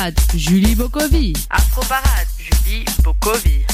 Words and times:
Afroparade, 0.00 0.20
Julie 0.34 0.74
Bokovi. 0.74 1.32
Afroparade, 1.50 2.26
Julie 2.38 2.84
Bokovi. 3.04 3.66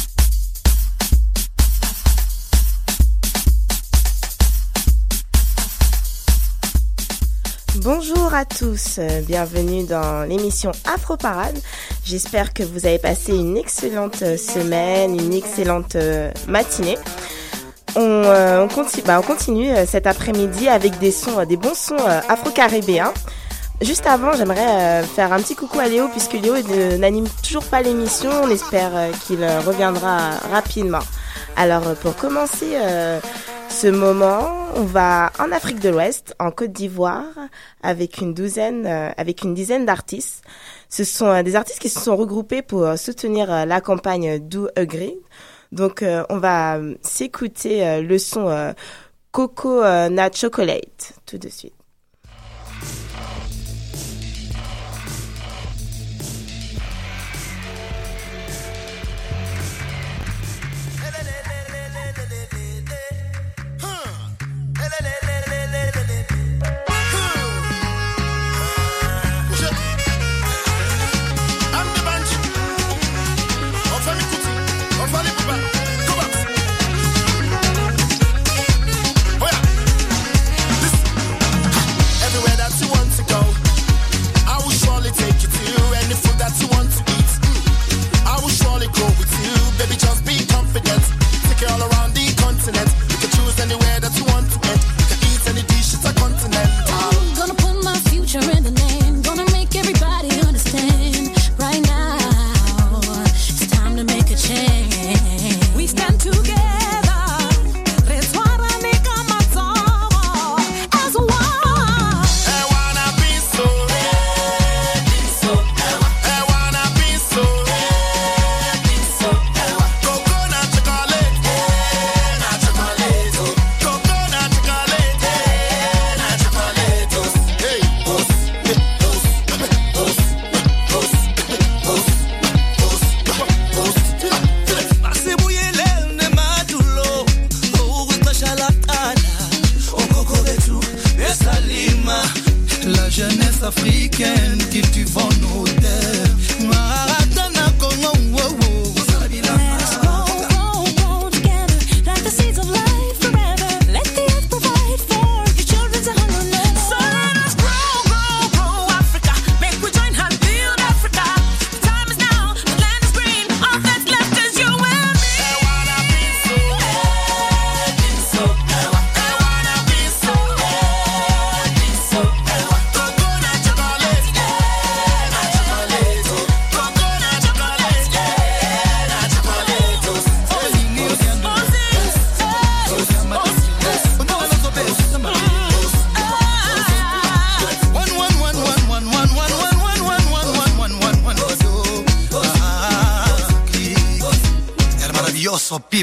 Bonjour 7.76 8.34
à 8.34 8.44
tous, 8.44 8.98
euh, 8.98 9.20
bienvenue 9.20 9.84
dans 9.84 10.28
l'émission 10.28 10.72
Afro 10.92 11.16
Parade. 11.16 11.56
J'espère 12.04 12.52
que 12.52 12.64
vous 12.64 12.86
avez 12.86 12.98
passé 12.98 13.32
une 13.32 13.56
excellente 13.56 14.22
euh, 14.22 14.36
semaine, 14.36 15.14
une 15.14 15.32
excellente 15.32 15.94
euh, 15.94 16.32
matinée. 16.48 16.98
On, 17.94 18.68
continue, 18.74 19.04
bah, 19.06 19.20
on 19.20 19.22
continue 19.22 19.68
cet 19.86 20.08
après-midi 20.08 20.68
avec 20.68 20.98
des 20.98 21.12
sons, 21.12 21.44
des 21.44 21.56
bons 21.56 21.74
sons 21.74 21.96
afro-caribéens. 22.28 23.14
Juste 23.80 24.06
avant, 24.06 24.32
j'aimerais 24.32 25.02
faire 25.02 25.32
un 25.32 25.40
petit 25.40 25.54
coucou 25.54 25.78
à 25.78 25.86
Léo 25.86 26.08
puisque 26.08 26.32
Léo 26.32 26.54
n'anime 26.98 27.26
toujours 27.42 27.64
pas 27.64 27.82
l'émission. 27.82 28.30
On 28.42 28.50
espère 28.50 29.10
qu'il 29.26 29.44
reviendra 29.44 30.30
rapidement. 30.50 31.04
Alors 31.56 31.94
pour 31.96 32.16
commencer 32.16 32.76
ce 33.68 33.88
moment, 33.88 34.48
on 34.74 34.84
va 34.84 35.30
en 35.38 35.52
Afrique 35.52 35.80
de 35.80 35.90
l'Ouest, 35.90 36.34
en 36.38 36.50
Côte 36.50 36.72
d'Ivoire, 36.72 37.24
avec 37.82 38.18
une 38.18 38.32
douzaine, 38.32 38.86
euh, 38.86 39.10
avec 39.18 39.42
une 39.42 39.52
dizaine 39.52 39.84
d'artistes. 39.84 40.42
Ce 40.88 41.04
sont 41.04 41.26
euh, 41.26 41.42
des 41.42 41.56
artistes 41.56 41.80
qui 41.80 41.90
se 41.90 42.00
sont 42.00 42.16
regroupés 42.16 42.62
pour 42.62 42.84
euh, 42.84 42.96
soutenir 42.96 43.66
la 43.66 43.80
campagne 43.82 44.38
Do 44.38 44.68
Agree. 44.76 45.18
Donc, 45.72 46.02
on 46.30 46.38
va 46.38 46.78
s'écouter 47.02 48.00
le 48.00 48.18
son 48.18 48.74
Coco 49.32 49.82
Nut 50.08 50.36
Chocolate 50.36 51.14
tout 51.26 51.38
de 51.38 51.48
suite. 51.48 51.74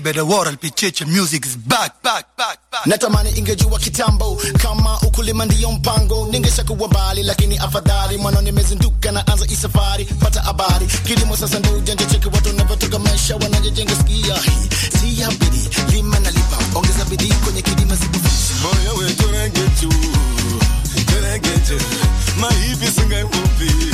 The 0.01 0.25
world 0.25 0.59
picheche 0.59 1.05
music 1.05 1.45
is 1.45 1.55
back 1.55 2.01
back 2.01 2.25
back 2.37 2.57
back. 2.71 2.85
Natamani 2.85 3.29
ingejua 3.37 3.79
kitambo 3.79 4.41
kama 4.61 4.99
ukulima 5.01 5.45
ndiyo 5.45 5.71
mpango. 5.71 6.27
Ningeshakuwa 6.31 6.89
mbali 6.89 7.23
lakini 7.23 7.57
afadhali 7.57 8.17
mwana 8.17 8.41
nimezinduka 8.41 9.11
na 9.11 9.27
anza 9.27 9.45
isafari 9.45 10.05
pata 10.05 10.41
habari. 10.41 10.85
Kilimo 10.85 11.37
sasa 11.37 11.59
ndio 11.59 11.77
ujanja 11.77 12.05
cheki 12.05 12.27
watu 12.27 12.47
wanavyotoka 12.49 12.99
maisha 12.99 13.35
wanajenga, 13.35 13.95
skia 13.95 14.35
hii 14.35 14.69
si 14.99 15.21
ya 15.21 15.31
bidii 15.31 15.69
lima 15.91 16.19
na 16.19 16.31
lipa. 16.31 16.57
Ongeza 16.75 17.05
bidii 17.05 17.33
kwenye 17.43 17.61
kilima 17.61 17.97
sikufishi 17.97 18.53
moyo 18.63 18.95
wetu 18.95 19.27
rengetu 19.31 19.89
rengetu 21.21 21.79
maipi 22.39 22.87
sungai 23.01 23.23
mupi 23.23 23.92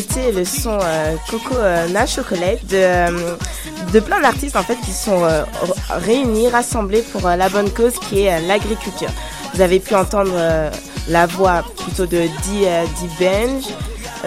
c'était 0.00 0.32
le 0.32 0.46
son 0.46 0.78
euh, 0.82 1.16
Coco 1.28 1.54
euh, 1.54 1.86
Na 1.88 2.06
Chocolate 2.06 2.64
de, 2.64 2.76
euh, 2.76 3.36
de 3.92 4.00
plein 4.00 4.22
d'artistes 4.22 4.56
en 4.56 4.62
fait 4.62 4.76
qui 4.76 4.90
sont 4.90 5.22
euh, 5.22 5.42
réunis, 5.90 6.48
rassemblés 6.48 7.02
pour 7.02 7.26
euh, 7.26 7.36
la 7.36 7.50
bonne 7.50 7.68
cause 7.68 7.92
qui 8.08 8.20
est 8.22 8.32
euh, 8.32 8.46
l'agriculture. 8.48 9.10
Vous 9.52 9.60
avez 9.60 9.80
pu 9.80 9.94
entendre 9.94 10.32
euh, 10.34 10.70
la 11.08 11.26
voix 11.26 11.62
plutôt 11.76 12.06
de 12.06 12.22
Di, 12.22 12.64
euh, 12.64 12.84
Di 12.98 13.08
Benj, 13.20 13.64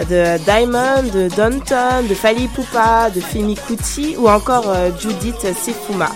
de 0.08 0.38
Diamond, 0.44 1.02
de 1.12 1.28
Danton, 1.34 2.06
de 2.08 2.14
Fali 2.14 2.46
Poupa, 2.46 3.10
de 3.10 3.20
Femi 3.20 3.56
Kuti 3.56 4.14
ou 4.16 4.28
encore 4.28 4.66
euh, 4.68 4.90
Judith 5.00 5.48
Sifuma. 5.64 6.10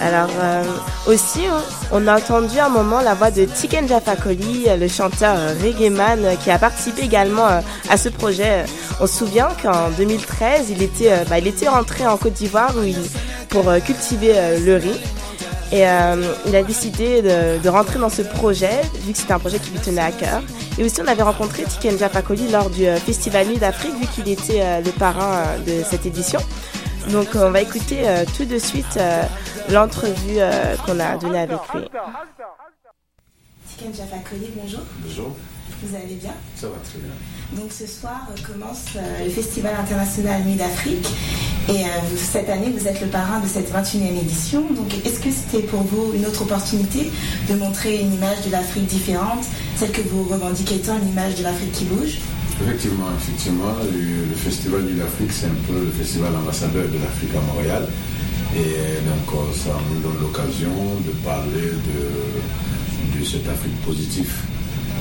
Alors 0.00 0.28
euh, 0.38 0.62
aussi, 1.06 1.46
hein, 1.46 1.62
on 1.90 2.06
a 2.06 2.16
entendu 2.16 2.58
un 2.58 2.68
moment 2.68 3.00
la 3.00 3.14
voix 3.14 3.30
de 3.30 3.46
Tiken 3.46 3.88
Jafakoli, 3.88 4.64
euh, 4.68 4.76
le 4.76 4.88
chanteur 4.88 5.34
euh, 5.38 5.54
reggae 5.62 5.90
man 5.90 6.36
qui 6.42 6.50
a 6.50 6.58
participé 6.58 7.02
également 7.02 7.46
à 7.88 7.96
ce 7.96 8.10
projet. 8.10 8.66
On 9.00 9.06
se 9.06 9.18
souvient 9.18 9.48
qu'en 9.62 9.90
2013, 9.96 10.66
il 10.70 10.82
était, 10.82 11.24
bah, 11.30 11.38
il 11.38 11.46
était 11.46 11.68
rentré 11.68 12.06
en 12.06 12.16
Côte 12.16 12.34
d'Ivoire 12.34 12.74
pour 13.48 13.72
cultiver 13.84 14.34
le 14.64 14.76
riz. 14.76 15.00
Et 15.72 15.80
il 16.46 16.56
a 16.56 16.62
décidé 16.62 17.22
de, 17.22 17.68
rentrer 17.68 17.98
dans 17.98 18.08
ce 18.08 18.22
projet, 18.22 18.82
vu 19.04 19.12
que 19.12 19.18
c'était 19.18 19.32
un 19.32 19.38
projet 19.38 19.58
qui 19.58 19.70
lui 19.70 19.78
tenait 19.78 20.02
à 20.02 20.12
cœur. 20.12 20.42
Et 20.78 20.84
aussi, 20.84 21.00
on 21.02 21.08
avait 21.08 21.22
rencontré 21.22 21.64
Tiken 21.64 21.98
Jafakoli 21.98 22.48
lors 22.48 22.70
du 22.70 22.84
Festival 23.04 23.46
Nuit 23.48 23.58
d'Afrique, 23.58 23.94
vu 24.00 24.06
qu'il 24.06 24.28
était 24.28 24.80
le 24.84 24.90
parrain 24.92 25.42
de 25.66 25.82
cette 25.88 26.06
édition. 26.06 26.40
Donc, 27.10 27.28
on 27.34 27.50
va 27.50 27.60
écouter 27.60 28.08
euh, 28.08 28.24
tout 28.36 28.44
de 28.44 28.58
suite 28.58 28.96
euh, 28.96 29.22
l'entrevue 29.70 30.38
euh, 30.38 30.76
qu'on 30.84 30.98
a 30.98 31.16
donnée 31.16 31.38
avec 31.40 31.58
lui. 31.74 31.82
Tiken 33.68 33.94
Jafakoli, 33.94 34.50
bonjour. 34.56 34.80
Bonjour, 35.04 35.36
Vous 35.82 35.94
allez 35.94 36.14
bien? 36.14 36.32
Ça 36.56 36.66
va 36.68 36.74
très 36.82 36.98
bien. 36.98 37.12
Donc 37.60 37.70
ce 37.70 37.86
soir 37.86 38.26
euh, 38.30 38.42
commence 38.52 38.86
euh, 38.96 39.24
le 39.24 39.30
Festival 39.30 39.74
international 39.78 40.42
Nuit 40.42 40.56
d'Afrique 40.56 41.06
et 41.68 41.84
euh, 41.84 41.88
vous- 42.10 42.16
cette 42.16 42.48
année 42.48 42.70
vous 42.76 42.88
êtes 42.88 43.00
le 43.00 43.06
parrain 43.08 43.38
de 43.40 43.46
cette 43.46 43.70
21e 43.72 44.18
édition. 44.20 44.62
Donc 44.70 44.92
est-ce 45.04 45.20
que 45.20 45.30
c'était 45.30 45.62
pour 45.66 45.82
vous 45.82 46.12
une 46.14 46.26
autre 46.26 46.42
opportunité 46.42 47.12
de 47.48 47.54
montrer 47.54 48.00
une 48.00 48.14
image 48.14 48.40
de 48.46 48.50
l'Afrique 48.50 48.86
différente, 48.86 49.44
celle 49.76 49.92
que 49.92 50.00
vous 50.02 50.24
revendiquez 50.24 50.78
tant 50.80 50.96
une 50.98 51.08
image 51.10 51.36
de 51.36 51.42
l'Afrique 51.44 51.72
qui 51.72 51.84
bouge? 51.84 52.18
Effectivement, 52.62 53.08
effectivement, 53.18 53.74
le, 53.84 54.34
Festival 54.34 54.86
de 54.86 54.98
l'Afrique, 54.98 55.32
c'est 55.32 55.46
un 55.46 55.60
peu 55.66 55.84
le 55.84 55.90
festival 55.90 56.34
ambassadeur 56.36 56.86
de 56.88 56.98
l'Afrique 56.98 57.34
à 57.34 57.40
Montréal. 57.40 57.86
Et 58.54 59.02
donc, 59.04 59.26
euh, 59.34 59.52
ça 59.52 59.74
nous 59.90 60.00
donne 60.00 60.20
l'occasion 60.20 60.72
de 61.04 61.10
parler 61.24 61.72
de, 61.72 63.18
de 63.18 63.24
cette 63.24 63.48
Afrique 63.48 63.76
positive. 63.82 64.32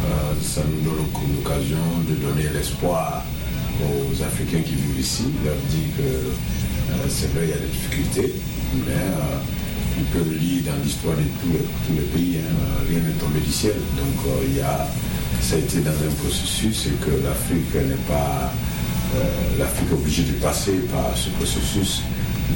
Euh, 0.06 0.34
ça 0.42 0.62
nous 0.70 0.82
donne 0.82 1.06
l'occasion 1.38 1.82
de 2.08 2.16
donner 2.16 2.50
l'espoir 2.54 3.24
aux 3.82 4.22
Africains 4.22 4.62
qui 4.62 4.76
vivent 4.76 5.00
ici, 5.00 5.24
leur 5.44 5.56
dire 5.70 5.90
que 5.98 6.04
euh, 6.04 7.06
c'est 7.10 7.34
vrai, 7.34 7.46
il 7.46 7.50
y 7.50 7.54
a 7.54 7.58
des 7.58 7.68
difficultés, 7.68 8.34
mais 8.86 8.92
euh, 8.94 10.00
on 10.00 10.04
peut 10.14 10.30
le 10.30 10.38
lire 10.38 10.64
dans 10.66 10.84
l'histoire 10.84 11.16
de 11.16 11.24
tous 11.42 11.52
les, 11.52 11.66
tous 11.88 11.94
les 11.94 12.08
pays, 12.14 12.38
hein, 12.40 12.86
rien 12.88 13.00
n'est 13.00 13.18
tombé 13.20 13.40
du 13.40 13.52
ciel. 13.52 13.74
Donc 13.98 14.34
il 14.48 14.58
y 14.58 14.62
a, 14.62 14.88
ça 15.46 15.56
a 15.56 15.60
été 15.60 15.78
dans 15.80 15.92
un 15.92 16.14
processus 16.24 16.88
et 16.88 16.98
que 17.06 17.12
l'Afrique 17.24 17.76
n'est 17.76 18.04
pas, 18.10 18.52
euh, 19.16 19.60
l'Afrique 19.60 19.92
obligée 19.94 20.24
de 20.24 20.34
passer 20.42 20.74
par 20.92 21.16
ce 21.16 21.30
processus. 21.38 22.02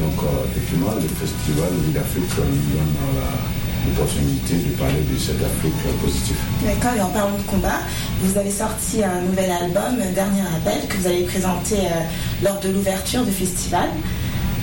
Donc 0.02 0.18
euh, 0.24 0.50
effectivement, 0.50 0.94
le 0.96 1.08
festival 1.08 1.70
de 1.70 1.94
l'Afrique 1.94 2.34
nous 2.38 2.66
donne 2.74 2.96
euh, 3.14 3.86
l'opportunité 3.86 4.56
de 4.56 4.72
parler 4.76 5.06
de 5.06 5.18
cette 5.20 5.42
Afrique 5.44 5.82
euh, 5.86 6.04
positive. 6.04 6.38
D'accord, 6.66 6.98
et 6.98 7.02
en 7.02 7.10
parlant 7.10 7.38
de 7.38 7.44
combat, 7.44 7.80
vous 8.24 8.36
avez 8.40 8.52
sorti 8.52 9.04
un 9.04 9.22
nouvel 9.22 9.52
album, 9.52 10.02
euh, 10.02 10.12
Dernier 10.16 10.42
Appel, 10.58 10.88
que 10.88 10.98
vous 10.98 11.06
avez 11.08 11.26
présenté 11.26 11.76
euh, 11.78 12.44
lors 12.44 12.60
de 12.60 12.70
l'ouverture 12.70 13.24
du 13.24 13.32
festival. 13.32 13.90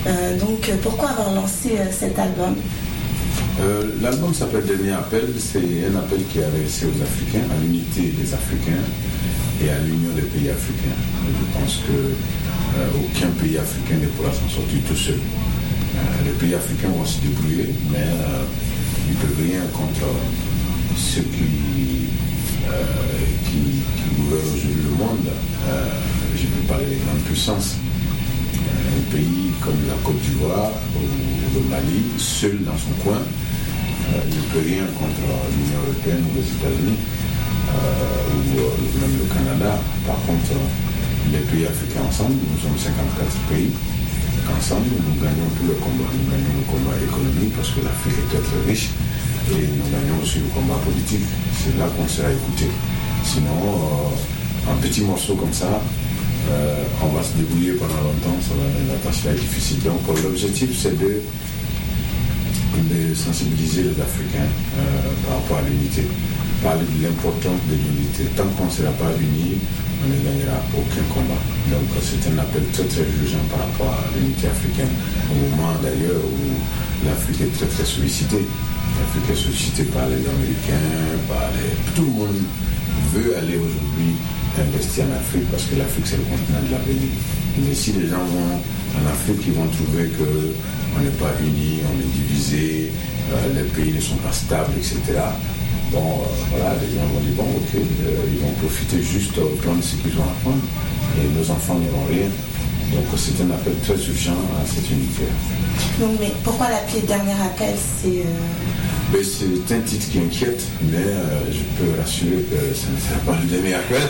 Euh, 0.05 0.37
donc 0.37 0.67
euh, 0.67 0.75
pourquoi 0.83 1.09
avoir 1.11 1.31
lancé 1.33 1.77
euh, 1.79 1.85
cet 1.97 2.19
album? 2.19 2.55
Euh, 3.59 3.83
L'album 4.01 4.33
s'appelle 4.33 4.65
Dernier 4.65 4.91
Appel. 4.91 5.25
C'est 5.39 5.59
un 5.59 5.95
appel 5.97 6.19
qui 6.31 6.39
est 6.39 6.43
adressé 6.43 6.85
aux 6.85 7.01
Africains, 7.01 7.45
à 7.51 7.61
l'unité 7.61 8.13
des 8.17 8.33
Africains 8.33 8.83
et 9.63 9.69
à 9.69 9.79
l'union 9.79 10.13
des 10.15 10.21
pays 10.21 10.49
africains. 10.49 10.97
Je 11.25 11.59
pense 11.59 11.81
que 11.87 12.13
euh, 12.77 12.87
aucun 12.95 13.29
pays 13.41 13.57
africain 13.57 13.95
ne 14.01 14.07
pourra 14.07 14.31
s'en 14.31 14.47
sortir 14.47 14.79
tout 14.87 14.95
seul. 14.95 15.15
Euh, 15.15 15.99
les 16.25 16.31
pays 16.31 16.53
africains 16.53 16.89
vont 16.89 17.05
se 17.05 17.19
débrouiller, 17.21 17.73
mais 17.91 18.05
euh, 18.05 18.43
ils 19.09 19.15
ne 19.15 19.21
peuvent 19.21 19.45
rien 19.45 19.61
contre 19.73 20.05
ceux 20.95 21.21
qui, 21.21 22.09
gouvernent 24.17 24.53
aujourd'hui 24.53 24.83
le 24.83 24.95
monde. 24.97 25.29
Je 26.35 26.45
peux 26.45 26.67
parler 26.67 26.85
des 26.85 26.97
grandes 27.05 27.23
puissances 27.25 27.75
pays 29.11 29.51
comme 29.61 29.77
la 29.87 29.95
Côte 30.03 30.19
d'Ivoire 30.21 30.71
ou 30.95 31.05
le 31.55 31.61
Mali, 31.69 32.03
seul 32.17 32.63
dans 32.63 32.77
son 32.77 32.93
coin, 33.03 33.19
euh, 33.19 34.21
ne 34.25 34.41
peut 34.53 34.63
rien 34.65 34.85
contre 34.97 35.25
l'Union 35.53 35.79
européenne 35.85 36.23
ou 36.31 36.35
les 36.37 36.47
États-Unis 36.47 36.97
euh, 36.97 38.35
ou 38.35 38.59
euh, 38.59 39.01
même 39.01 39.15
le 39.19 39.25
Canada. 39.27 39.79
Par 40.05 40.19
contre, 40.25 40.51
euh, 40.55 41.31
les 41.31 41.43
pays 41.51 41.65
africains 41.67 42.05
ensemble, 42.07 42.35
nous 42.39 42.59
sommes 42.61 42.77
54 42.77 43.27
pays, 43.51 43.71
ensemble, 44.55 44.87
nous 44.95 45.17
gagnons 45.19 45.49
tous 45.59 45.67
les 45.67 45.79
combats. 45.79 46.07
Nous 46.13 46.27
gagnons 46.31 46.55
le 46.55 46.65
combat 46.71 46.95
économique 47.03 47.53
parce 47.55 47.71
que 47.71 47.81
l'Afrique 47.83 48.15
est 48.31 48.39
très 48.39 48.61
riche 48.69 48.89
et 49.51 49.67
nous 49.67 49.87
gagnons 49.91 50.17
aussi 50.23 50.39
le 50.39 50.49
combat 50.55 50.79
politique. 50.83 51.25
C'est 51.59 51.77
là 51.77 51.87
qu'on 51.91 52.07
sera 52.07 52.31
écouté. 52.31 52.71
Sinon, 53.23 53.59
euh, 53.59 54.71
un 54.71 54.75
petit 54.79 55.01
morceau 55.01 55.35
comme 55.35 55.53
ça, 55.53 55.81
euh, 56.49 56.83
on 57.03 57.07
va 57.11 57.23
se 57.23 57.33
débrouiller 57.35 57.73
pendant 57.73 57.99
longtemps, 57.99 58.39
ça 58.39 58.55
va, 58.55 58.63
la 58.87 58.97
tâche 58.99 59.23
va 59.23 59.31
être 59.31 59.39
difficile. 59.41 59.83
Donc 59.83 59.99
euh, 60.07 60.23
l'objectif 60.23 60.69
c'est 60.79 60.97
de, 60.97 61.21
sensibiliser 63.15 63.83
les 63.83 63.97
Africains 64.01 64.45
euh, 64.45 65.09
par 65.25 65.41
rapport 65.41 65.57
à 65.57 65.61
l'unité, 65.67 66.07
parler 66.63 66.85
de 66.85 67.03
l'importance 67.03 67.59
de 67.67 67.75
l'unité. 67.75 68.29
Tant 68.37 68.47
qu'on 68.55 68.65
ne 68.65 68.69
sera 68.69 68.91
pas 68.95 69.11
unis, 69.19 69.57
on 70.03 70.07
ne 70.07 70.17
gagnera 70.23 70.61
aucun 70.71 71.03
combat. 71.11 71.41
Donc 71.67 71.89
c'est 71.99 72.21
un 72.31 72.37
appel 72.37 72.63
très 72.71 72.85
très 72.85 73.03
urgent 73.03 73.43
par 73.49 73.65
rapport 73.65 73.91
à 73.91 74.05
l'unité 74.15 74.47
africaine. 74.47 74.93
Au 75.31 75.35
moment 75.51 75.73
d'ailleurs 75.81 76.21
où 76.23 76.47
l'Afrique 77.03 77.41
est 77.41 77.53
très 77.57 77.67
très 77.67 77.85
sollicitée. 77.85 78.45
L'Afrique 78.95 79.35
est 79.35 79.41
sollicitée 79.41 79.87
par 79.91 80.07
les 80.07 80.21
Américains, 80.21 81.17
par 81.27 81.49
les... 81.57 81.75
Tout 81.93 82.05
le 82.07 82.13
monde 82.13 82.39
veut 83.13 83.37
aller 83.37 83.57
aujourd'hui 83.57 84.15
investir 84.61 85.05
en 85.05 85.15
Afrique 85.17 85.49
parce 85.51 85.63
que 85.65 85.75
l'Afrique 85.75 86.07
c'est 86.07 86.17
le 86.17 86.23
continent 86.23 86.61
de 86.65 86.71
l'avenir. 86.71 87.09
Mais 87.57 87.73
si 87.73 87.91
les 87.93 88.07
gens 88.07 88.23
vont 88.23 88.57
en 88.97 89.03
Afrique, 89.09 89.41
ils 89.47 89.53
vont 89.53 89.67
trouver 89.67 90.09
qu'on 90.17 91.01
n'est 91.01 91.17
pas 91.17 91.33
unis, 91.41 91.81
on 91.85 91.95
est 91.99 92.11
divisé, 92.13 92.91
euh, 93.33 93.53
les 93.55 93.67
pays 93.69 93.93
ne 93.93 94.01
sont 94.01 94.17
pas 94.17 94.31
stables, 94.31 94.73
etc. 94.77 94.99
Bon, 95.91 95.99
euh, 95.99 96.25
voilà, 96.51 96.75
les 96.81 96.89
gens 96.95 97.05
vont 97.13 97.19
dire, 97.21 97.35
bon, 97.35 97.43
ok, 97.43 97.75
euh, 97.75 98.33
ils 98.33 98.39
vont 98.39 98.53
profiter 98.61 99.01
juste 99.01 99.37
au 99.37 99.55
plan 99.61 99.75
de 99.75 99.81
ce 99.81 99.95
qu'ils 99.95 100.17
ont 100.19 100.23
à 100.23 100.35
prendre 100.43 100.63
et 101.17 101.27
nos 101.37 101.49
enfants 101.51 101.75
n'auront 101.75 102.05
rien. 102.09 102.29
Donc 102.93 103.05
c'est 103.17 103.41
un 103.43 103.51
appel 103.51 103.73
très 103.83 103.95
urgent 103.95 104.39
à 104.61 104.65
cette 104.65 104.89
unité. 104.89 105.23
Donc, 105.99 106.11
mais 106.19 106.31
pourquoi 106.43 106.69
l'appeler 106.69 107.01
Dernier 107.01 107.33
Appel 107.33 107.75
C'est 107.75 108.23
c'est 109.23 109.73
un 109.73 109.79
titre 109.79 110.09
qui 110.11 110.19
inquiète, 110.19 110.61
mais 110.81 110.97
euh, 110.97 111.39
je 111.51 111.59
peux 111.77 111.99
rassurer 111.99 112.43
que 112.49 112.75
ce 112.75 112.87
ne 112.91 112.99
sera 112.99 113.19
pas 113.25 113.39
le 113.41 113.47
dernier 113.47 113.75
appel. 113.75 114.01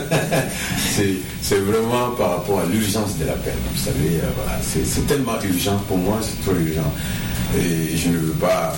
c'est, 1.41 1.59
vraiment 1.59 2.11
par 2.17 2.37
rapport 2.37 2.61
à 2.61 2.65
l'urgence 2.65 3.17
de 3.19 3.25
l'appel. 3.25 3.53
Vous 3.73 3.79
savez, 3.79 4.19
euh, 4.23 4.83
c'est, 4.85 5.05
tellement 5.07 5.39
urgent, 5.43 5.77
pour 5.87 5.97
moi 5.97 6.19
c'est 6.21 6.41
trop 6.43 6.57
urgent. 6.59 6.91
Et 7.57 7.95
je 7.95 8.09
ne 8.09 8.17
veux 8.17 8.33
pas 8.33 8.75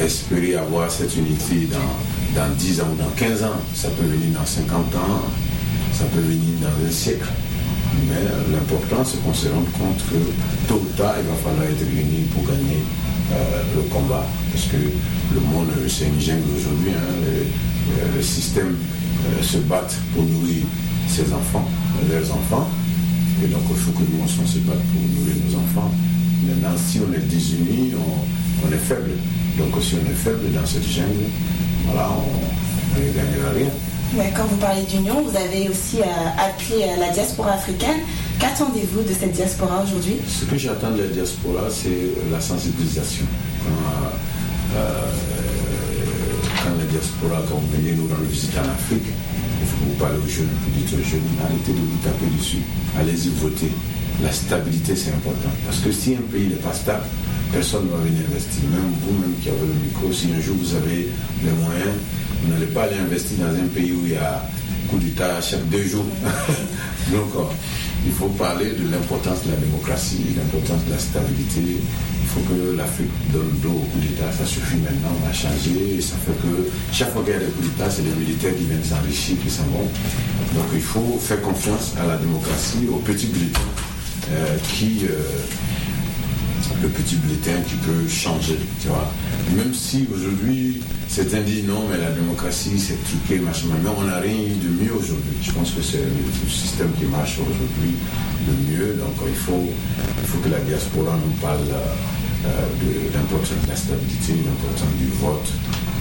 espérer 0.00 0.56
avoir 0.56 0.90
cette 0.90 1.16
unité 1.16 1.68
dans, 1.72 2.40
dans 2.40 2.54
10 2.54 2.80
ans 2.82 2.88
ou 2.92 2.96
dans 2.96 3.10
15 3.16 3.44
ans. 3.44 3.60
Ça 3.74 3.88
peut 3.88 4.06
venir 4.06 4.38
dans 4.38 4.46
50 4.46 4.94
ans, 4.94 5.22
ça 5.94 6.04
peut 6.14 6.20
venir 6.20 6.60
dans 6.60 6.86
un 6.86 6.90
siècle. 6.90 7.26
Mais 8.08 8.16
euh, 8.16 8.52
l'important, 8.52 9.04
c'est 9.04 9.22
qu'on 9.22 9.32
se 9.32 9.48
rende 9.48 9.70
compte 9.72 10.04
que 10.10 10.68
tôt 10.68 10.82
ou 10.82 10.96
tard, 10.96 11.14
il 11.18 11.26
va 11.26 11.34
falloir 11.36 11.64
être 11.64 11.80
unis 11.80 12.26
pour 12.34 12.44
gagner 12.44 12.84
le 13.74 13.82
combat. 13.92 14.24
Parce 14.52 14.66
que 14.66 14.76
le 14.76 15.40
monde, 15.40 15.68
euh, 15.76 15.88
c'est 15.88 16.06
une 16.06 16.20
jungle 16.20 16.48
aujourd'hui. 16.56 16.90
hein. 16.94 17.14
Le, 17.24 18.16
le- 18.16 18.22
système 18.22 18.76
euh, 18.76 19.42
se 19.42 19.58
bat 19.58 19.86
pour 20.14 20.24
nourrir 20.24 20.62
ses 21.08 21.32
enfants, 21.32 21.68
leurs 22.10 22.30
enfants. 22.32 22.68
Et 23.44 23.48
donc, 23.48 23.62
il 23.70 23.76
faut 23.76 23.92
que 23.92 23.98
nous, 24.00 24.22
on 24.24 24.26
se 24.46 24.58
batte 24.58 24.82
pour 24.92 25.00
nourrir 25.02 25.36
nos 25.48 25.56
enfants. 25.58 25.90
Maintenant, 26.46 26.76
si 26.76 27.00
on 27.00 27.12
est 27.12 27.26
désunis, 27.26 27.92
on, 27.94 28.66
on 28.66 28.72
est 28.72 28.78
faible. 28.78 29.10
Donc, 29.58 29.68
si 29.82 29.94
on 29.94 30.10
est 30.10 30.14
faible 30.14 30.52
dans 30.52 30.66
cette 30.66 30.86
jungle, 30.88 31.26
voilà, 31.86 32.10
on 32.10 32.98
ne 33.00 33.06
gagnera 33.12 33.50
rien. 33.54 33.68
Ouais, 34.16 34.32
Quand 34.36 34.44
vous 34.46 34.56
parlez 34.56 34.82
d'union, 34.82 35.22
vous 35.22 35.36
avez 35.36 35.68
aussi 35.68 36.00
euh, 36.00 36.04
appelé 36.38 36.82
euh, 36.84 37.00
la 37.00 37.10
diaspora 37.12 37.52
africaine. 37.52 38.00
Qu'attendez-vous 38.38 39.02
de 39.02 39.14
cette 39.18 39.32
diaspora 39.32 39.82
aujourd'hui? 39.82 40.16
Ce 40.28 40.44
que 40.44 40.58
j'attends 40.58 40.90
de 40.90 41.02
la 41.02 41.08
diaspora, 41.08 41.68
c'est 41.70 42.12
la 42.30 42.40
sensibilisation. 42.40 43.24
Quand, 43.62 44.76
euh, 44.76 45.00
quand 46.62 46.86
diaspora, 46.90 47.42
quand 47.48 47.56
vous 47.56 47.76
venez 47.76 47.94
nous 47.94 48.06
rendre 48.08 48.28
visite 48.28 48.52
en 48.58 48.68
Afrique, 48.68 49.08
il 49.08 49.66
faut 49.66 49.76
que 49.76 49.90
vous 49.90 49.98
parlez 49.98 50.18
aux 50.18 50.28
jeunes, 50.28 50.52
vous 50.64 50.70
dites 50.78 50.92
aux 50.92 51.04
jeunes, 51.04 51.24
arrêtez 51.44 51.72
de 51.72 51.78
vous 51.78 51.98
taper 52.04 52.26
dessus, 52.36 52.62
allez-y 52.98 53.30
voter. 53.40 53.70
La 54.22 54.32
stabilité, 54.32 54.96
c'est 54.96 55.10
important. 55.12 55.50
Parce 55.64 55.78
que 55.80 55.92
si 55.92 56.14
un 56.14 56.24
pays 56.32 56.48
n'est 56.48 56.56
pas 56.56 56.72
stable, 56.72 57.04
personne 57.52 57.86
ne 57.86 57.90
va 57.90 57.98
venir 57.98 58.20
investir. 58.30 58.64
Même 58.70 58.92
vous-même 59.00 59.34
qui 59.42 59.48
avez 59.48 59.60
le 59.60 59.76
micro, 59.84 60.12
si 60.12 60.28
un 60.32 60.40
jour 60.40 60.56
vous 60.58 60.74
avez 60.74 61.08
les 61.44 61.52
moyens, 61.52 61.96
vous 62.42 62.52
n'allez 62.52 62.66
pas 62.66 62.84
aller 62.84 62.96
investir 62.96 63.38
dans 63.38 63.52
un 63.52 63.68
pays 63.74 63.92
où 63.92 64.06
il 64.06 64.12
y 64.12 64.16
a 64.16 64.42
coup 64.88 64.98
d'État 64.98 65.40
chaque 65.40 65.68
deux 65.68 65.84
jours. 65.84 66.06
Donc, 67.12 67.30
euh, 67.36 67.42
il 68.06 68.12
faut 68.12 68.28
parler 68.28 68.70
de 68.70 68.88
l'importance 68.90 69.42
de 69.44 69.50
la 69.50 69.56
démocratie, 69.56 70.24
l'importance 70.36 70.84
de 70.86 70.92
la 70.92 70.98
stabilité. 70.98 71.60
Il 72.22 72.28
faut 72.28 72.40
que 72.40 72.76
l'Afrique 72.76 73.10
donne 73.32 73.50
dos 73.62 73.70
au 73.70 73.86
coup 73.90 73.98
d'État. 73.98 74.30
Ça 74.32 74.46
suffit 74.46 74.76
maintenant, 74.76 75.12
on 75.20 75.26
va 75.26 75.32
changer. 75.32 75.96
Et 75.98 76.00
ça 76.00 76.14
fait 76.24 76.36
que 76.42 76.68
chaque 76.92 77.12
fois 77.12 77.22
qu'il 77.22 77.32
y 77.32 77.36
a 77.36 77.40
des 77.40 77.46
coups 77.46 77.68
d'État, 77.68 77.90
c'est 77.90 78.02
les 78.02 78.14
militaires 78.14 78.54
qui 78.56 78.64
viennent 78.64 78.84
s'enrichir, 78.84 79.36
qui 79.42 79.50
s'en 79.50 79.64
vont. 79.64 79.88
Donc, 80.54 80.66
il 80.74 80.80
faut 80.80 81.18
faire 81.20 81.40
confiance 81.42 81.94
à 82.00 82.06
la 82.06 82.16
démocratie, 82.16 82.86
aux 82.90 82.98
petits 82.98 83.26
bulletins 83.28 83.60
euh, 84.32 84.56
qui. 84.72 85.06
euh, 85.10 85.22
le 86.82 86.88
petit 86.88 87.16
bulletin 87.16 87.60
qui 87.66 87.76
peut 87.76 88.08
changer, 88.08 88.58
tu 88.80 88.88
vois. 88.88 89.10
Même 89.56 89.72
si 89.74 90.06
aujourd'hui, 90.12 90.80
certains 91.08 91.40
disent 91.40 91.66
non, 91.66 91.84
mais 91.90 91.98
la 91.98 92.10
démocratie, 92.10 92.78
c'est 92.78 93.02
truqué, 93.04 93.40
machin, 93.40 93.66
mais 93.82 93.90
on 93.96 94.02
n'a 94.02 94.18
rien 94.18 94.34
eu 94.34 94.56
de 94.56 94.82
mieux 94.82 94.92
aujourd'hui. 94.92 95.36
Je 95.42 95.52
pense 95.52 95.70
que 95.70 95.82
c'est 95.82 95.98
le, 95.98 96.50
système 96.50 96.90
qui 96.98 97.04
marche 97.06 97.38
aujourd'hui 97.38 97.94
le 98.46 98.72
mieux. 98.72 98.94
Donc, 98.94 99.14
il 99.26 99.34
faut, 99.34 99.68
il 100.22 100.28
faut 100.28 100.38
que 100.38 100.48
la 100.48 100.60
diaspora 100.60 101.16
nous 101.24 101.32
parle 101.40 101.68
euh, 101.70 102.48
de 102.82 103.14
l'importance 103.14 103.62
de 103.64 103.68
la 103.68 103.76
stabilité, 103.76 104.34
l'importance 104.44 104.94
du 104.98 105.08
vote. 105.20 105.52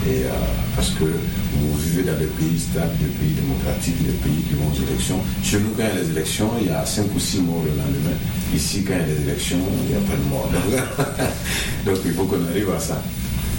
Et, 0.07 0.23
euh, 0.25 0.29
parce 0.75 0.89
que 0.91 1.03
vous 1.03 1.77
vivez 1.79 2.03
dans 2.03 2.17
des 2.17 2.25
pays 2.25 2.59
stables, 2.59 2.95
des 2.99 3.05
pays 3.17 3.33
démocratiques, 3.33 3.97
des 4.03 4.11
pays 4.13 4.43
qui 4.47 4.53
vont 4.53 4.69
aux 4.71 4.87
élections. 4.91 5.19
Chez 5.43 5.57
nous, 5.59 5.69
quand 5.75 5.83
il 5.91 5.95
y 5.95 5.99
a 5.99 6.03
les 6.03 6.09
élections, 6.11 6.49
il 6.61 6.67
y 6.67 6.69
a 6.69 6.85
5 6.85 7.05
ou 7.15 7.19
6 7.19 7.39
morts 7.41 7.63
le 7.63 7.71
lendemain. 7.71 8.17
Ici, 8.53 8.83
quand 8.83 8.93
il 8.93 8.99
y 8.99 9.03
a 9.03 9.05
les 9.15 9.21
élections, 9.29 9.57
il 9.85 9.89
n'y 9.91 9.95
a 9.95 10.05
pas 10.05 10.15
de 10.15 10.29
mort. 10.29 10.49
Donc, 11.85 11.97
il 12.05 12.13
faut 12.13 12.25
qu'on 12.25 12.45
arrive 12.45 12.69
à 12.71 12.79
ça. 12.79 13.01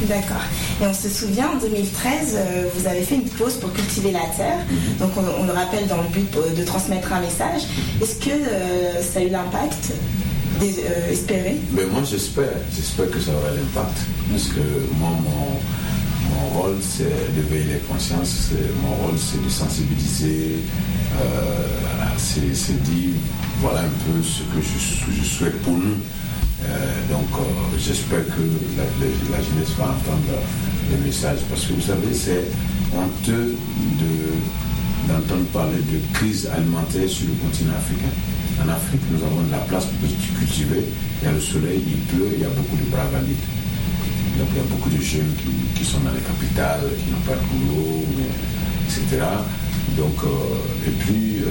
D'accord. 0.08 0.44
Et 0.80 0.86
on 0.86 0.92
se 0.94 1.08
souvient, 1.08 1.48
en 1.48 1.58
2013, 1.58 2.34
euh, 2.36 2.68
vous 2.76 2.86
avez 2.86 3.00
fait 3.02 3.14
une 3.16 3.24
pause 3.30 3.54
pour 3.54 3.72
cultiver 3.72 4.12
la 4.12 4.26
terre. 4.36 4.58
Donc 5.00 5.12
on, 5.16 5.42
on 5.42 5.46
le 5.46 5.52
rappelle 5.52 5.86
dans 5.88 5.96
le 6.02 6.08
but 6.10 6.28
de 6.54 6.64
transmettre 6.64 7.14
un 7.14 7.20
message. 7.22 7.62
Est-ce 8.02 8.16
que 8.16 8.28
euh, 8.30 9.00
ça 9.02 9.20
a 9.20 9.22
eu 9.22 9.30
l'impact 9.30 9.92
des- 10.60 10.84
euh, 10.86 11.10
espéré 11.10 11.56
Mais 11.72 11.86
moi, 11.86 12.02
j'espère, 12.08 12.52
j'espère 12.76 13.10
que 13.10 13.18
ça 13.18 13.30
aura 13.30 13.48
l'impact. 13.56 13.96
Parce 14.30 14.44
que 14.48 14.60
moi, 15.00 15.08
mon, 15.12 15.56
mon 16.36 16.60
rôle, 16.60 16.76
c'est 16.80 17.04
de 17.36 17.42
veiller 17.48 17.74
les 17.74 17.78
consciences. 17.88 18.50
Mon 18.82 18.94
rôle, 19.06 19.18
c'est 19.18 19.42
de 19.42 19.48
sensibiliser. 19.48 20.56
euh, 21.20 21.66
c'est 22.18 22.82
dire, 22.84 23.10
voilà 23.60 23.80
un 23.80 23.92
peu 24.04 24.22
ce 24.22 24.40
que 24.52 24.60
je, 24.62 25.24
souhaite 25.24 25.60
pour 25.62 25.74
nous. 25.74 25.96
Euh, 26.64 26.66
donc, 27.10 27.28
euh, 27.38 27.76
j'espère 27.78 28.24
que 28.26 28.42
la, 28.76 29.38
jeunesse 29.42 29.72
va 29.78 29.84
entendre 29.84 30.36
le 30.90 31.04
message. 31.04 31.38
Parce 31.48 31.66
que 31.66 31.74
vous 31.74 31.80
savez, 31.80 32.12
c'est 32.12 32.44
honteux 32.96 33.54
de- 34.00 35.08
d'entendre 35.08 35.44
parler 35.52 35.78
de 35.78 35.98
crise 36.14 36.48
alimentaire 36.54 37.08
sur 37.08 37.26
le 37.28 37.34
continent 37.34 37.74
africain. 37.76 38.12
En 38.64 38.68
Afrique, 38.68 39.02
nous 39.10 39.22
avons 39.24 39.42
de 39.42 39.52
la 39.52 39.58
place 39.58 39.84
pour 39.84 40.08
cultiver. 40.38 40.84
Il 41.22 41.26
y 41.26 41.28
a 41.28 41.32
le 41.32 41.40
soleil, 41.40 41.80
il 41.86 41.96
pleut, 42.14 42.28
il 42.34 42.40
y 42.42 42.44
a 42.44 42.48
beaucoup 42.48 42.76
de 42.76 42.90
bras 42.90 43.06
valides. 43.12 43.36
Il 44.34 44.56
y 44.56 44.60
a 44.60 44.62
beaucoup 44.70 44.90
de 44.90 45.00
jeunes 45.00 45.32
qui, 45.38 45.78
qui 45.78 45.84
sont 45.84 46.00
dans 46.00 46.10
les 46.12 46.20
capitales, 46.20 46.80
qui 46.98 47.10
n'ont 47.10 47.24
pas 47.26 47.34
de 47.36 47.46
boulot, 47.50 48.04
etc. 48.86 49.22
Donc, 49.96 50.16
euh, 50.24 50.88
et 50.88 50.90
puis, 50.90 51.38
euh, 51.40 51.46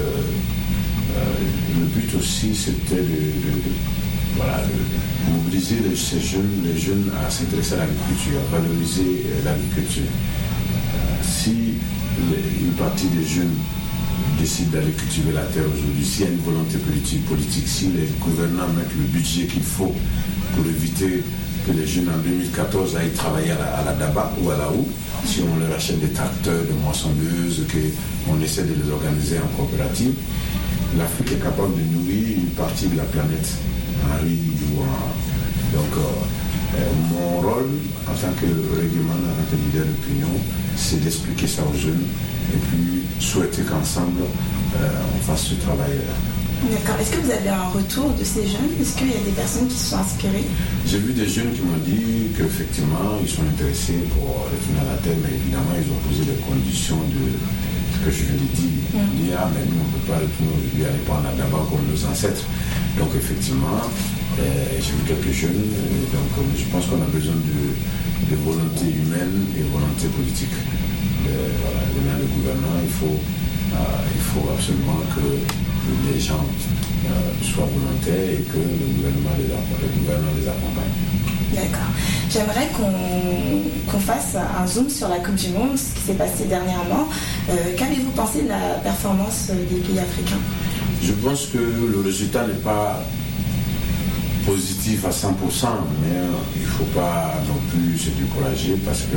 euh, 1.16 1.80
le 1.80 1.86
but 1.86 2.14
aussi, 2.18 2.54
c'était 2.54 3.02
de, 3.02 3.32
voilà, 4.36 4.62
mobiliser 5.30 5.76
les- 5.88 5.96
ces 5.96 6.20
jeunes, 6.20 6.62
les 6.64 6.78
jeunes 6.80 7.10
à 7.26 7.30
s'intéresser 7.30 7.74
à 7.74 7.78
l'agriculture, 7.78 8.38
à 8.52 8.56
valoriser 8.60 9.26
l'agriculture. 9.44 10.10
Si 11.22 11.74
une 12.62 12.72
partie 12.72 13.06
des 13.08 13.24
jeunes 13.26 13.54
décident 14.38 14.70
d'aller 14.78 14.92
cultiver 14.92 15.32
la 15.32 15.42
terre 15.44 15.64
aujourd'hui, 15.66 16.04
s'il 16.04 16.22
y 16.22 16.28
a 16.28 16.30
une 16.30 16.38
volonté 16.40 16.78
politique, 16.78 17.24
politique, 17.26 17.66
si 17.66 17.86
les 17.96 18.08
gouvernants 18.20 18.68
mettent 18.76 18.94
le 18.96 19.06
budget 19.08 19.46
qu'il 19.46 19.62
faut 19.62 19.94
pour 20.54 20.66
éviter 20.66 21.22
que 21.66 21.72
les 21.72 21.86
jeunes 21.86 22.08
en 22.08 22.18
2014 22.18 22.96
aillent 22.96 23.10
travailler 23.10 23.50
à 23.50 23.58
la, 23.58 23.66
à 23.78 23.84
la 23.84 23.92
DABA 23.94 24.32
ou 24.40 24.50
à 24.50 24.56
la 24.56 24.70
OU, 24.70 24.86
si 25.24 25.40
on 25.42 25.58
leur 25.58 25.74
achète 25.76 26.00
des 26.00 26.12
tracteurs, 26.12 26.62
des 26.62 26.78
moissonneuses, 26.84 27.66
qu'on 27.66 28.40
essaie 28.40 28.62
de 28.62 28.74
les 28.74 28.90
organiser 28.90 29.38
en 29.38 29.48
coopérative, 29.56 30.14
l'Afrique 30.96 31.32
est 31.32 31.42
capable 31.42 31.74
de 31.76 31.96
nourrir 31.96 32.38
une 32.38 32.50
partie 32.50 32.86
de 32.86 32.96
la 32.96 33.04
planète 33.04 33.50
en. 34.04 34.24
Donc, 35.74 35.92
euh, 35.98 36.78
euh, 36.78 36.90
mon 37.10 37.40
rôle 37.40 37.70
en 38.06 38.14
tant 38.14 38.32
que 38.40 38.46
règlement, 38.80 39.14
en 39.14 39.44
tant 39.50 39.56
leader 39.66 39.86
d'opinion, 39.86 40.28
c'est 40.76 41.02
d'expliquer 41.02 41.46
ça 41.46 41.62
aux 41.62 41.76
jeunes 41.76 42.06
et 42.54 42.58
puis 42.68 43.02
souhaiter 43.18 43.62
qu'ensemble, 43.62 44.22
euh, 44.76 45.00
on 45.14 45.18
fasse 45.24 45.46
ce 45.46 45.54
travail-là. 45.54 46.14
D'accord. 46.64 46.96
Est-ce 47.00 47.12
que 47.12 47.20
vous 47.20 47.30
avez 47.30 47.48
un 47.52 47.68
retour 47.68 48.10
de 48.16 48.24
ces 48.24 48.42
jeunes? 48.48 48.72
Est-ce 48.80 48.96
qu'il 48.96 49.08
y 49.12 49.14
a 49.14 49.22
des 49.22 49.36
personnes 49.36 49.68
qui 49.68 49.76
se 49.76 49.90
sont 49.92 50.00
inspirées? 50.00 50.44
J'ai 50.88 50.98
vu 50.98 51.12
des 51.12 51.28
jeunes 51.28 51.52
qui 51.52 51.60
m'ont 51.60 51.78
dit 51.84 52.32
qu'effectivement, 52.36 53.20
ils 53.22 53.28
sont 53.28 53.44
intéressés 53.44 54.08
pour 54.16 54.48
retourner 54.48 54.80
à 54.82 54.96
la 54.96 54.98
terre, 55.04 55.20
mais 55.22 55.36
évidemment, 55.36 55.76
ils 55.76 55.86
ont 55.92 56.00
posé 56.08 56.24
des 56.24 56.40
conditions 56.42 56.98
de 57.12 57.24
ce 57.36 57.98
que 58.02 58.10
je 58.10 58.20
viens 58.24 58.40
de 58.40 58.50
dire. 58.56 58.76
Disent, 59.20 59.36
ah, 59.36 59.46
mais 59.52 59.62
nous, 59.68 59.78
on 59.78 59.86
ne 59.86 59.94
peut 60.00 60.06
pas 60.08 60.18
retourner 60.18 60.50
aujourd'hui 60.56 60.84
à 60.88 60.92
en 61.12 61.36
d'abord 61.36 61.68
comme 61.70 61.84
nos 61.86 62.02
ancêtres. 62.08 62.48
Donc, 62.98 63.12
effectivement, 63.14 63.78
euh, 64.40 64.80
j'ai 64.80 64.96
vu 64.96 65.04
quelques 65.06 65.34
jeunes, 65.36 65.70
euh, 65.76 66.08
donc 66.16 66.30
euh, 66.40 66.56
je 66.56 66.66
pense 66.72 66.88
qu'on 66.88 66.98
a 67.04 67.10
besoin 67.12 67.36
de, 67.36 67.60
de 68.32 68.36
volonté 68.42 68.90
humaine 68.90 69.44
et 69.54 69.62
volonté 69.70 70.08
politique. 70.08 70.56
Euh, 71.28 71.52
voilà, 71.62 72.16
le 72.16 72.26
gouvernement, 72.32 72.80
il 72.82 72.90
faut, 72.90 73.16
euh, 73.20 74.14
il 74.16 74.22
faut 74.24 74.48
absolument 74.50 75.04
que 75.14 75.24
les 76.12 76.20
gens 76.20 76.44
euh, 77.06 77.08
soient 77.42 77.66
volontaires 77.66 78.30
et 78.30 78.42
que 78.42 78.56
le 78.58 78.86
gouvernement 78.96 79.30
les, 79.38 79.44
accompagne- 79.52 79.90
le 79.94 80.00
gouvernement 80.00 80.32
les 80.40 80.48
accompagne. 80.48 80.94
D'accord. 81.54 81.90
J'aimerais 82.30 82.68
qu'on 82.76 83.90
qu'on 83.90 84.00
fasse 84.00 84.34
un 84.36 84.66
zoom 84.66 84.90
sur 84.90 85.08
la 85.08 85.18
Coupe 85.18 85.36
du 85.36 85.48
Monde, 85.50 85.76
ce 85.78 85.94
qui 85.94 86.00
s'est 86.06 86.14
passé 86.14 86.44
dernièrement. 86.48 87.08
Euh, 87.50 87.54
Qu'avez-vous 87.76 88.10
pensé 88.10 88.42
de 88.42 88.48
la 88.48 88.74
performance 88.82 89.46
des 89.50 89.76
pays 89.76 89.98
africains? 89.98 90.40
Je 91.02 91.12
pense 91.12 91.46
que 91.46 91.58
le 91.58 92.00
résultat 92.04 92.46
n'est 92.46 92.54
pas 92.54 93.00
positif 94.44 95.04
à 95.04 95.10
100%, 95.10 95.26
mais 96.02 96.16
euh, 96.16 96.26
il 96.56 96.62
ne 96.62 96.66
faut 96.66 96.84
pas 96.94 97.34
non 97.48 97.58
plus 97.70 97.96
se 97.98 98.10
décourager 98.10 98.76
parce 98.84 99.00
que 99.02 99.16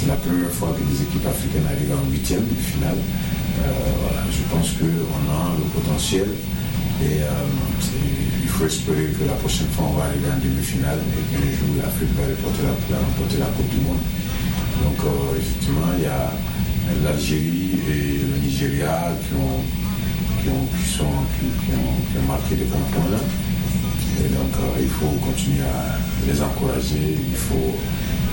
c'est 0.00 0.08
la 0.08 0.16
première 0.16 0.50
fois 0.50 0.72
que 0.72 0.80
des 0.80 1.02
équipes 1.02 1.26
africaines 1.26 1.68
arrivent 1.68 1.92
en 1.92 2.08
huitième 2.10 2.40
de 2.48 2.56
finale. 2.56 2.96
Euh, 2.96 3.68
voilà, 4.00 4.24
je 4.32 4.42
pense 4.48 4.72
qu'on 4.80 5.24
a 5.28 5.52
le 5.60 5.66
potentiel 5.76 6.28
et 7.04 7.20
euh, 7.20 7.28
il 8.40 8.48
faut 8.48 8.64
espérer 8.64 9.12
que 9.12 9.24
la 9.28 9.36
prochaine 9.36 9.68
fois 9.76 9.92
on 9.92 9.96
va 10.00 10.04
arriver 10.04 10.32
en 10.32 10.40
demi-finale 10.40 11.00
et 11.04 11.22
qu'un 11.28 11.44
jour 11.52 11.76
l'Afrique 11.76 12.16
va 12.16 12.24
remporter 12.24 13.36
la, 13.36 13.52
Coupe 13.52 13.68
du 13.68 13.80
Monde. 13.84 14.00
Donc 14.84 14.98
euh, 15.04 15.36
effectivement, 15.36 15.92
il 15.98 16.04
y 16.04 16.08
a 16.08 16.32
l'Algérie 17.04 17.76
et 17.84 18.24
le 18.24 18.36
Nigeria 18.40 19.12
qui 19.20 19.36
ont 19.36 19.60
qui 20.40 20.48
ont, 20.48 20.64
qui 20.72 20.88
sont, 20.88 21.20
qui, 21.36 21.76
ont, 21.76 22.26
marqué 22.26 22.56
des 22.56 22.64
bons 22.64 22.88
points. 22.96 23.20
Et 24.24 24.28
donc 24.32 24.52
il 24.80 24.88
faut 24.88 25.12
continuer 25.20 25.68
à 25.68 26.00
les 26.26 26.40
encourager. 26.40 27.20
Il 27.20 27.36
faut, 27.36 27.76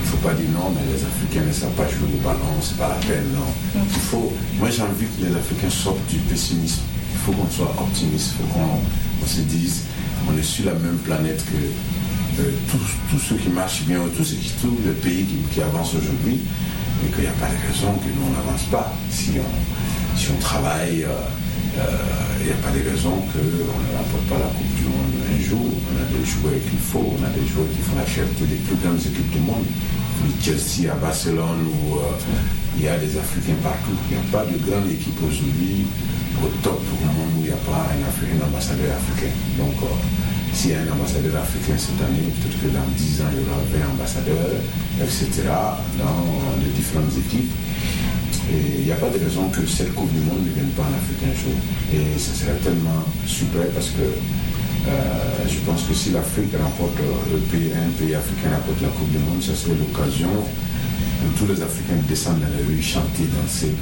faut 0.08 0.16
pas 0.18 0.34
dire 0.34 0.50
non, 0.52 0.72
mais 0.74 0.84
les 0.88 1.02
Africains 1.04 1.44
ne 1.46 1.52
savent 1.52 1.76
pas 1.76 1.88
jouer 1.88 2.08
au 2.14 2.20
ballon, 2.24 2.56
c'est 2.62 2.76
pas 2.76 2.88
la 2.88 3.00
peine, 3.06 3.28
non. 3.34 3.52
Il 3.74 4.00
faut, 4.10 4.32
moi 4.58 4.68
j'ai 4.70 4.82
envie 4.82 5.06
que 5.06 5.26
les 5.26 5.34
Africains 5.36 5.70
sortent 5.70 6.06
du 6.08 6.18
pessimisme. 6.30 6.82
Il 7.12 7.18
faut 7.20 7.32
qu'on 7.32 7.50
soit 7.50 7.74
optimiste, 7.78 8.32
il 8.32 8.46
faut 8.46 8.52
qu'on 8.54 8.80
on 9.22 9.26
se 9.26 9.40
dise 9.40 9.82
on 10.28 10.36
est 10.36 10.42
sur 10.42 10.66
la 10.66 10.74
même 10.74 10.98
planète 10.98 11.42
que 11.44 12.40
euh, 12.40 12.50
tous, 12.70 12.78
tous 13.10 13.18
ceux 13.18 13.36
qui 13.36 13.48
marchent 13.50 13.82
bien, 13.82 14.00
tous, 14.16 14.24
ceux 14.24 14.36
qui, 14.36 14.50
tous 14.60 14.76
les 14.84 14.92
pays 14.92 15.24
qui, 15.24 15.36
qui 15.54 15.60
avancent 15.62 15.94
aujourd'hui, 15.94 16.40
et 17.04 17.10
qu'il 17.12 17.22
n'y 17.22 17.26
a 17.26 17.38
pas 17.38 17.48
de 17.48 17.58
raison 17.66 17.92
que 17.98 18.08
nous 18.08 18.24
on 18.26 18.32
n'avance 18.32 18.64
pas. 18.70 18.92
Si 19.10 19.32
on, 19.38 20.18
si 20.18 20.28
on 20.34 20.40
travaille, 20.40 21.04
euh, 21.04 21.12
euh, 21.78 22.38
il 22.40 22.46
n'y 22.46 22.52
a 22.52 22.60
pas 22.62 22.70
de 22.70 22.82
raison 22.90 23.22
qu'on 23.30 23.38
ne 23.38 23.92
remporte 23.98 24.26
pas 24.28 24.38
la 24.38 24.50
Coupe 24.50 24.74
du 24.74 24.84
Monde 24.84 25.14
un 25.30 25.40
jour. 25.42 25.66
On 25.66 25.94
a 25.94 26.06
des 26.10 26.24
joueurs 26.26 26.58
qu'il 26.68 26.78
faut, 26.78 27.14
on 27.14 27.22
a 27.22 27.30
des 27.30 27.46
joueurs 27.46 27.70
qui 27.70 27.82
font 27.82 27.96
la 27.96 28.06
fierté 28.06 28.46
des 28.46 28.60
plus 28.66 28.76
grandes 28.82 28.98
équipes 28.98 29.30
du 29.30 29.40
monde. 29.40 29.66
Chelsea 30.42 30.90
à 30.90 30.94
Barcelone 30.96 31.66
où 31.66 31.96
euh, 31.96 32.16
il 32.76 32.84
y 32.84 32.88
a 32.88 32.96
des 32.98 33.16
Africains 33.18 33.58
partout. 33.62 33.96
Il 34.10 34.16
n'y 34.16 34.22
a 34.22 34.26
pas 34.30 34.44
de 34.44 34.56
grande 34.58 34.90
équipe 34.90 35.18
aujourd'hui 35.22 35.86
au 36.42 36.48
top 36.62 36.80
au 36.80 37.04
monde 37.06 37.34
où 37.38 37.40
il 37.40 37.50
n'y 37.50 37.56
a 37.56 37.62
pas 37.66 37.86
un, 37.90 38.02
Africain, 38.06 38.38
un 38.42 38.48
ambassadeur 38.48 38.94
africain. 38.94 39.32
Donc 39.58 39.74
euh, 39.82 39.94
S'il 40.52 40.70
y 40.70 40.74
a 40.74 40.80
un 40.82 40.90
ambassadeur 40.90 41.42
africain 41.42 41.74
cette 41.76 42.00
année, 42.02 42.30
peut-être 42.34 42.58
que 42.62 42.68
dans 42.70 42.86
10 42.96 43.22
ans, 43.22 43.30
il 43.34 43.42
y 43.42 43.44
aura 43.46 43.58
20 43.70 43.94
ambassadeurs, 43.94 44.58
etc., 45.02 45.46
dans 45.98 46.54
les 46.62 46.70
différentes 46.72 47.14
équipes. 47.18 47.52
Et 48.48 48.80
il 48.80 48.84
n'y 48.86 48.92
a 48.92 48.96
pas 48.96 49.10
de 49.10 49.18
raison 49.22 49.48
que 49.50 49.66
cette 49.66 49.92
Coupe 49.94 50.10
du 50.12 50.20
Monde 50.24 50.40
ne 50.46 50.52
vienne 50.54 50.72
pas 50.72 50.82
en 50.82 50.94
Afrique 50.96 51.20
un 51.20 51.36
jour. 51.36 51.52
Et 51.92 52.18
ça 52.18 52.32
serait 52.32 52.56
tellement 52.64 53.04
super 53.26 53.68
parce 53.74 53.90
que 53.90 54.00
euh, 54.00 54.47
je 55.48 55.58
pense 55.64 55.82
que 55.88 55.94
si 55.94 56.10
l'Afrique 56.10 56.52
remporte, 56.52 57.00
euh, 57.00 57.36
le 57.36 57.40
pays, 57.48 57.72
un 57.72 57.90
pays 57.96 58.14
africain 58.14 58.52
remporte 58.52 58.80
la 58.82 58.88
Coupe 58.88 59.10
du 59.10 59.18
Monde, 59.18 59.42
ça 59.42 59.54
serait 59.54 59.76
l'occasion 59.76 60.30
où 60.30 61.28
tous 61.36 61.46
les 61.46 61.60
Africains 61.60 61.98
descendent 62.08 62.40
dans 62.40 62.52
la 62.52 62.62
rue, 62.66 62.80
chanter, 62.82 63.26
danser 63.32 63.72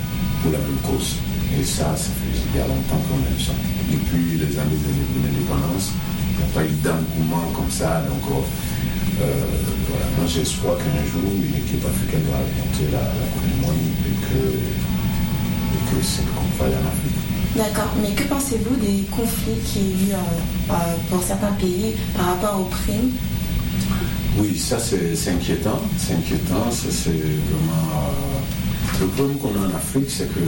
pour 0.43 0.53
la 0.53 0.59
même 0.59 0.81
cause. 0.83 1.19
Et 1.55 1.65
ça, 1.65 1.95
ça 1.95 2.11
fait 2.11 2.33
il 2.33 2.59
y 2.59 2.63
a 2.63 2.67
longtemps 2.67 3.01
qu'on 3.07 3.21
aime 3.23 3.39
ça. 3.39 3.55
Depuis 3.91 4.39
les 4.39 4.53
années 4.59 4.81
de 4.83 5.19
l'indépendance, 5.23 5.93
il 5.93 6.37
n'y 6.39 6.47
a 6.47 6.51
pas 6.55 6.65
eu 6.65 6.75
d'engouement 6.83 7.51
comme 7.55 7.71
ça. 7.71 8.03
Donc, 8.09 8.25
euh, 8.27 8.43
voilà. 9.89 10.07
moi 10.19 10.27
espoir 10.27 10.77
qu'un 10.79 11.05
jour, 11.07 11.29
une 11.29 11.57
équipe 11.57 11.85
africaine 11.87 12.25
va 12.31 12.41
remporter 12.41 12.91
la, 12.91 13.05
la 13.05 13.27
Coupe 13.31 13.47
du 13.47 13.57
Monde 13.63 13.85
et 14.07 14.17
que, 14.27 14.43
et 14.55 15.83
que 15.87 15.97
va 16.59 16.65
aller 16.67 16.79
en 16.79 16.89
Afrique. 16.89 17.16
D'accord, 17.57 17.95
mais 18.03 18.11
que 18.11 18.25
pensez-vous 18.25 18.77
des 18.77 19.05
conflits 19.11 19.59
qu'il 19.65 19.83
y 19.83 20.11
eu 20.11 20.13
euh, 20.13 20.17
euh, 20.71 20.75
pour 21.09 21.23
certains 21.23 21.53
pays 21.53 21.95
par 22.15 22.27
rapport 22.27 22.61
aux 22.61 22.65
primes? 22.65 23.13
Oui, 24.39 24.59
ça 24.59 24.79
c'est 24.79 25.31
inquiétant. 25.31 25.81
C'est 25.97 26.15
inquiétant. 26.15 26.69
C'est 26.71 27.09
vraiment. 27.09 27.89
euh, 27.97 29.01
le 29.01 29.07
problème 29.09 29.39
qu'on 29.39 29.49
a 29.49 29.73
en 29.73 29.75
Afrique, 29.77 30.09
c'est 30.09 30.29
que 30.33 30.41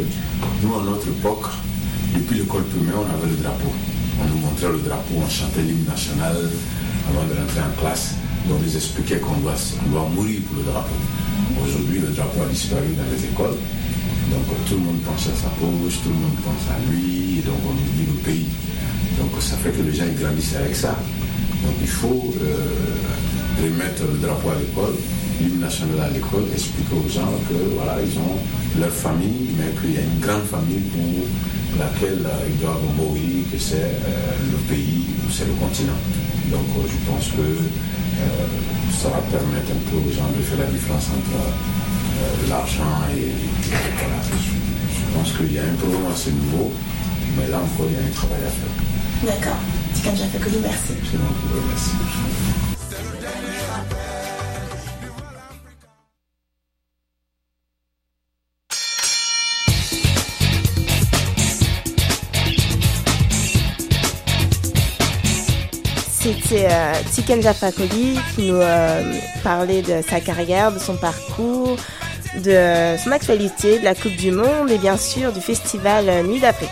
nous, 0.62 0.74
à 0.74 0.82
notre 0.84 1.08
époque, 1.08 1.46
depuis 2.14 2.38
l'école 2.40 2.64
primaire, 2.64 2.96
on 2.96 3.08
avait 3.16 3.30
le 3.30 3.36
drapeau. 3.42 3.72
On 4.20 4.28
nous 4.28 4.40
montrait 4.40 4.68
le 4.72 4.78
drapeau, 4.80 5.14
on 5.16 5.28
chantait 5.30 5.62
l'hymne 5.62 5.84
national 5.88 6.36
avant 7.08 7.24
de 7.26 7.40
rentrer 7.40 7.60
en 7.60 7.80
classe. 7.80 8.14
Et 8.48 8.52
on 8.52 8.58
nous 8.58 8.76
expliquait 8.76 9.18
qu'on 9.18 9.36
doit, 9.38 9.54
doit 9.90 10.08
mourir 10.14 10.40
pour 10.46 10.56
le 10.58 10.64
drapeau. 10.64 10.96
Aujourd'hui, 11.64 12.00
le 12.00 12.08
drapeau 12.08 12.42
a 12.42 12.52
disparu 12.52 12.88
dans 12.96 13.08
les 13.16 13.24
écoles. 13.24 13.56
Donc 14.30 14.44
tout 14.66 14.74
le 14.74 14.80
monde 14.80 15.00
pense 15.04 15.26
à 15.26 15.34
sa 15.34 15.48
poche, 15.56 16.00
tout 16.02 16.10
le 16.10 16.20
monde 16.20 16.38
pense 16.44 16.64
à 16.68 16.78
lui, 16.90 17.38
et 17.38 17.42
donc 17.42 17.60
on 17.64 17.72
oublie 17.72 18.06
le 18.06 18.18
pays. 18.20 18.48
Donc 19.18 19.30
ça 19.40 19.56
fait 19.56 19.70
que 19.70 19.82
les 19.82 19.94
gens 19.94 20.04
ils 20.06 20.20
grandissent 20.20 20.56
avec 20.56 20.76
ça. 20.76 20.94
Donc 21.64 21.74
il 21.80 21.88
faut 21.88 22.34
euh, 22.40 23.62
remettre 23.62 24.04
le 24.12 24.18
drapeau 24.18 24.50
à 24.50 24.58
l'école, 24.60 24.94
l'hymne 25.40 25.60
national 25.60 26.00
à 26.00 26.10
l'école, 26.10 26.44
expliquer 26.52 26.94
aux 26.94 27.08
gens 27.08 27.32
que 27.48 27.56
voilà, 27.74 27.96
ils 28.04 28.16
ont 28.18 28.36
leur 28.78 28.92
famille, 28.92 29.56
mais 29.56 29.72
qu'il 29.80 29.94
y 29.94 29.98
a 29.98 30.04
une 30.04 30.20
grande 30.20 30.44
famille 30.44 30.84
pour 30.92 31.24
laquelle 31.80 32.22
euh, 32.24 32.50
ils 32.50 32.58
doivent 32.60 32.84
mourir, 32.96 33.48
que 33.50 33.58
c'est 33.58 33.96
euh, 33.96 34.52
le 34.52 34.58
pays 34.68 35.08
ou 35.24 35.32
c'est 35.32 35.46
le 35.46 35.56
continent. 35.58 35.98
Donc 36.52 36.68
je 36.84 36.98
pense 37.10 37.28
que 37.32 37.46
ça 38.98 39.08
va 39.10 39.20
permettre 39.30 39.70
un 39.70 39.82
peu 39.90 39.96
aux 39.98 40.10
gens 40.10 40.26
de 40.36 40.42
faire 40.42 40.58
la 40.58 40.66
différence 40.66 41.06
entre 41.14 41.38
l'argent 42.48 42.82
et, 43.14 43.20
et 43.20 43.92
voilà. 43.98 44.20
Je, 44.30 44.34
je 44.96 45.04
pense 45.14 45.32
qu'il 45.36 45.52
y 45.52 45.58
a 45.58 45.62
un 45.62 45.74
problème 45.74 46.06
à 46.12 46.16
ce 46.16 46.30
niveau, 46.30 46.72
mais 47.36 47.48
là 47.48 47.58
encore 47.58 47.86
il 47.88 47.94
y 47.94 48.00
a 48.02 48.06
un 48.06 48.12
travail 48.12 48.42
à 48.46 48.50
faire. 48.50 48.74
D'accord. 49.24 49.60
Tikan 49.94 50.14
Jafakoli, 50.16 50.58
merci. 50.62 50.92
C'est 51.10 51.18
mon 51.18 51.32
problème, 51.32 51.64
merci. 51.68 51.90
C'était 66.20 66.68
euh, 66.70 66.92
Tiken 67.12 67.40
Jafakoli 67.40 68.18
qui 68.34 68.50
nous 68.50 68.56
euh, 68.56 69.14
parlait 69.42 69.82
de 69.82 70.02
sa 70.06 70.20
carrière, 70.20 70.72
de 70.72 70.78
son 70.78 70.96
parcours, 70.96 71.76
de 72.38 72.96
son 73.02 73.12
actualité, 73.12 73.78
de 73.78 73.84
la 73.84 73.94
Coupe 73.94 74.16
du 74.16 74.30
Monde 74.30 74.70
et 74.70 74.78
bien 74.78 74.96
sûr 74.96 75.32
du 75.32 75.40
festival 75.40 76.26
Nuit 76.26 76.40
d'Afrique. 76.40 76.68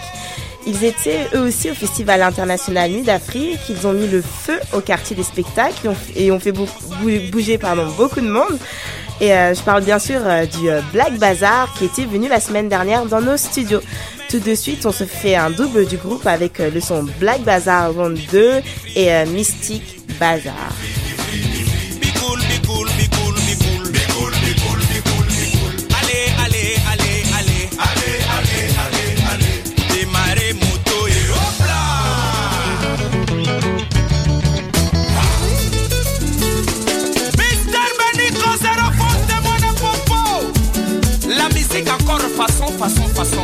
Ils 0.67 0.83
étaient 0.83 1.29
eux 1.35 1.43
aussi 1.43 1.71
au 1.71 1.75
Festival 1.75 2.23
international 2.23 2.91
Nuit 2.91 3.03
d'Afrique. 3.03 3.61
Ils 3.69 3.87
ont 3.87 3.93
mis 3.93 4.09
le 4.09 4.21
feu 4.21 4.59
au 4.73 4.81
quartier 4.81 5.15
des 5.15 5.23
spectacles 5.23 5.93
et 6.17 6.33
ont, 6.33 6.41
fait 6.41 6.53
bouger 7.31 7.57
pardon, 7.57 7.87
beaucoup 7.97 8.21
de 8.21 8.29
monde. 8.29 8.59
Et 9.21 9.33
euh, 9.33 9.55
je 9.55 9.63
parle 9.63 9.85
bien 9.85 10.01
sûr 10.01 10.21
euh, 10.25 10.45
du 10.45 10.69
euh, 10.69 10.81
Black 10.93 11.19
Bazaar 11.19 11.73
qui 11.79 11.85
était 11.85 12.05
venu 12.05 12.29
la 12.29 12.41
semaine 12.41 12.69
dernière 12.69 13.07
dans 13.07 13.21
nos 13.21 13.37
studios. 13.37 13.81
Tout 14.29 14.41
de 14.41 14.55
suite, 14.57 14.85
on 14.85 14.93
se 14.93 15.05
fait 15.05 15.37
un 15.37 15.51
double 15.51 15.87
du 15.87 15.97
groupe 15.97 16.27
avec 16.27 16.59
le 16.59 16.81
son 16.81 17.05
Black 17.21 17.43
Bazaar 17.43 17.95
Round 17.95 18.19
2 18.33 18.61
et 18.97 19.25
Mystic 19.27 20.01
Bazaar. 20.19 20.73
Façon, 42.77 43.09
façon, 43.09 43.43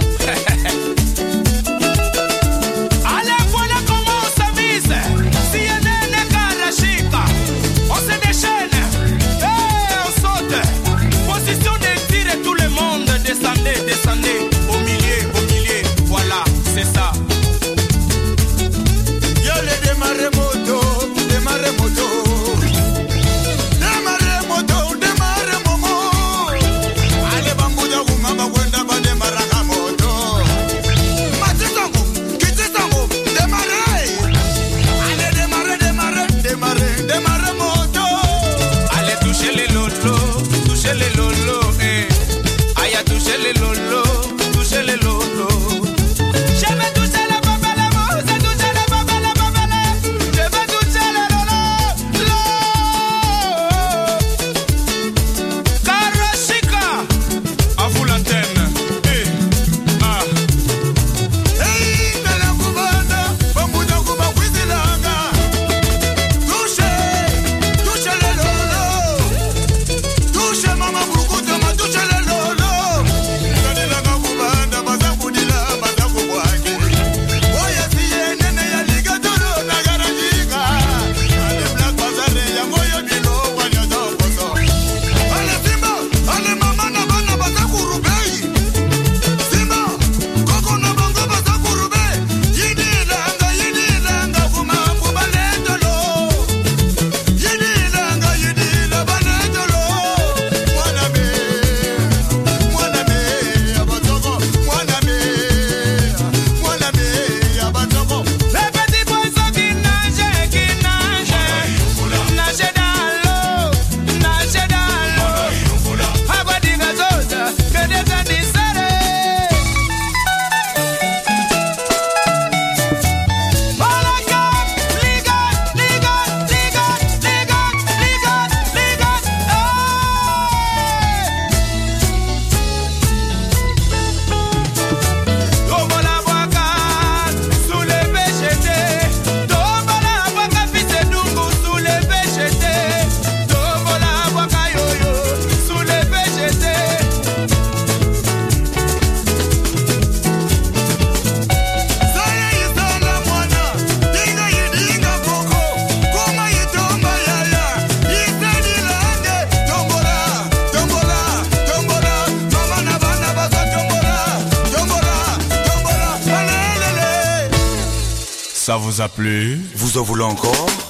Vous 169.74 169.98
en 169.98 170.02
voulez 170.02 170.24
encore? 170.24 170.81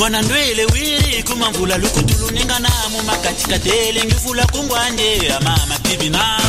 Mwana 0.00 0.22
ndwele 0.22 0.64
wiri 0.64 1.22
kumamvula 1.22 1.78
lukutuluningana 1.78 2.70
mumakatikatele 2.92 4.04
ngifula 4.04 4.46
kungwanje 4.46 5.32
amama 5.36 5.78
tibina 5.78 6.40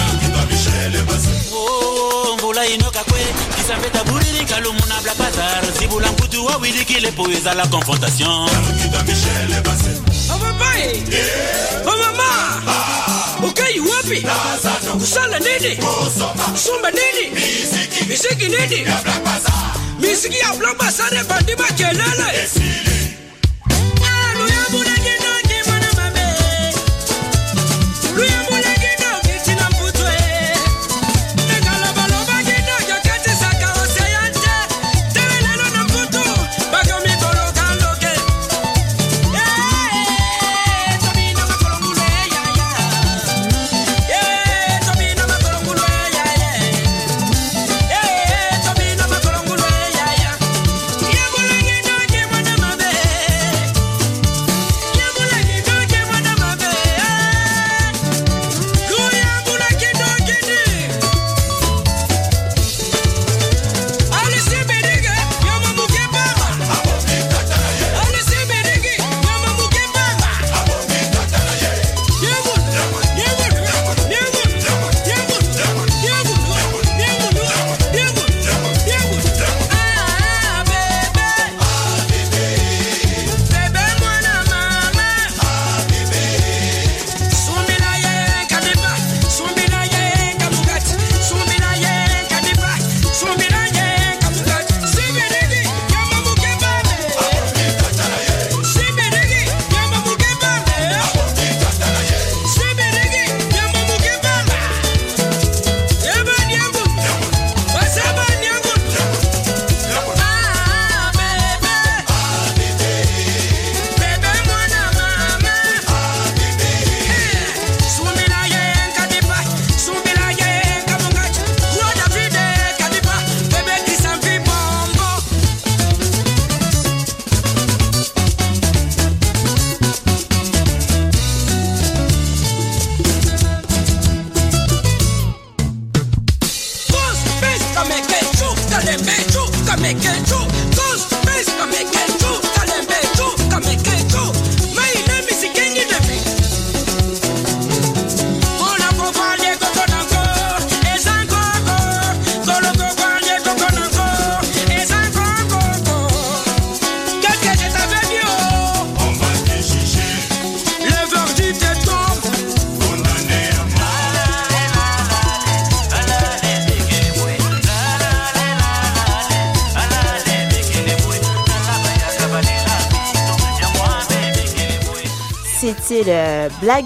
Oh, 1.53 2.35
mvula 2.37 2.65
inokakwe 2.65 3.19
kisambeta 3.57 4.03
buriri 4.03 4.45
kalumuna 4.45 5.01
bla 5.03 5.15
bazar 5.15 5.63
zibula 5.79 6.07
nkutu 6.09 6.45
wawilikile 6.45 7.11
po 7.11 7.31
eza 7.31 7.53
la 7.53 7.67
confrontation. 7.67 8.49
Oh 10.33 10.37
babae 10.39 11.03
Oh 11.85 11.97
mama 11.97 12.61
Ukai 13.47 13.79
wapi? 13.79 14.25
Kusala 14.99 15.39
nini? 15.39 15.77
Sumba 16.65 16.91
nini? 16.91 17.31
Misiki 18.07 18.43
nini? 18.49 18.87
Ya 20.41 20.53
Black 20.57 20.77
Bazaar 20.77 21.25
bandi 21.27 21.55
makelele 21.55 22.49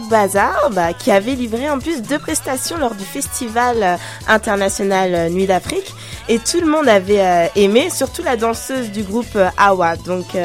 Bazaar 0.10 0.71
bah, 0.71 0.93
qui 0.93 1.12
avait 1.12 1.36
livré 1.36 1.69
en 1.69 1.80
plus 1.80 2.02
deux 2.02 2.17
prestations 2.17 2.78
lors 2.78 2.95
du 2.95 3.04
festival 3.04 3.78
euh, 3.84 3.95
international 4.28 5.13
euh, 5.13 5.30
Nuit 5.30 5.45
d'Afrique 5.45 5.93
et 6.28 6.39
tout 6.39 6.60
le 6.60 6.65
monde 6.65 6.88
avait 6.88 7.21
euh, 7.21 7.48
aimé, 7.56 7.89
surtout 7.91 8.24
la 8.24 8.36
danseuse 8.36 8.91
du 8.91 9.04
groupe 9.04 9.38
Awa. 9.58 9.95
Donc 9.98 10.36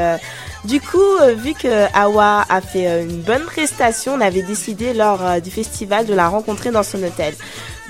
du 0.65 0.79
coup, 0.79 0.99
vu 1.37 1.55
que 1.55 1.87
Awa 1.97 2.45
a 2.49 2.61
fait 2.61 3.03
une 3.03 3.23
bonne 3.23 3.45
prestation, 3.45 4.15
on 4.15 4.21
avait 4.21 4.43
décidé 4.43 4.93
lors 4.93 5.41
du 5.41 5.51
festival 5.51 6.05
de 6.05 6.13
la 6.13 6.29
rencontrer 6.29 6.71
dans 6.71 6.83
son 6.83 7.03
hôtel. 7.03 7.35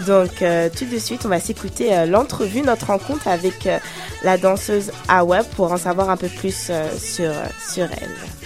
Donc 0.07 0.31
tout 0.39 0.85
de 0.85 0.99
suite, 0.99 1.23
on 1.25 1.29
va 1.29 1.41
s'écouter 1.41 2.07
l'entrevue, 2.07 2.63
notre 2.63 2.87
rencontre 2.87 3.27
avec 3.27 3.69
la 4.23 4.39
danseuse 4.39 4.93
Awa 5.09 5.43
pour 5.43 5.73
en 5.73 5.79
savoir 5.79 6.11
un 6.11 6.17
peu 6.17 6.29
plus 6.29 6.71
sur, 7.01 7.33
sur 7.73 7.85
elle. 8.01 8.39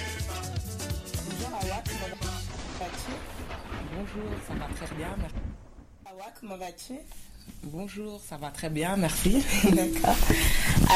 Très 4.94 5.04
bien. 5.04 5.16
merci. 5.18 5.35
Awa, 6.07 6.24
comment 6.40 6.57
vas-tu? 6.57 6.94
Bonjour, 7.64 8.20
ça 8.26 8.37
va 8.37 8.48
très 8.48 8.70
bien, 8.70 8.96
merci. 8.96 9.42
D'accord. 9.64 10.16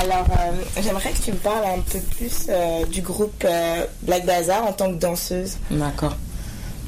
Alors, 0.01 0.27
euh, 0.31 0.81
j'aimerais 0.83 1.13
que 1.13 1.23
tu 1.23 1.33
me 1.33 1.37
parles 1.37 1.65
un 1.65 1.81
peu 1.81 1.99
plus 2.17 2.47
euh, 2.49 2.87
du 2.87 3.03
groupe 3.03 3.45
euh, 3.45 3.87
Black 4.03 4.25
Bazaar 4.25 4.65
en 4.67 4.73
tant 4.73 4.91
que 4.93 4.99
danseuse. 4.99 5.59
D'accord. 5.71 6.17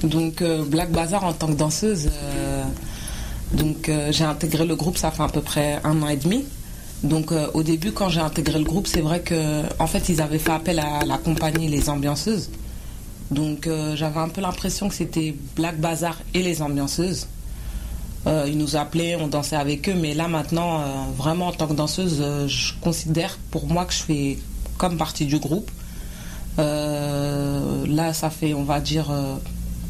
Donc 0.02 0.42
Black 0.42 0.90
Bazaar 0.90 1.24
en 1.24 1.34
tant 1.34 1.48
que 1.48 1.58
danseuse, 1.58 2.08
donc 3.52 3.90
j'ai 4.08 4.24
intégré 4.24 4.64
le 4.64 4.74
groupe, 4.74 4.96
ça 4.96 5.10
fait 5.10 5.22
à 5.22 5.28
peu 5.28 5.42
près 5.42 5.78
un 5.84 6.00
an 6.00 6.08
et 6.08 6.16
demi. 6.16 6.46
Donc 7.02 7.32
au 7.52 7.62
début, 7.62 7.92
quand 7.92 8.08
j'ai 8.08 8.20
intégré 8.20 8.58
le 8.58 8.64
groupe, 8.64 8.86
c'est 8.86 9.02
vrai 9.02 9.20
que 9.20 9.62
en 9.78 9.86
fait 9.86 10.08
ils 10.08 10.22
avaient 10.22 10.38
fait 10.38 10.52
appel 10.52 10.78
à 10.78 11.04
la 11.04 11.18
compagnie 11.18 11.68
Les 11.68 11.90
Ambianceuses. 11.90 12.48
Donc 13.30 13.66
euh, 13.66 13.94
j'avais 13.94 14.18
un 14.18 14.28
peu 14.28 14.40
l'impression 14.40 14.88
que 14.88 14.94
c'était 14.94 15.34
Black 15.54 15.78
Bazaar 15.78 16.18
et 16.34 16.42
les 16.42 16.62
Ambianceuses. 16.62 17.28
Euh, 18.26 18.44
ils 18.48 18.58
nous 18.58 18.76
appelaient, 18.76 19.16
on 19.16 19.28
dansait 19.28 19.56
avec 19.56 19.88
eux, 19.88 19.94
mais 19.94 20.14
là 20.14 20.28
maintenant, 20.28 20.80
euh, 20.80 20.84
vraiment 21.16 21.46
en 21.48 21.52
tant 21.52 21.66
que 21.66 21.72
danseuse, 21.72 22.22
je 22.48 22.72
considère 22.80 23.38
pour 23.50 23.66
moi 23.66 23.86
que 23.86 23.94
je 23.94 24.02
fais 24.02 24.38
comme 24.76 24.96
partie 24.98 25.26
du 25.26 25.38
groupe. 25.38 25.70
Là, 26.58 28.12
ça 28.12 28.28
fait, 28.28 28.52
on 28.52 28.64
va 28.64 28.80
dire, 28.80 29.10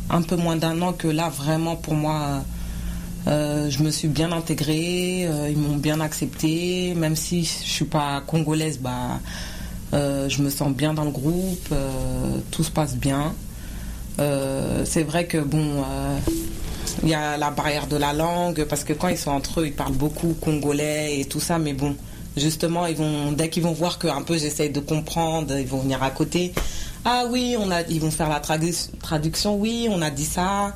un 0.09 0.23
peu 0.23 0.37
moins 0.37 0.55
d'un 0.55 0.81
an 0.83 0.93
que 0.93 1.09
là, 1.09 1.29
vraiment 1.29 1.75
pour 1.75 1.95
moi, 1.95 2.45
je 3.27 3.83
me 3.83 3.91
suis 3.91 4.07
bien 4.07 4.31
intégrée, 4.31 5.23
ils 5.51 5.59
m'ont 5.59 5.77
bien 5.77 6.01
acceptée, 6.01 6.95
même 6.95 7.17
si 7.17 7.43
je 7.43 7.49
suis 7.49 7.85
pas 7.87 8.23
congolaise, 8.25 8.79
bah, 8.79 9.19
je 9.93 10.43
me 10.43 10.51
sens 10.51 10.73
bien 10.73 10.95
dans 10.95 11.05
le 11.05 11.11
groupe, 11.11 11.69
euh, 11.73 12.39
tout 12.51 12.65
se 12.65 12.71
passe 12.71 12.95
bien. 12.97 13.35
Euh, 14.19 14.85
c'est 14.85 15.03
vrai 15.03 15.27
que 15.27 15.39
bon, 15.39 15.65
euh, 15.83 16.19
il 17.03 17.09
y 17.09 17.15
a 17.15 17.37
la 17.37 17.51
barrière 17.51 17.87
de 17.87 17.97
la 17.97 18.13
langue 18.13 18.65
parce 18.65 18.85
que 18.85 18.93
quand 18.93 19.09
ils 19.09 19.17
sont 19.19 19.31
entre 19.31 19.61
eux, 19.61 19.67
ils 19.67 19.73
parlent 19.73 19.95
beaucoup 19.95 20.35
congolais 20.41 21.21
et 21.21 21.25
tout 21.25 21.41
ça, 21.41 21.59
mais 21.59 21.73
bon, 21.73 21.97
justement, 22.37 22.85
dès 23.33 23.49
qu'ils 23.49 23.63
vont 23.63 23.73
voir 23.73 23.99
que 23.99 24.09
un 24.09 24.23
peu 24.23 24.37
j'essaye 24.37 24.71
de 24.71 24.81
comprendre, 24.81 25.57
ils 25.59 25.67
vont 25.67 25.79
venir 25.79 26.03
à 26.03 26.11
côté. 26.11 26.53
Ah 27.05 27.25
oui, 27.31 27.57
ils 27.89 28.01
vont 28.01 28.11
faire 28.11 28.29
la 28.29 28.41
tradu- 28.41 28.91
traduction. 29.01 29.57
Oui, 29.57 29.89
on 29.91 30.03
a 30.03 30.11
dit 30.11 30.27
ça 30.27 30.75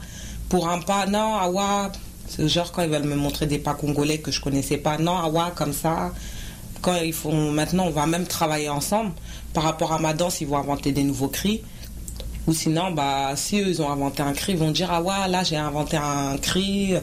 pour 0.48 0.68
un 0.68 0.80
pas. 0.80 1.06
Non, 1.06 1.34
awa. 1.36 1.92
C'est 2.26 2.48
genre 2.48 2.72
quand 2.72 2.82
ils 2.82 2.88
veulent 2.88 3.04
me 3.04 3.16
montrer 3.16 3.44
des 3.46 3.58
pas 3.58 3.74
congolais 3.74 4.18
que 4.18 4.30
je 4.30 4.40
connaissais 4.40 4.78
pas. 4.78 4.96
Non, 4.96 5.18
awa 5.18 5.52
comme 5.54 5.74
ça. 5.74 6.12
Quand 6.84 6.96
ils 6.96 7.14
font 7.14 7.50
maintenant, 7.50 7.86
on 7.86 7.90
va 7.90 8.06
même 8.06 8.26
travailler 8.26 8.68
ensemble. 8.68 9.12
Par 9.54 9.62
rapport 9.62 9.92
à 9.92 9.98
ma 9.98 10.12
danse, 10.12 10.42
ils 10.42 10.46
vont 10.46 10.58
inventer 10.58 10.92
des 10.92 11.02
nouveaux 11.02 11.28
cris. 11.28 11.62
Ou 12.46 12.52
sinon, 12.52 12.90
bah, 12.90 13.32
si 13.36 13.58
eux, 13.58 13.80
ont 13.80 13.90
inventé 13.90 14.22
un 14.22 14.34
cri, 14.34 14.52
ils 14.52 14.58
vont 14.58 14.70
dire, 14.70 14.90
ah 14.92 15.00
ouais, 15.00 15.28
là, 15.30 15.42
j'ai 15.44 15.56
inventé 15.56 15.96
un 15.96 16.36
cri, 16.36 16.94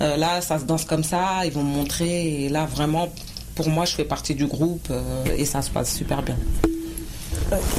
euh, 0.00 0.16
là, 0.16 0.40
ça 0.40 0.60
se 0.60 0.64
danse 0.64 0.84
comme 0.84 1.02
ça, 1.02 1.44
ils 1.44 1.50
vont 1.50 1.64
me 1.64 1.74
montrer. 1.74 2.44
Et 2.44 2.48
là, 2.48 2.66
vraiment, 2.66 3.08
pour 3.56 3.68
moi, 3.68 3.84
je 3.84 3.96
fais 3.96 4.04
partie 4.04 4.36
du 4.36 4.46
groupe 4.46 4.86
euh, 4.92 5.24
et 5.36 5.44
ça 5.44 5.60
se 5.60 5.70
passe 5.70 5.92
super 5.92 6.22
bien. 6.22 6.36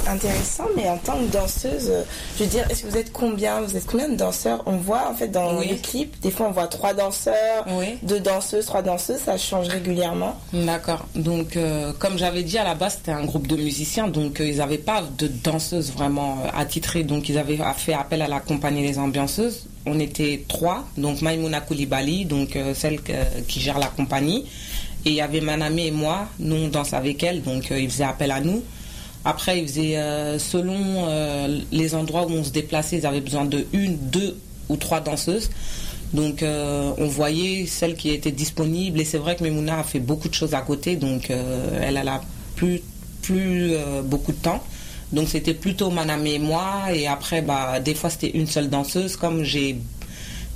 Intéressant, 0.08 0.63
mais 0.77 0.88
en 0.89 0.97
tant 0.97 1.17
que 1.17 1.25
danseuse, 1.32 1.89
euh, 1.89 2.03
je 2.38 2.43
veux 2.45 2.49
dire, 2.49 2.65
est-ce 2.69 2.84
que 2.84 2.88
vous 2.89 2.97
êtes 2.97 3.12
combien 3.12 3.60
Vous 3.62 3.75
êtes 3.75 3.86
combien 3.86 4.08
de 4.08 4.15
danseurs? 4.15 4.63
On 4.65 4.77
voit 4.77 5.10
en 5.12 5.13
fait 5.13 5.27
dans 5.27 5.58
Oui. 5.60 5.67
les 5.69 5.77
clips, 5.77 6.19
des 6.21 6.32
fois 6.32 6.47
on 6.47 6.51
voit 6.51 6.67
trois 6.67 6.93
danseurs, 6.93 7.65
deux 8.01 8.21
danseuses, 8.21 8.65
trois 8.65 8.82
danseuses, 8.82 9.19
ça 9.25 9.38
change 9.38 9.67
régulièrement. 9.67 10.39
D'accord. 10.53 11.06
Donc, 11.15 11.58
euh, 11.58 11.91
comme 11.99 12.17
j'avais 12.17 12.43
dit 12.43 12.58
à 12.58 12.63
la 12.63 12.75
base, 12.75 12.95
c'était 12.99 13.12
un 13.12 13.25
groupe 13.25 13.47
de 13.47 13.58
musiciens, 13.58 14.08
donc 14.08 14.39
euh, 14.39 14.47
ils 14.47 14.58
n'avaient 14.58 14.77
pas 14.77 15.03
de 15.17 15.27
danseuses 15.27 15.91
vraiment 15.91 16.38
euh, 16.45 16.49
attitrées, 16.58 17.03
donc 17.03 17.27
ils 17.27 17.38
avaient 17.38 17.60
fait 17.75 17.93
appel 17.93 18.21
à 18.21 18.27
la 18.30 18.39
compagnie 18.39 18.84
Les 18.84 18.97
Ambianceuses. 18.97 19.65
On 19.86 19.99
était 19.99 20.45
trois, 20.47 20.86
donc 20.97 21.21
Maïmouna 21.21 21.60
Koulibaly, 21.62 22.25
donc 22.25 22.58
celle 22.73 22.99
qui 23.47 23.62
gère 23.62 23.80
la 23.80 23.88
compagnie, 23.88 24.45
et 25.06 25.10
il 25.12 25.13
y 25.15 25.21
avait 25.21 25.39
Maname 25.39 25.80
et 25.80 25.91
moi, 25.91 26.27
nous 26.39 26.56
on 26.56 26.67
danse 26.67 26.91
avec 26.93 27.23
elle, 27.23 27.41
donc 27.41 27.69
ils 27.71 27.89
faisaient 27.89 28.03
appel 28.03 28.32
à 28.32 28.41
nous. 28.41 28.63
Après, 29.27 29.59
ils 29.59 29.67
faisaient, 29.67 29.97
euh, 29.97 30.39
selon 30.39 30.79
euh, 31.09 31.59
les 31.73 31.95
endroits 31.95 32.25
où 32.25 32.31
on 32.31 32.45
se 32.45 32.49
déplaçait, 32.49 32.99
ils 32.99 33.05
avaient 33.05 33.19
besoin 33.19 33.43
de 33.43 33.65
une, 33.73 33.97
deux 33.97 34.37
ou 34.69 34.77
trois 34.77 35.01
danseuses. 35.01 35.49
Donc, 36.13 36.43
euh, 36.43 36.93
on 36.97 37.07
voyait 37.07 37.65
celle 37.65 37.97
qui 37.97 38.11
était 38.11 38.31
disponible. 38.31 39.01
Et 39.01 39.03
c'est 39.03 39.17
vrai 39.17 39.35
que 39.35 39.43
Memouna 39.43 39.79
a 39.79 39.83
fait 39.83 39.99
beaucoup 39.99 40.29
de 40.29 40.33
choses 40.33 40.53
à 40.53 40.61
côté. 40.61 40.95
Donc, 40.95 41.29
elle, 41.29 41.97
elle 41.97 42.07
a 42.07 42.21
plus, 42.55 42.81
plus 43.21 43.73
beaucoup 44.05 44.31
de 44.31 44.37
temps. 44.37 44.63
Donc, 45.11 45.27
c'était 45.27 45.53
plutôt 45.53 45.89
Maname 45.89 46.25
et 46.25 46.39
moi. 46.39 46.83
Et 46.93 47.05
après, 47.05 47.41
bah, 47.41 47.81
des 47.81 47.95
fois, 47.95 48.09
c'était 48.09 48.29
une 48.29 48.47
seule 48.47 48.69
danseuse. 48.69 49.17
Comme 49.17 49.43
j'ai. 49.43 49.75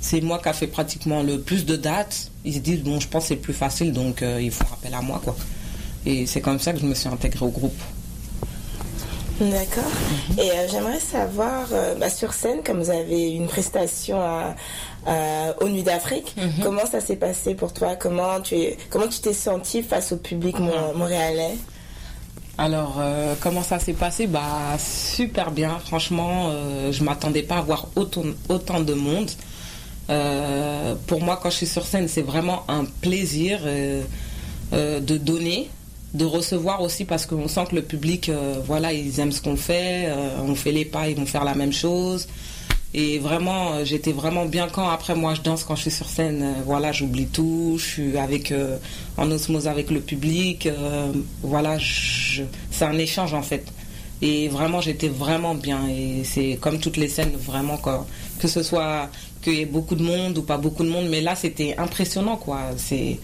C'est 0.00 0.22
moi 0.22 0.38
qui 0.38 0.48
a 0.48 0.54
fait 0.54 0.66
pratiquement 0.66 1.22
le 1.22 1.40
plus 1.40 1.66
de 1.66 1.76
dates. 1.76 2.30
Ils 2.46 2.54
se 2.54 2.60
disent, 2.60 2.80
bon, 2.80 2.98
je 3.00 3.08
pense 3.08 3.24
que 3.24 3.28
c'est 3.28 3.36
plus 3.36 3.52
facile. 3.52 3.92
Donc, 3.92 4.24
ils 4.40 4.50
font 4.50 4.64
appel 4.72 4.94
à 4.94 5.02
moi, 5.02 5.20
quoi. 5.22 5.36
Et 6.06 6.24
c'est 6.24 6.40
comme 6.40 6.58
ça 6.58 6.72
que 6.72 6.80
je 6.80 6.86
me 6.86 6.94
suis 6.94 7.08
intégrée 7.08 7.44
au 7.44 7.50
groupe. 7.50 7.76
D'accord. 9.40 9.90
Et 10.38 10.50
euh, 10.50 10.68
j'aimerais 10.70 11.00
savoir, 11.00 11.66
euh, 11.72 11.94
bah, 11.96 12.10
sur 12.10 12.32
scène, 12.32 12.62
comme 12.64 12.80
vous 12.82 12.90
avez 12.90 13.30
une 13.32 13.46
prestation 13.48 14.20
à, 14.20 14.54
à- 15.06 15.54
aux 15.60 15.68
Nuits 15.68 15.82
d'Afrique, 15.82 16.34
comment 16.62 16.86
ça 16.86 17.00
s'est 17.00 17.16
passé 17.16 17.54
pour 17.54 17.72
toi? 17.72 17.96
Comment 17.96 18.40
tu 18.40 18.54
es- 18.56 18.76
comment 18.90 19.08
tu 19.08 19.18
t'es 19.20 19.32
senti 19.32 19.82
face 19.82 20.12
au 20.12 20.16
public 20.16 20.58
mon- 20.58 20.94
montréalais? 20.94 21.56
Alors, 22.58 22.96
euh, 23.00 23.34
comment 23.40 23.62
ça 23.62 23.78
s'est 23.80 23.94
passé? 23.94 24.26
Bah, 24.26 24.76
super 24.78 25.50
bien. 25.50 25.78
Franchement, 25.86 26.52
je 26.90 27.02
m'attendais 27.02 27.42
pas 27.42 27.56
à 27.56 27.62
voir 27.62 27.88
autant, 27.96 28.22
autant 28.48 28.80
de 28.80 28.94
monde. 28.94 29.30
Pour 31.06 31.20
moi, 31.22 31.40
quand 31.42 31.50
je 31.50 31.56
suis 31.56 31.66
sur 31.66 31.84
scène, 31.86 32.06
c'est 32.06 32.22
vraiment 32.22 32.62
un 32.68 32.84
plaisir 32.84 33.60
de 34.72 35.16
donner, 35.18 35.68
de 36.14 36.24
recevoir 36.24 36.82
aussi 36.82 37.04
parce 37.04 37.26
qu'on 37.26 37.48
sent 37.48 37.64
que 37.70 37.76
le 37.76 37.82
public, 37.82 38.28
euh, 38.28 38.56
voilà, 38.64 38.92
ils 38.92 39.18
aiment 39.20 39.32
ce 39.32 39.40
qu'on 39.40 39.56
fait. 39.56 40.06
euh, 40.08 40.38
on 40.42 40.54
fait 40.54 40.72
les 40.72 40.84
pas, 40.84 41.08
ils 41.08 41.16
vont 41.16 41.26
faire 41.26 41.44
la 41.44 41.54
même 41.54 41.72
chose. 41.72 42.28
Et 42.94 43.18
vraiment, 43.18 43.72
euh, 43.72 43.84
j'étais 43.84 44.12
vraiment 44.12 44.44
bien 44.44 44.68
quand 44.70 44.86
après 44.88 45.14
moi 45.14 45.32
je 45.34 45.40
danse 45.40 45.64
quand 45.64 45.74
je 45.76 45.82
suis 45.82 45.90
sur 45.90 46.08
scène. 46.08 46.56
voilà, 46.66 46.92
j'oublie 46.92 47.26
tout. 47.26 47.76
Je 47.78 47.84
suis 47.84 48.18
avec 48.18 48.52
en 49.16 49.30
osmose 49.30 49.66
avec 49.68 49.90
le 49.90 50.00
public. 50.00 50.68
voilà, 51.42 51.78
c'est 52.70 52.84
un 52.84 52.98
échange 52.98 53.32
en 53.34 53.42
fait. 53.42 53.64
Et 54.20 54.48
vraiment, 54.48 54.80
j'étais 54.80 55.08
vraiment 55.08 55.54
bien. 55.54 55.88
Et 55.88 56.22
c'est 56.24 56.58
comme 56.60 56.78
toutes 56.78 56.96
les 56.98 57.08
scènes, 57.08 57.32
vraiment 57.36 57.78
quoi. 57.78 58.06
Que 58.38 58.48
ce 58.48 58.62
soit 58.62 59.08
qu'il 59.42 59.54
y 59.54 59.60
ait 59.62 59.66
beaucoup 59.66 59.94
de 59.96 60.02
monde 60.02 60.38
ou 60.38 60.42
pas 60.42 60.58
beaucoup 60.58 60.84
de 60.84 60.88
monde, 60.88 61.08
mais 61.10 61.20
là 61.22 61.34
c'était 61.34 61.74
impressionnant 61.78 62.36
quoi. 62.36 62.60
C'est 62.76 63.18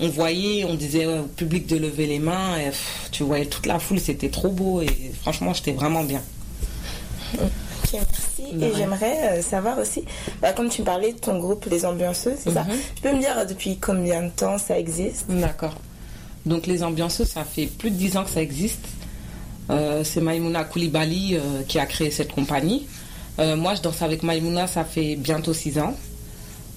on 0.00 0.08
voyait, 0.08 0.64
on 0.64 0.74
disait 0.74 1.06
ouais, 1.06 1.18
au 1.18 1.24
public 1.24 1.66
de 1.66 1.76
lever 1.76 2.06
les 2.06 2.18
mains. 2.18 2.58
Et, 2.58 2.66
pff, 2.66 3.08
tu 3.12 3.22
voyais 3.22 3.46
toute 3.46 3.66
la 3.66 3.78
foule, 3.78 4.00
c'était 4.00 4.30
trop 4.30 4.48
beau. 4.48 4.80
Et 4.80 5.12
franchement, 5.20 5.52
j'étais 5.54 5.72
vraiment 5.72 6.02
bien. 6.04 6.22
Ok, 7.34 7.92
merci. 7.92 8.42
Et 8.60 8.74
j'aimerais 8.76 9.38
euh, 9.38 9.42
savoir 9.42 9.78
aussi, 9.78 10.04
bah, 10.40 10.52
comme 10.52 10.68
tu 10.68 10.82
parlais 10.82 11.12
de 11.12 11.18
ton 11.18 11.38
groupe 11.38 11.66
Les 11.70 11.84
Ambianceuses, 11.86 12.38
c'est 12.42 12.52
ça 12.52 12.64
Mhm. 12.64 12.76
Tu 12.96 13.02
peux 13.02 13.12
me 13.12 13.20
dire 13.20 13.38
euh, 13.38 13.44
depuis 13.44 13.78
combien 13.78 14.22
de 14.22 14.30
temps 14.30 14.58
ça 14.58 14.78
existe? 14.78 15.26
D'accord. 15.30 15.74
Donc 16.44 16.66
les 16.66 16.82
ambianceuses, 16.82 17.28
ça 17.28 17.44
fait 17.44 17.66
plus 17.66 17.90
de 17.90 17.96
10 17.96 18.16
ans 18.16 18.24
que 18.24 18.30
ça 18.30 18.42
existe. 18.42 18.84
Euh, 19.70 20.02
c'est 20.02 20.20
Maïmouna 20.20 20.64
Koulibaly 20.64 21.36
euh, 21.36 21.62
qui 21.68 21.78
a 21.78 21.86
créé 21.86 22.10
cette 22.10 22.32
compagnie. 22.32 22.86
Moi, 23.38 23.74
je 23.74 23.80
danse 23.82 24.02
avec 24.02 24.22
Maïmouna, 24.22 24.66
ça 24.66 24.84
fait 24.84 25.16
bientôt 25.16 25.54
6 25.54 25.78
ans. 25.78 25.96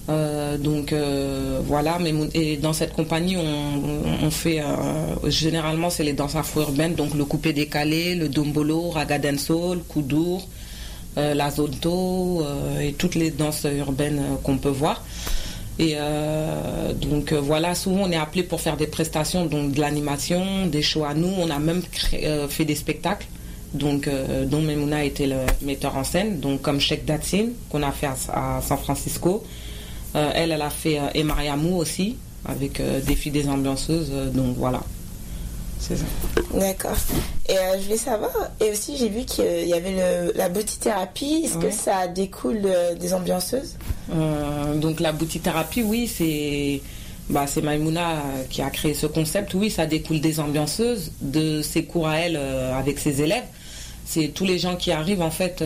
Euh, 0.08 0.56
donc 0.56 0.92
euh, 0.92 1.60
voilà, 1.64 1.98
et 2.34 2.56
dans 2.58 2.72
cette 2.72 2.92
compagnie, 2.92 3.36
on, 3.36 4.30
fait 4.30 4.60
euh, 4.60 4.64
généralement 5.30 5.90
c'est 5.90 6.04
les 6.04 6.12
danses 6.12 6.36
afro-urbaines, 6.36 6.94
donc 6.94 7.14
le 7.14 7.24
coupé 7.24 7.52
décalé, 7.52 8.14
le 8.14 8.28
dombolo, 8.28 8.90
raga 8.90 9.18
dancehall, 9.18 9.78
koudour, 9.88 10.48
la 11.16 11.50
zonto 11.50 12.44
et 12.80 12.92
toutes 12.92 13.14
les 13.14 13.30
danses 13.30 13.64
urbaines 13.64 14.22
qu'on 14.42 14.58
peut 14.58 14.68
voir. 14.68 15.02
Et 15.78 15.96
donc 17.00 17.32
voilà, 17.32 17.74
souvent 17.74 18.02
on 18.02 18.10
est 18.10 18.16
appelé 18.16 18.42
pour 18.42 18.60
faire 18.60 18.76
des 18.76 18.86
prestations, 18.86 19.46
donc 19.46 19.72
de 19.72 19.80
l'animation, 19.80 20.66
des 20.66 20.82
shows 20.82 21.04
à 21.04 21.14
nous. 21.14 21.32
On 21.38 21.48
a 21.50 21.58
même 21.58 21.82
fait 22.50 22.66
des 22.66 22.74
spectacles, 22.74 23.26
donc 23.72 24.10
dont 24.44 24.60
Memouna 24.60 25.04
était 25.04 25.26
le 25.26 25.38
metteur 25.62 25.96
en 25.96 26.04
scène, 26.04 26.38
donc 26.38 26.60
comme 26.60 26.80
Sheikh 26.80 27.06
Datsin 27.06 27.46
qu'on 27.70 27.82
a 27.82 27.92
fait 27.92 28.08
à 28.32 28.60
San 28.60 28.76
Francisco. 28.76 29.42
Euh, 30.16 30.30
elle, 30.34 30.52
elle 30.52 30.62
a 30.62 30.70
fait 30.70 30.98
euh, 30.98 31.08
Et 31.14 31.22
Mariamou 31.22 31.76
aussi 31.76 32.16
avec 32.46 32.80
euh, 32.80 33.00
des 33.00 33.14
filles 33.14 33.32
des 33.32 33.48
ambianceuses. 33.48 34.10
donc 34.32 34.56
voilà, 34.56 34.80
c'est 35.78 35.96
ça. 35.96 36.04
D'accord. 36.54 36.96
Et 37.48 37.52
euh, 37.52 37.78
je 37.78 37.84
voulais 37.84 37.96
savoir, 37.96 38.32
et 38.60 38.70
aussi 38.70 38.96
j'ai 38.96 39.08
vu 39.08 39.24
qu'il 39.24 39.68
y 39.68 39.74
avait 39.74 39.92
le, 39.92 40.32
la 40.36 40.48
beauty 40.48 40.78
thérapie. 40.78 41.42
Est-ce 41.44 41.58
que 41.58 41.70
ça 41.70 42.06
découle 42.06 42.62
des 42.98 43.14
ambianceuses? 43.14 43.76
Euh, 44.12 44.74
donc 44.76 45.00
la 45.00 45.12
boutithérapie, 45.12 45.82
oui, 45.82 46.06
c'est 46.06 46.80
bah, 47.28 47.46
euh, 47.56 48.42
qui 48.48 48.62
a 48.62 48.70
créé 48.70 48.94
ce 48.94 49.06
concept. 49.06 49.54
Oui, 49.54 49.70
ça 49.70 49.86
découle 49.86 50.20
des 50.20 50.40
ambianceuses, 50.40 51.12
de 51.20 51.62
ses 51.62 51.84
cours 51.84 52.08
à 52.08 52.18
elle 52.18 52.36
euh, 52.36 52.78
avec 52.78 52.98
ses 52.98 53.22
élèves. 53.22 53.44
C'est 54.04 54.28
tous 54.28 54.44
les 54.44 54.58
gens 54.58 54.76
qui 54.76 54.92
arrivent 54.92 55.22
en 55.22 55.32
fait, 55.32 55.64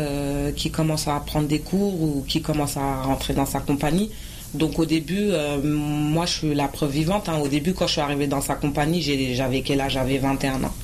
qui 0.57 0.71
commencent 0.71 1.09
à 1.09 1.21
prendre 1.21 1.47
des 1.47 1.59
cours 1.59 2.01
ou 2.01 2.25
qui 2.27 2.41
commencent 2.41 2.79
à 2.79 3.03
rentrer 3.03 3.35
dans 3.35 3.45
sa 3.45 3.61
compagnie. 3.61 4.11
Donc 4.55 4.79
au 4.79 4.85
début, 4.85 5.29
euh, 5.31 5.59
moi 5.63 6.27
je 6.27 6.33
suis 6.33 6.55
la 6.55 6.67
preuve 6.69 6.91
vivante. 6.91 7.29
hein. 7.29 7.39
Au 7.39 7.49
début, 7.49 7.73
quand 7.73 7.87
je 7.87 7.93
suis 7.93 8.01
arrivée 8.01 8.27
dans 8.27 8.41
sa 8.41 8.55
compagnie, 8.55 9.01
j'avais 9.35 9.63
quel 9.63 9.81
âge? 9.81 9.93
J'avais 9.93 10.19
21 10.19 10.65
ans. 10.65 10.75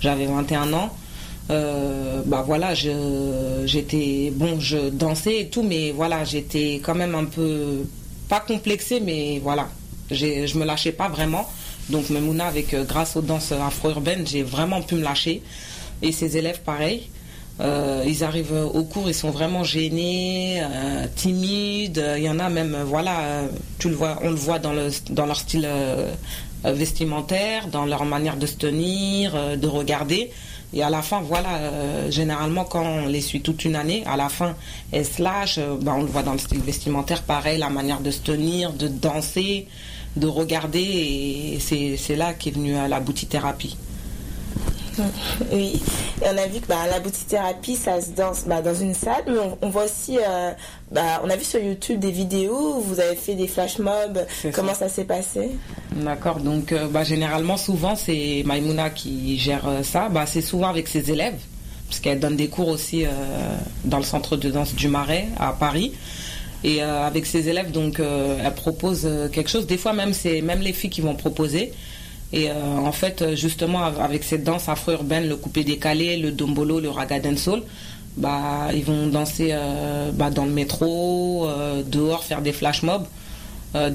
J'avais 0.00 0.26
21 0.26 0.72
ans. 0.74 0.90
Euh, 1.48 2.22
bah 2.26 2.42
voilà, 2.46 2.74
j'étais 2.74 4.32
bon, 4.34 4.58
je 4.58 4.90
dansais 4.90 5.42
et 5.42 5.48
tout, 5.48 5.62
mais 5.62 5.92
voilà, 5.92 6.24
j'étais 6.24 6.80
quand 6.84 6.94
même 6.94 7.14
un 7.14 7.24
peu 7.24 7.86
pas 8.28 8.40
complexée, 8.40 9.00
mais 9.00 9.38
voilà, 9.42 9.68
je 10.10 10.58
me 10.58 10.64
lâchais 10.64 10.92
pas 10.92 11.08
vraiment. 11.08 11.48
Donc 11.88 12.10
Memouna, 12.10 12.48
avec 12.48 12.74
euh, 12.74 12.84
grâce 12.84 13.14
aux 13.16 13.22
danses 13.22 13.52
afro-urbaines, 13.52 14.26
j'ai 14.26 14.42
vraiment 14.42 14.82
pu 14.82 14.96
me 14.96 15.02
lâcher. 15.02 15.42
Et 16.02 16.10
ses 16.12 16.36
élèves, 16.36 16.60
pareil. 16.64 17.08
Euh, 17.60 18.04
ils 18.06 18.22
arrivent 18.22 18.68
au 18.74 18.84
cours, 18.84 19.08
ils 19.08 19.14
sont 19.14 19.30
vraiment 19.30 19.64
gênés, 19.64 20.60
euh, 20.60 21.06
timides. 21.14 22.04
Il 22.16 22.22
y 22.22 22.28
en 22.28 22.38
a 22.38 22.48
même, 22.50 22.74
euh, 22.74 22.84
voilà, 22.84 23.44
tu 23.78 23.88
le 23.88 23.94
vois, 23.94 24.18
on 24.22 24.30
le 24.30 24.36
voit 24.36 24.58
dans, 24.58 24.74
dans 25.10 25.26
leur 25.26 25.36
style 25.36 25.68
vestimentaire, 26.64 27.68
dans 27.68 27.86
leur 27.86 28.04
manière 28.04 28.36
de 28.36 28.46
se 28.46 28.56
tenir, 28.56 29.56
de 29.56 29.66
regarder. 29.68 30.30
Et 30.74 30.82
à 30.82 30.90
la 30.90 31.00
fin, 31.00 31.20
voilà, 31.20 32.10
généralement 32.10 32.64
quand 32.64 32.84
on 32.84 33.06
les 33.06 33.20
suit 33.20 33.40
toute 33.40 33.64
une 33.64 33.76
année, 33.76 34.02
à 34.04 34.16
la 34.16 34.28
fin, 34.28 34.56
elles 34.92 35.06
se 35.06 35.22
lâchent. 35.22 35.60
ben, 35.80 35.94
on 35.94 36.02
le 36.02 36.08
voit 36.08 36.24
dans 36.24 36.32
le 36.32 36.38
style 36.38 36.60
vestimentaire, 36.60 37.22
pareil, 37.22 37.58
la 37.58 37.70
manière 37.70 38.00
de 38.00 38.10
se 38.10 38.20
tenir, 38.20 38.72
de 38.72 38.88
danser, 38.88 39.68
de 40.16 40.26
regarder. 40.26 40.80
Et 40.80 41.96
c'est 41.96 42.16
là 42.16 42.34
qu'est 42.34 42.50
venue 42.50 42.74
la 42.88 43.00
boutithérapie. 43.00 43.76
Oui, 45.52 45.82
et 46.22 46.24
on 46.24 46.38
a 46.38 46.46
vu 46.46 46.60
que 46.60 46.66
bah, 46.66 46.86
la 46.90 47.00
boutithérapie, 47.00 47.76
ça 47.76 48.00
se 48.00 48.10
danse 48.10 48.44
bah, 48.46 48.62
dans 48.62 48.74
une 48.74 48.94
salle, 48.94 49.24
mais 49.26 49.38
on, 49.38 49.58
on 49.60 49.68
voit 49.68 49.84
aussi, 49.84 50.18
euh, 50.18 50.52
bah, 50.90 51.20
on 51.24 51.30
a 51.30 51.36
vu 51.36 51.44
sur 51.44 51.60
YouTube 51.60 52.00
des 52.00 52.10
vidéos 52.10 52.76
où 52.76 52.80
vous 52.80 53.00
avez 53.00 53.16
fait 53.16 53.34
des 53.34 53.46
flash 53.46 53.78
mobs. 53.78 54.26
Comment 54.54 54.74
ça. 54.74 54.88
ça, 54.88 54.88
s'est 54.88 55.04
passé? 55.04 55.50
D'accord, 55.94 56.40
donc 56.40 56.72
euh, 56.72 56.88
bah, 56.88 57.04
généralement, 57.04 57.56
souvent, 57.56 57.96
c'est 57.96 58.42
Maïmouna 58.46 58.90
qui 58.90 59.38
gère 59.38 59.68
euh, 59.68 59.82
ça. 59.82 60.08
Bah, 60.08 60.24
c'est 60.26 60.40
souvent 60.40 60.68
avec 60.68 60.88
ses 60.88 61.10
élèves, 61.10 61.38
parce 61.88 62.00
qu'elle 62.00 62.20
donne 62.20 62.36
des 62.36 62.48
cours 62.48 62.68
aussi 62.68 63.04
dans 63.84 63.98
le 63.98 64.04
centre 64.04 64.36
de 64.36 64.50
danse 64.50 64.74
du 64.74 64.88
Marais 64.88 65.28
à 65.38 65.52
Paris. 65.52 65.92
Et 66.64 66.82
avec 66.82 67.26
ses 67.26 67.48
élèves, 67.48 67.70
donc, 67.70 68.00
elle 68.00 68.54
propose 68.54 69.08
quelque 69.30 69.48
chose. 69.48 69.66
Des 69.66 69.76
fois, 69.76 69.92
même, 69.92 70.12
c'est 70.12 70.40
même 70.40 70.60
les 70.60 70.72
filles 70.72 70.90
qui 70.90 71.00
vont 71.00 71.14
proposer. 71.14 71.72
Et 72.32 72.50
euh, 72.50 72.54
en 72.78 72.92
fait, 72.92 73.34
justement, 73.36 73.84
av- 73.84 74.00
avec 74.00 74.24
cette 74.24 74.44
danse 74.44 74.68
afro-urbaine, 74.68 75.28
le 75.28 75.36
coupé 75.36 75.64
décalé, 75.64 76.16
le 76.16 76.32
dombolo, 76.32 76.80
le 76.80 76.90
raga 76.90 77.20
dancehall, 77.20 77.62
bah, 78.16 78.68
ils 78.74 78.84
vont 78.84 79.06
danser 79.08 79.50
euh, 79.52 80.10
bah, 80.12 80.30
dans 80.30 80.44
le 80.44 80.50
métro, 80.52 81.46
euh, 81.48 81.82
dehors, 81.84 82.24
faire 82.24 82.42
des 82.42 82.52
flash 82.52 82.82
mobs. 82.82 83.06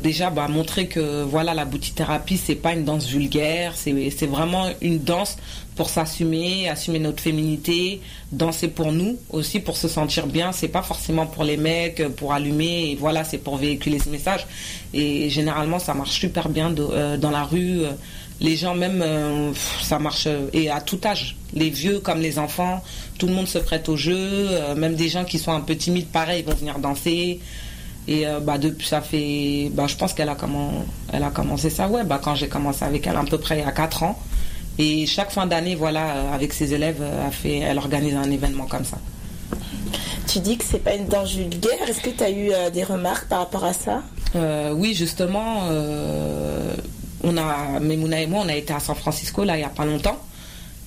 Déjà 0.03 0.29
bah, 0.29 0.47
montrer 0.47 0.85
que 0.87 1.23
voilà 1.23 1.55
la 1.55 1.65
boutithérapie 1.65 2.37
c'est 2.37 2.53
pas 2.53 2.73
une 2.73 2.85
danse 2.85 3.07
vulgaire 3.07 3.73
c'est 3.75 4.27
vraiment 4.27 4.67
une 4.79 4.99
danse 4.99 5.37
pour 5.75 5.89
s'assumer 5.89 6.69
assumer 6.69 6.99
notre 6.99 7.19
féminité 7.23 7.99
danser 8.31 8.67
pour 8.67 8.91
nous 8.91 9.17
aussi 9.31 9.59
pour 9.59 9.77
se 9.77 9.87
sentir 9.87 10.27
bien 10.27 10.51
c'est 10.51 10.67
pas 10.67 10.83
forcément 10.83 11.25
pour 11.25 11.43
les 11.45 11.57
mecs 11.57 12.07
pour 12.15 12.31
allumer 12.33 12.91
et 12.91 12.95
voilà 12.95 13.23
c'est 13.23 13.39
pour 13.39 13.57
véhiculer 13.57 13.97
ce 13.97 14.09
message 14.09 14.45
et 14.93 15.31
généralement 15.31 15.79
ça 15.79 15.95
marche 15.95 16.11
super 16.11 16.49
bien 16.49 16.69
dans 16.69 17.31
la 17.31 17.43
rue 17.43 17.81
les 18.41 18.55
gens 18.57 18.75
même 18.75 19.01
euh, 19.01 19.53
ça 19.81 19.99
marche 19.99 20.25
euh, 20.27 20.49
et 20.51 20.69
à 20.69 20.81
tout 20.81 20.99
âge. 21.05 21.37
Les 21.53 21.69
vieux 21.69 21.99
comme 21.99 22.19
les 22.19 22.39
enfants 22.39 22.83
tout 23.17 23.27
le 23.27 23.33
monde 23.33 23.47
se 23.47 23.59
prête 23.59 23.87
au 23.87 23.95
jeu 23.95 24.17
euh, 24.17 24.75
même 24.75 24.95
des 24.95 25.09
gens 25.09 25.23
qui 25.23 25.39
sont 25.39 25.51
un 25.51 25.61
peu 25.61 25.75
timides 25.75 26.07
pareil 26.07 26.43
ils 26.45 26.49
vont 26.49 26.57
venir 26.57 26.79
danser. 26.79 27.39
Et 28.07 28.25
euh, 28.27 28.39
bah 28.39 28.57
depuis 28.57 28.87
ça 28.87 28.99
fait 29.01 29.69
bah 29.73 29.85
je 29.87 29.95
pense 29.95 30.13
qu'elle 30.13 30.29
a 30.29 30.35
comment 30.35 30.85
elle 31.13 31.23
a 31.23 31.29
commencé 31.29 31.69
ça. 31.69 31.87
Ouais 31.87 32.03
bah 32.03 32.19
quand 32.21 32.35
j'ai 32.35 32.49
commencé 32.49 32.83
avec 32.83 33.05
elle 33.07 33.15
à 33.15 33.23
peu 33.23 33.37
près 33.37 33.63
a 33.63 33.71
4 33.71 34.03
ans. 34.03 34.19
Et 34.79 35.05
chaque 35.05 35.31
fin 35.31 35.45
d'année 35.45 35.75
voilà 35.75 36.33
avec 36.33 36.53
ses 36.53 36.73
élèves 36.73 37.01
elle 37.01 37.31
fait 37.31 37.59
elle 37.59 37.77
organise 37.77 38.15
un 38.15 38.29
événement 38.31 38.65
comme 38.65 38.85
ça. 38.85 38.97
Tu 40.27 40.39
dis 40.39 40.57
que 40.57 40.63
c'est 40.63 40.79
pas 40.79 40.93
une 40.93 41.07
danse 41.07 41.33
vulgaire. 41.33 41.89
Est-ce 41.89 42.01
que 42.01 42.09
tu 42.09 42.23
as 42.23 42.29
eu 42.29 42.51
euh, 42.51 42.69
des 42.69 42.83
remarques 42.83 43.27
par 43.27 43.39
rapport 43.39 43.65
à 43.65 43.73
ça? 43.73 44.01
Euh, 44.35 44.71
oui, 44.71 44.93
justement, 44.93 45.63
euh, 45.69 46.73
on 47.23 47.37
a, 47.37 47.79
Memouna 47.79 48.21
et 48.21 48.27
moi, 48.27 48.43
on 48.45 48.49
a 48.49 48.55
été 48.55 48.73
à 48.73 48.79
San 48.79 48.95
Francisco 48.95 49.43
là 49.43 49.57
il 49.57 49.61
y 49.61 49.63
a 49.63 49.69
pas 49.69 49.85
longtemps. 49.85 50.19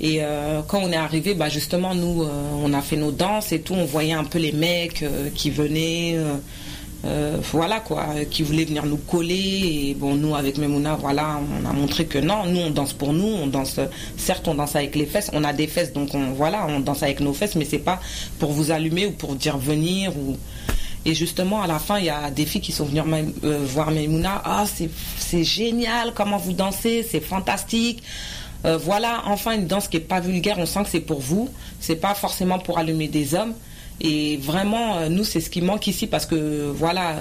Et 0.01 0.19
euh, 0.21 0.63
quand 0.67 0.81
on 0.83 0.91
est 0.91 0.97
arrivé, 0.97 1.35
bah 1.35 1.49
justement, 1.49 1.95
nous, 1.95 2.25
euh, 2.25 2.29
on 2.63 2.73
a 2.73 2.83
fait 2.83 2.97
nos 2.97 3.13
danses 3.13 3.53
et 3.53 3.61
tout. 3.61 3.75
On 3.75 3.85
voyait 3.85 4.13
un 4.13 4.25
peu 4.25 4.39
les 4.39 4.53
mecs 4.53 5.03
euh, 5.03 5.31
qui 5.35 5.51
venaient, 5.51 6.19
voilà 7.53 7.81
quoi, 7.81 8.07
qui 8.31 8.43
voulaient 8.43 8.65
venir 8.65 8.87
nous 8.87 8.97
coller. 8.97 9.35
Et 9.91 9.95
bon, 9.95 10.15
nous, 10.15 10.35
avec 10.35 10.59
Memouna, 10.59 10.97
voilà, 10.97 11.41
on 11.63 11.69
a 11.69 11.73
montré 11.73 12.07
que 12.07 12.19
non, 12.19 12.47
nous, 12.47 12.61
on 12.61 12.71
danse 12.71 12.93
pour 12.93 13.13
nous. 13.13 13.27
On 13.27 13.47
danse, 13.47 13.79
certes, 14.17 14.49
on 14.49 14.55
danse 14.55 14.75
avec 14.75 14.97
les 14.97 15.07
fesses. 15.07 15.31
On 15.33 15.45
a 15.45 15.53
des 15.53 15.69
fesses, 15.69 15.93
donc 15.93 16.15
on, 16.15 16.33
voilà, 16.33 16.67
on 16.69 16.81
danse 16.81 17.03
avec 17.03 17.21
nos 17.21 17.33
fesses, 17.33 17.55
mais 17.55 17.65
c'est 17.65 17.79
pas 17.79 18.01
pour 18.39 18.51
vous 18.53 18.73
allumer 18.73 19.07
ou 19.07 19.13
pour 19.13 19.37
dire 19.37 19.59
venir 19.59 20.17
ou. 20.17 20.37
Et 21.07 21.15
justement, 21.15 21.63
à 21.63 21.67
la 21.67 21.79
fin, 21.79 21.99
il 21.99 22.07
y 22.07 22.11
a 22.11 22.31
des 22.31 22.47
filles 22.47 22.63
qui 22.63 22.73
sont 22.73 22.87
venues 22.87 23.03
euh, 23.45 23.59
voir 23.67 23.91
Maïmouna. 23.91 24.41
Ah, 24.45 24.65
c'est 25.19 25.45
génial, 25.45 26.13
comment 26.15 26.39
vous 26.39 26.53
dansez, 26.53 27.07
c'est 27.09 27.21
fantastique. 27.21 28.03
Euh, 28.65 28.79
voilà, 28.79 29.23
enfin 29.27 29.53
une 29.53 29.67
danse 29.67 29.89
qui 29.89 29.99
est 29.99 30.01
pas 30.01 30.21
vulgaire. 30.21 30.57
On 30.59 30.65
sent 30.65 30.85
que 30.85 30.89
c'est 30.89 31.01
pour 31.01 31.21
vous. 31.21 31.51
C'est 31.81 31.97
pas 31.97 32.15
forcément 32.15 32.59
pour 32.59 32.79
allumer 32.79 33.09
des 33.09 33.35
hommes. 33.35 33.53
Et 34.01 34.39
vraiment, 34.39 34.97
euh, 34.97 35.09
nous, 35.11 35.25
c'est 35.25 35.41
ce 35.41 35.51
qui 35.51 35.61
manque 35.61 35.87
ici 35.87 36.07
parce 36.07 36.25
que 36.25 36.73
voilà. 36.75 37.17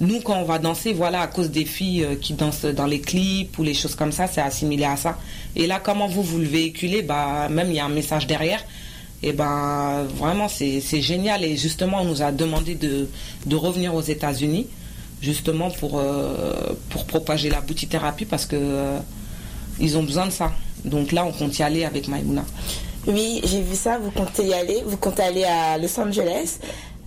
nous, 0.00 0.20
quand 0.20 0.38
on 0.38 0.44
va 0.44 0.60
danser, 0.60 0.92
voilà, 0.92 1.22
à 1.22 1.26
cause 1.26 1.50
des 1.50 1.64
filles 1.64 2.06
qui 2.20 2.34
dansent 2.34 2.64
dans 2.66 2.86
les 2.86 3.00
clips 3.00 3.58
ou 3.58 3.64
les 3.64 3.74
choses 3.74 3.96
comme 3.96 4.12
ça, 4.12 4.28
c'est 4.28 4.40
assimilé 4.40 4.84
à 4.84 4.96
ça. 4.96 5.18
Et 5.56 5.66
là, 5.66 5.80
comment 5.82 6.06
vous, 6.06 6.22
vous 6.22 6.38
le 6.38 6.46
véhiculez, 6.46 7.02
bah, 7.02 7.48
même 7.50 7.70
il 7.70 7.74
y 7.74 7.80
a 7.80 7.84
un 7.84 7.88
message 7.88 8.28
derrière. 8.28 8.62
Et 9.22 9.32
ben, 9.32 10.04
vraiment, 10.16 10.48
c'est 10.48 10.80
génial. 11.00 11.44
Et 11.44 11.56
justement, 11.56 12.02
on 12.02 12.04
nous 12.04 12.22
a 12.22 12.30
demandé 12.32 12.74
de, 12.74 13.08
revenir 13.54 13.94
aux 13.94 14.02
États-Unis, 14.02 14.66
justement 15.20 15.70
pour, 15.70 15.98
euh, 15.98 16.54
propager 17.08 17.50
la 17.50 17.60
boutithérapie 17.60 18.24
parce 18.24 18.46
que 18.46 18.56
euh, 18.56 18.98
ils 19.80 19.96
ont 19.98 20.02
besoin 20.02 20.26
de 20.26 20.32
ça. 20.32 20.52
Donc 20.84 21.12
là, 21.12 21.24
on 21.24 21.32
compte 21.32 21.58
y 21.58 21.62
aller 21.62 21.84
avec 21.84 22.06
Maïmouna. 22.06 22.44
Oui, 23.06 23.40
j'ai 23.44 23.62
vu 23.62 23.74
ça. 23.74 23.98
Vous 23.98 24.10
comptez 24.10 24.46
y 24.46 24.54
aller 24.54 24.82
Vous 24.86 24.96
comptez 24.96 25.22
aller 25.22 25.44
à 25.44 25.78
Los 25.78 25.98
Angeles 25.98 26.58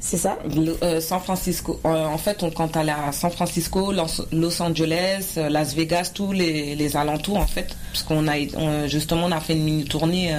C'est 0.04 0.18
ça 0.18 0.40
euh, 0.82 1.00
San 1.00 1.22
Francisco. 1.22 1.80
Euh, 1.86 2.06
en 2.06 2.18
fait, 2.18 2.42
on 2.42 2.50
compte 2.50 2.76
à 2.76 3.12
San 3.12 3.30
Francisco, 3.30 3.94
Los, 3.94 4.62
Angeles, 4.62 5.36
euh, 5.38 5.48
Las 5.48 5.76
Vegas, 5.76 6.12
tous 6.14 6.32
les, 6.32 6.76
les 6.76 6.98
alentours 6.98 7.38
en 7.38 7.46
fait, 7.46 7.78
parce 7.94 8.02
qu'on 8.02 8.28
a 8.28 8.88
justement 8.88 9.28
on 9.28 9.32
a 9.32 9.39
fait 9.39 9.54
une 9.54 9.64
mini 9.64 9.86
tournée 9.86 10.36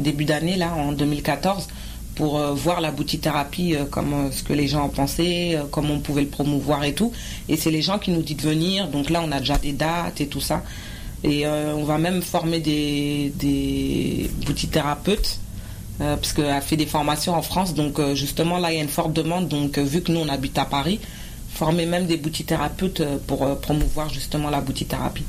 début 0.00 0.24
d'année 0.24 0.56
là 0.56 0.72
en 0.74 0.90
2014 0.92 1.68
pour 2.16 2.38
voir 2.54 2.80
la 2.80 2.90
boutithérapie, 2.90 3.76
comme 3.90 4.30
ce 4.32 4.42
que 4.42 4.52
les 4.52 4.66
gens 4.66 4.82
en 4.82 4.88
pensaient, 4.88 5.58
comment 5.70 5.94
on 5.94 6.00
pouvait 6.00 6.22
le 6.22 6.28
promouvoir 6.28 6.84
et 6.84 6.92
tout. 6.94 7.12
Et 7.48 7.56
c'est 7.56 7.70
les 7.70 7.82
gens 7.82 7.98
qui 7.98 8.10
nous 8.10 8.22
disent 8.22 8.36
de 8.36 8.42
venir. 8.42 8.88
Donc 8.88 9.10
là, 9.10 9.22
on 9.24 9.32
a 9.32 9.38
déjà 9.38 9.58
des 9.58 9.72
dates 9.72 10.20
et 10.20 10.26
tout 10.26 10.40
ça. 10.40 10.62
Et 11.24 11.46
on 11.46 11.84
va 11.84 11.98
même 11.98 12.22
former 12.22 12.60
des, 12.60 13.32
des 13.36 14.30
boutithérapeutes 14.46 15.40
euh, 16.00 16.16
parce 16.16 16.32
qu'elle 16.32 16.62
fait 16.62 16.76
des 16.76 16.86
formations 16.86 17.34
en 17.34 17.42
France. 17.42 17.74
Donc 17.74 17.98
euh, 17.98 18.14
justement, 18.14 18.58
là, 18.58 18.72
il 18.72 18.76
y 18.76 18.80
a 18.80 18.82
une 18.82 18.88
forte 18.88 19.12
demande. 19.12 19.48
Donc 19.48 19.78
euh, 19.78 19.82
vu 19.82 20.02
que 20.02 20.12
nous, 20.12 20.20
on 20.20 20.28
habite 20.28 20.58
à 20.58 20.64
Paris, 20.64 21.00
former 21.54 21.86
même 21.86 22.06
des 22.06 22.16
boutithérapeutes 22.16 23.02
pour 23.26 23.46
promouvoir 23.60 24.08
justement 24.10 24.50
la 24.50 24.60
boutithérapie. 24.60 25.24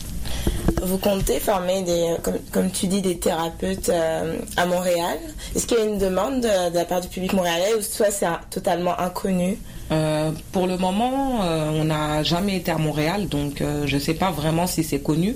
Vous 0.82 0.98
comptez 0.98 1.40
former 1.40 1.84
des, 1.84 2.16
comme, 2.22 2.40
comme 2.52 2.72
tu 2.72 2.88
dis, 2.88 3.02
des 3.02 3.18
thérapeutes 3.18 3.90
euh, 3.90 4.38
à 4.58 4.66
Montréal? 4.66 5.18
Est-ce 5.56 5.68
qu'il 5.68 5.78
y 5.78 5.82
a 5.82 5.86
une 5.86 5.98
demande 5.98 6.42
de, 6.42 6.70
de 6.72 6.76
la 6.76 6.86
part 6.86 7.02
du 7.02 7.08
public 7.08 7.34
montréalais 7.34 7.74
ou 7.78 7.82
soit 7.82 8.12
c'est 8.12 8.28
totalement 8.50 9.00
inconnu? 9.00 9.58
Euh, 9.92 10.32
pour 10.52 10.68
le 10.68 10.78
moment, 10.78 11.44
euh, 11.44 11.70
on 11.80 11.86
n'a 11.86 12.24
jamais 12.24 12.58
été 12.58 12.72
à 12.72 12.78
Montréal, 12.78 13.28
donc 13.28 13.62
je 13.86 13.96
ne 13.96 14.02
sais 14.02 14.16
pas 14.16 14.32
vraiment 14.32 14.68
si 14.68 14.84
c'est 14.84 15.00
connu. 15.00 15.36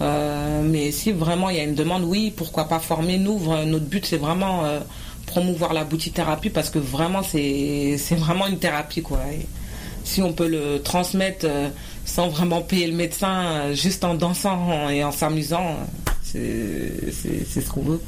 Euh, 0.00 0.62
mais 0.62 0.90
si 0.90 1.12
vraiment 1.12 1.50
il 1.50 1.56
y 1.56 1.60
a 1.60 1.64
une 1.64 1.74
demande, 1.74 2.04
oui, 2.04 2.32
pourquoi 2.34 2.68
pas 2.68 2.78
former 2.78 3.18
nous. 3.18 3.40
Notre 3.66 3.84
but, 3.84 4.04
c'est 4.04 4.16
vraiment 4.16 4.64
euh, 4.64 4.80
promouvoir 5.26 5.72
la 5.72 5.84
boutithérapie 5.84 6.50
parce 6.50 6.70
que 6.70 6.78
vraiment, 6.78 7.22
c'est 7.22 7.96
vraiment 8.16 8.46
une 8.46 8.58
thérapie. 8.58 9.02
quoi. 9.02 9.20
Si 10.04 10.20
on 10.22 10.32
peut 10.32 10.48
le 10.48 10.82
transmettre 10.82 11.46
euh, 11.48 11.68
sans 12.04 12.28
vraiment 12.28 12.60
payer 12.60 12.86
le 12.86 12.96
médecin, 12.96 13.72
juste 13.72 14.04
en 14.04 14.14
dansant 14.14 14.88
et 14.90 15.02
en 15.04 15.12
s'amusant, 15.12 15.76
c'est 16.22 17.10
ce 17.10 17.70
qu'on 17.70 17.82
veut. 17.82 18.00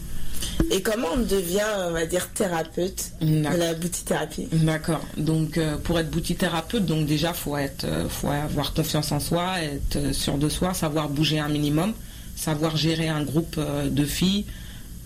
Et 0.70 0.82
comment 0.82 1.08
on 1.14 1.20
devient, 1.20 1.62
on 1.88 1.92
va 1.92 2.06
dire, 2.06 2.28
thérapeute 2.32 3.12
de 3.20 3.42
la 3.56 3.74
boutithérapie 3.74 4.48
D'accord. 4.52 5.00
Donc 5.16 5.58
euh, 5.58 5.76
pour 5.76 5.98
être 5.98 6.10
boutithérapeute, 6.10 6.84
donc 6.84 7.06
déjà 7.06 7.32
faut 7.32 7.56
être, 7.56 7.84
euh, 7.84 8.08
faut 8.08 8.28
avoir 8.30 8.74
confiance 8.74 9.12
en 9.12 9.20
soi, 9.20 9.62
être 9.62 9.96
euh, 9.96 10.12
sûr 10.12 10.38
de 10.38 10.48
soi, 10.48 10.74
savoir 10.74 11.08
bouger 11.08 11.38
un 11.38 11.48
minimum, 11.48 11.92
savoir 12.34 12.76
gérer 12.76 13.08
un 13.08 13.22
groupe 13.22 13.58
de 13.58 14.04
filles, 14.04 14.44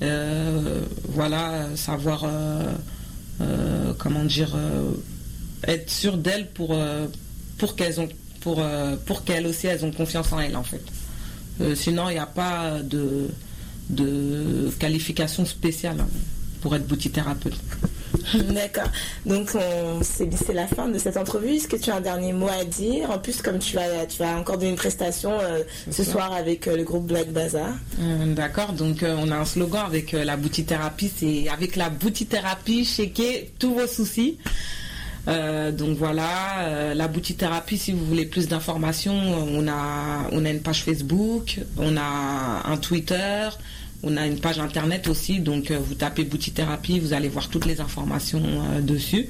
euh, 0.02 0.82
voilà, 1.08 1.66
savoir 1.76 2.24
euh, 2.24 3.92
comment 3.98 4.24
dire, 4.24 4.56
être 5.64 5.90
sûr 5.90 6.16
d'elle 6.16 6.48
pour 6.48 6.76
pour 7.58 7.76
qu'elles 7.76 8.00
ont 8.00 8.08
pour 8.40 8.64
pour 9.06 9.24
qu'elles 9.24 9.46
aussi 9.46 9.66
elles 9.66 9.84
ont 9.84 9.92
confiance 9.92 10.32
en 10.32 10.40
elles 10.40 10.56
en 10.56 10.64
fait. 10.64 10.82
Sinon 11.76 12.08
il 12.08 12.14
n'y 12.14 12.18
a 12.18 12.26
pas 12.26 12.80
de 12.82 13.28
de 13.90 14.70
qualification 14.78 15.44
spéciale 15.44 15.96
hein, 16.00 16.08
pour 16.62 16.74
être 16.76 16.86
boutithérapeute. 16.86 17.58
D'accord. 18.50 18.88
Donc 19.26 19.50
on- 19.54 20.02
c'est 20.02 20.28
c'est 20.34 20.52
la 20.52 20.66
fin 20.66 20.88
de 20.88 20.98
cette 20.98 21.16
entrevue. 21.16 21.54
Est-ce 21.56 21.68
que 21.68 21.76
tu 21.76 21.90
as 21.90 21.96
un 21.96 22.00
dernier 22.00 22.32
mot 22.32 22.48
à 22.48 22.64
dire? 22.64 23.10
En 23.10 23.18
plus, 23.18 23.40
comme 23.42 23.58
tu 23.58 23.76
vas 23.76 24.06
tu 24.08 24.18
vas 24.18 24.36
encore 24.36 24.58
donner 24.58 24.70
une 24.70 24.76
prestation 24.76 25.32
euh, 25.40 25.62
ce 25.90 26.02
ça. 26.04 26.12
soir 26.12 26.32
avec 26.32 26.66
euh, 26.68 26.76
le 26.76 26.82
groupe 26.84 27.06
Black 27.06 27.30
Bazaar. 27.32 27.70
Euh, 28.00 28.34
D'accord, 28.34 28.72
donc 28.72 29.02
euh, 29.02 29.16
on 29.18 29.30
a 29.30 29.36
un 29.36 29.44
slogan 29.44 29.84
avec 29.86 30.12
la 30.12 30.36
boutithérapie, 30.36 31.10
c'est 31.16 31.48
avec 31.48 31.76
la 31.76 31.88
boutithérapie, 31.90 32.84
checker 32.84 33.52
tous 33.58 33.74
vos 33.74 33.86
soucis. 33.86 34.38
Euh, 35.28 35.70
donc 35.70 35.96
voilà, 35.98 36.60
euh, 36.62 36.94
la 36.94 37.06
boutithérapie, 37.06 37.76
si 37.78 37.92
vous 37.92 38.04
voulez 38.06 38.24
plus 38.26 38.48
d'informations, 38.48 39.14
on 39.14 39.68
a, 39.68 40.26
on 40.32 40.44
a 40.44 40.50
une 40.50 40.60
page 40.62 40.82
Facebook, 40.82 41.58
on 41.76 41.96
a 41.96 42.62
un 42.64 42.76
Twitter, 42.78 43.48
on 44.02 44.16
a 44.16 44.26
une 44.26 44.40
page 44.40 44.58
internet 44.58 45.08
aussi, 45.08 45.40
donc 45.40 45.70
euh, 45.70 45.78
vous 45.78 45.94
tapez 45.94 46.24
boutithérapie, 46.24 46.98
vous 47.00 47.12
allez 47.12 47.28
voir 47.28 47.48
toutes 47.48 47.66
les 47.66 47.80
informations 47.80 48.42
euh, 48.44 48.80
dessus. 48.80 49.28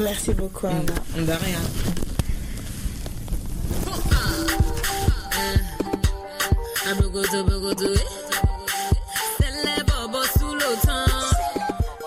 Merci 0.00 0.32
beaucoup. 0.32 0.66
Anna. 0.66 0.82
De 1.16 1.32
rien. 1.32 1.58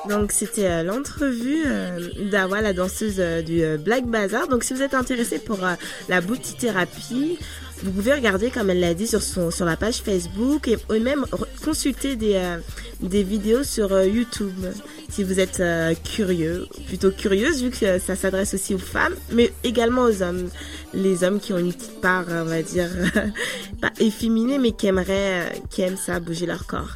Donc 0.07 0.31
c'était 0.31 0.67
euh, 0.67 0.83
l'entrevue 0.83 1.63
euh, 1.65 1.99
d'Awa, 2.31 2.61
la 2.61 2.73
danseuse 2.73 3.15
euh, 3.19 3.41
du 3.41 3.61
Black 3.83 4.05
Bazaar. 4.05 4.47
Donc 4.47 4.63
si 4.63 4.73
vous 4.73 4.81
êtes 4.81 4.93
intéressé 4.93 5.39
pour 5.39 5.59
la 6.07 6.21
boutithérapie, 6.21 7.37
vous 7.83 7.91
pouvez 7.91 8.13
regarder, 8.13 8.49
comme 8.49 8.69
elle 8.69 8.79
l'a 8.79 8.93
dit, 8.93 9.07
sur, 9.07 9.21
son, 9.21 9.51
sur 9.51 9.65
la 9.65 9.77
page 9.77 10.01
Facebook 10.01 10.67
et, 10.67 10.99
même 10.99 11.25
consulter 11.63 12.15
des, 12.15 12.35
euh, 12.35 12.57
des 13.01 13.23
vidéos 13.23 13.63
sur 13.63 13.93
euh, 13.93 14.05
YouTube 14.05 14.65
si 15.09 15.23
vous 15.23 15.39
êtes 15.39 15.61
euh, 15.61 15.93
curieux, 15.95 16.67
plutôt 16.87 17.11
curieuse 17.11 17.63
vu 17.63 17.71
que 17.71 17.85
euh, 17.85 17.99
ça 17.99 18.15
s'adresse 18.15 18.53
aussi 18.53 18.75
aux 18.75 18.79
femmes, 18.79 19.15
mais 19.31 19.51
également 19.63 20.03
aux 20.03 20.21
hommes. 20.21 20.49
Les 20.93 21.23
hommes 21.23 21.39
qui 21.39 21.53
ont 21.53 21.57
une 21.57 21.73
petite 21.73 22.01
part, 22.01 22.25
on 22.29 22.45
va 22.45 22.61
dire, 22.61 22.89
pas 23.81 23.91
efféminée, 23.99 24.57
mais 24.57 24.73
qui 24.73 24.87
aimeraient, 24.87 25.45
euh, 25.45 25.49
qui 25.69 25.81
aiment 25.81 25.97
ça, 25.97 26.19
bouger 26.19 26.45
leur 26.45 26.65
corps. 26.67 26.95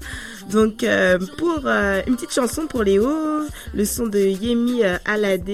Donc 0.50 0.84
euh, 0.84 1.18
pour 1.38 1.62
euh, 1.66 2.02
une 2.08 2.16
petite 2.16 2.34
chanson 2.34 2.68
pour 2.68 2.84
Léo, 2.84 3.10
le 3.74 3.86
son 3.86 4.08
de 4.08 4.20
Yemi 4.20 4.84
euh, 4.84 4.98
Alade, 5.06 5.50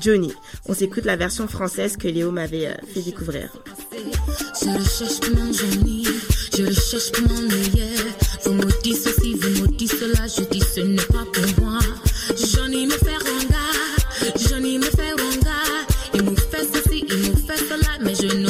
Johnny. 0.00 0.32
On 0.66 0.74
s'écoute 0.74 1.04
la 1.04 1.16
version 1.16 1.46
française 1.48 1.96
que 1.96 2.08
Léo 2.08 2.30
m'avait 2.30 2.68
euh, 2.68 2.74
fait 2.92 3.02
découvrir. 3.02 3.50
Je 3.92 4.66
le 4.66 4.84
cherche 4.84 5.20
pour 5.20 5.36
mon 5.36 5.52
Johnny, 5.52 6.06
je 6.56 6.62
le 6.62 6.72
cherche 6.72 7.12
pour 7.12 7.28
mon 7.28 7.42
meilleur. 7.42 8.04
Vous 8.44 8.52
me 8.54 8.82
dites 8.82 8.96
ceci, 8.96 9.34
vous 9.34 9.62
me 9.62 9.68
dites 9.76 9.92
cela, 9.92 10.26
je 10.26 10.42
dis 10.50 10.60
ce 10.60 10.80
n'est 10.80 10.96
pas 10.96 11.24
pour 11.32 11.64
moi. 11.64 11.78
Johnny 12.36 12.86
me 12.86 12.92
fait 12.92 13.16
ronga, 13.16 14.36
Johnny 14.48 14.78
me 14.78 14.84
fait 14.84 15.12
ronga. 15.12 15.60
Il 16.12 16.24
me 16.24 16.34
fait 16.34 16.66
ceci, 16.72 17.04
il 17.08 17.16
me 17.16 17.36
fait 17.36 17.56
cela, 17.56 17.98
mais 18.00 18.14
je 18.14 18.26
ne 18.36 18.48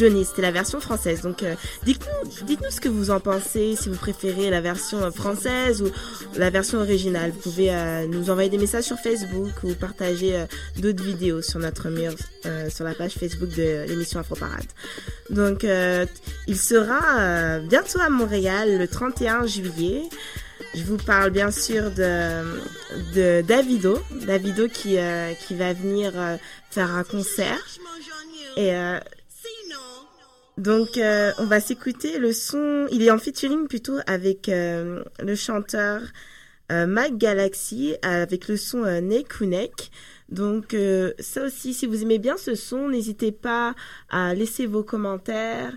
Johnny. 0.00 0.24
C'était 0.24 0.40
la 0.40 0.50
version 0.50 0.80
française. 0.80 1.20
Donc 1.20 1.42
euh, 1.42 1.54
dites-nous, 1.84 2.46
dites-nous 2.46 2.70
ce 2.70 2.80
que 2.80 2.88
vous 2.88 3.10
en 3.10 3.20
pensez, 3.20 3.76
si 3.76 3.90
vous 3.90 3.96
préférez 3.96 4.48
la 4.48 4.62
version 4.62 5.10
française 5.12 5.82
ou 5.82 5.90
la 6.38 6.48
version 6.48 6.78
originale. 6.78 7.32
Vous 7.32 7.50
pouvez 7.50 7.70
euh, 7.70 8.06
nous 8.06 8.30
envoyer 8.30 8.48
des 8.48 8.56
messages 8.56 8.84
sur 8.84 8.98
Facebook 8.98 9.52
ou 9.62 9.74
partager 9.74 10.36
euh, 10.36 10.46
d'autres 10.78 11.04
vidéos 11.04 11.42
sur 11.42 11.58
notre 11.58 11.90
mur, 11.90 12.12
euh, 12.46 12.70
sur 12.70 12.86
la 12.86 12.94
page 12.94 13.12
Facebook 13.12 13.50
de 13.50 13.84
l'émission 13.88 14.20
Afro 14.20 14.36
Parade. 14.36 14.64
Donc 15.28 15.64
euh, 15.64 16.06
il 16.46 16.56
sera 16.56 17.58
bientôt 17.60 18.00
à 18.00 18.08
Montréal 18.08 18.78
le 18.78 18.88
31 18.88 19.46
juillet. 19.46 20.02
Je 20.74 20.82
vous 20.84 20.96
parle 20.96 21.30
bien 21.30 21.50
sûr 21.50 21.90
de, 21.90 22.42
de 23.14 23.42
Davido, 23.42 23.98
Davido 24.26 24.66
qui, 24.68 24.96
qui 25.46 25.54
va 25.54 25.72
venir 25.74 26.12
faire 26.70 26.90
un 26.90 27.04
concert. 27.04 27.66
Et 28.56 28.72
donc, 30.60 30.98
euh, 30.98 31.32
on 31.38 31.46
va 31.46 31.58
s'écouter 31.58 32.18
le 32.18 32.34
son. 32.34 32.86
Il 32.92 33.02
est 33.02 33.10
en 33.10 33.16
featuring 33.16 33.66
plutôt 33.66 33.96
avec 34.06 34.50
euh, 34.50 35.02
le 35.18 35.34
chanteur 35.34 36.02
euh, 36.70 36.86
Mac 36.86 37.16
Galaxy 37.16 37.96
avec 38.02 38.46
le 38.46 38.58
son 38.58 38.84
euh, 38.84 39.00
Nekunek. 39.00 39.90
Donc, 40.28 40.74
euh, 40.74 41.14
ça 41.18 41.44
aussi, 41.44 41.72
si 41.72 41.86
vous 41.86 42.02
aimez 42.02 42.18
bien 42.18 42.36
ce 42.36 42.54
son, 42.54 42.90
n'hésitez 42.90 43.32
pas 43.32 43.74
à 44.10 44.34
laisser 44.34 44.66
vos 44.66 44.84
commentaires 44.84 45.72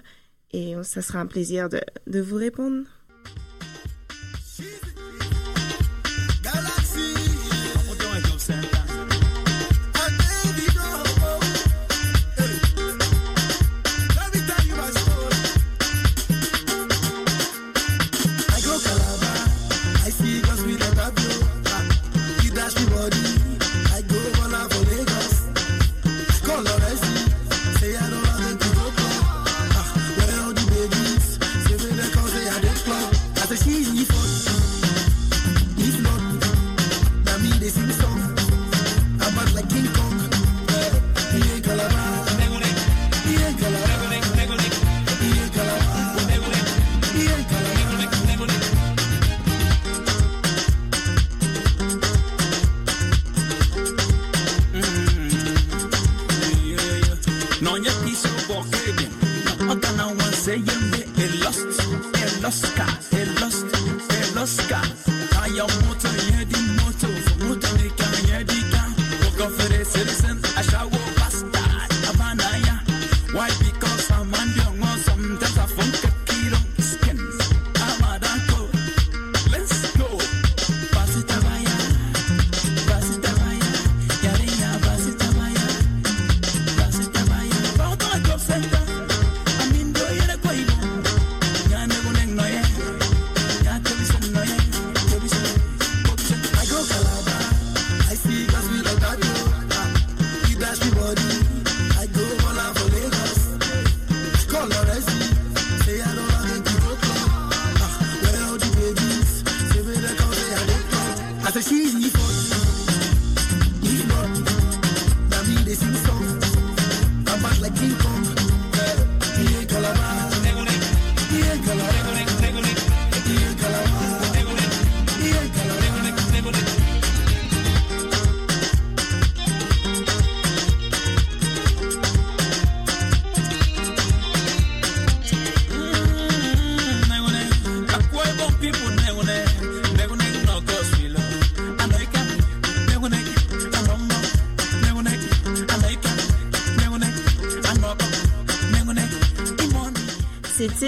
et 0.52 0.76
ça 0.84 1.02
sera 1.02 1.20
un 1.20 1.28
plaisir 1.28 1.70
de 1.70 2.22
vous 2.22 2.36
répondre. 2.36 2.84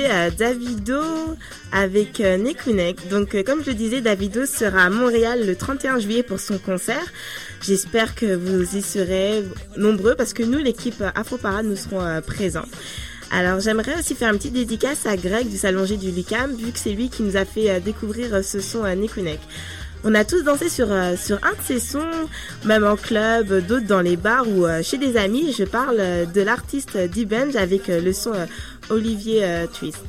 c'était 0.06 0.14
euh, 0.14 0.30
Davido 0.30 1.02
avec 1.72 2.20
euh, 2.20 2.38
Donc, 3.10 3.36
euh, 3.36 3.44
comme 3.44 3.64
je 3.64 3.70
le 3.70 3.76
disais, 3.76 4.02
Davido 4.02 4.46
sera 4.46 4.84
à 4.84 4.90
Montréal 4.90 5.46
le 5.46 5.56
31 5.56 6.00
juillet 6.00 6.24
pour 6.24 6.40
son 6.40 6.58
concert. 6.58 7.06
J'espère 7.62 8.16
que 8.16 8.36
vous 8.36 8.76
y 8.76 8.82
serez 8.82 9.44
nombreux 9.78 10.16
parce 10.16 10.34
que 10.34 10.44
nous, 10.44 10.60
l'équipe 10.60 11.04
Afroparade, 11.16 11.66
nous 11.66 11.76
serons 11.76 12.02
euh, 12.02 12.22
présents. 12.22 12.66
Alors 13.32 13.60
j'aimerais 13.60 13.98
aussi 13.98 14.14
faire 14.14 14.32
une 14.32 14.38
petite 14.38 14.54
dédicace 14.54 15.06
à 15.08 15.18
Greg 15.18 15.50
du 15.50 15.58
Salon 15.58 15.86
G 15.86 15.98
du 15.98 16.12
Lucam, 16.12 16.56
vu 16.56 16.72
que 16.72 16.80
c'est 16.80 16.92
lui 16.92 17.10
qui 17.10 17.24
nous 17.24 17.36
a 17.38 17.46
fait 17.46 17.72
euh, 17.72 17.80
découvrir 17.80 18.44
ce 18.44 18.60
son 18.60 18.84
à 18.84 18.96
Nekunek. 18.96 19.40
On 20.08 20.14
a 20.14 20.24
tous 20.24 20.44
dansé 20.44 20.70
sur, 20.70 20.88
sur 21.18 21.38
un 21.44 21.54
de 21.54 21.64
ces 21.66 21.80
sons, 21.80 22.30
même 22.64 22.86
en 22.86 22.96
club, 22.96 23.66
d'autres 23.66 23.88
dans 23.88 24.02
les 24.02 24.18
bars 24.18 24.48
ou 24.48 24.68
chez 24.84 25.00
des 25.00 25.18
amis. 25.18 25.52
Je 25.52 25.64
parle 25.64 25.98
de 26.32 26.42
l'artiste 26.42 26.96
D-Benj 26.96 27.56
avec 27.56 27.88
le 27.88 28.14
son 28.14 28.34
Olivier 28.90 29.44
euh, 29.44 29.68
Twist. 29.68 30.04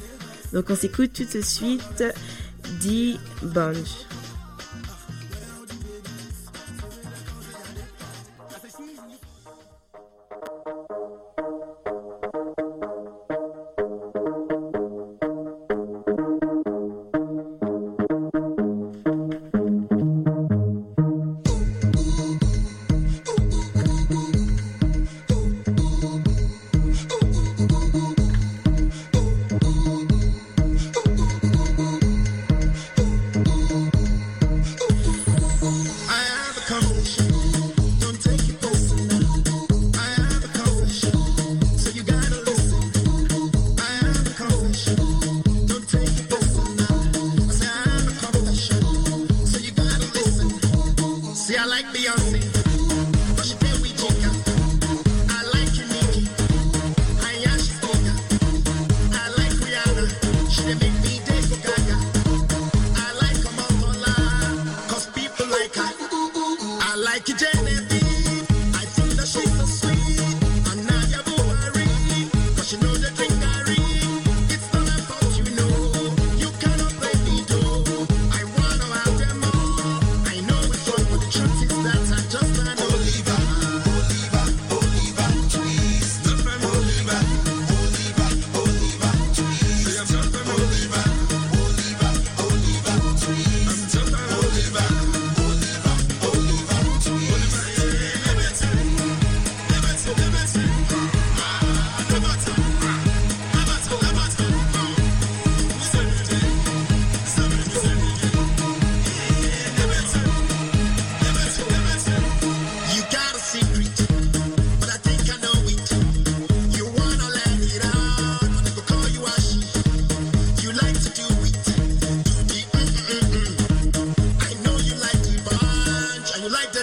Donc 0.52 0.66
on 0.70 0.76
s'écoute 0.76 1.12
tout 1.12 1.24
de 1.38 1.42
suite 1.42 2.04
dit 2.80 3.18
Bunch. 3.42 4.06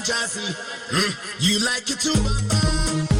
Jazzy. 0.03 0.43
Mm. 0.91 1.13
You 1.39 1.59
like 1.65 1.89
it 1.89 1.99
too, 1.99 2.13
Baba, 2.13 3.12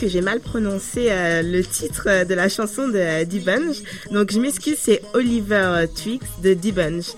que 0.00 0.08
j'ai 0.08 0.22
mal 0.22 0.40
prononcé 0.40 1.08
euh, 1.10 1.42
le 1.42 1.62
titre 1.62 2.04
euh, 2.06 2.24
de 2.24 2.32
la 2.32 2.48
chanson 2.48 2.88
de 2.88 2.96
euh, 2.96 3.24
D-Bunch. 3.26 3.82
Donc 4.10 4.32
je 4.32 4.40
m'excuse, 4.40 4.78
c'est 4.80 5.02
Oliver 5.12 5.84
Twix 5.94 6.24
de 6.42 6.54
D-Bunch. 6.54 7.08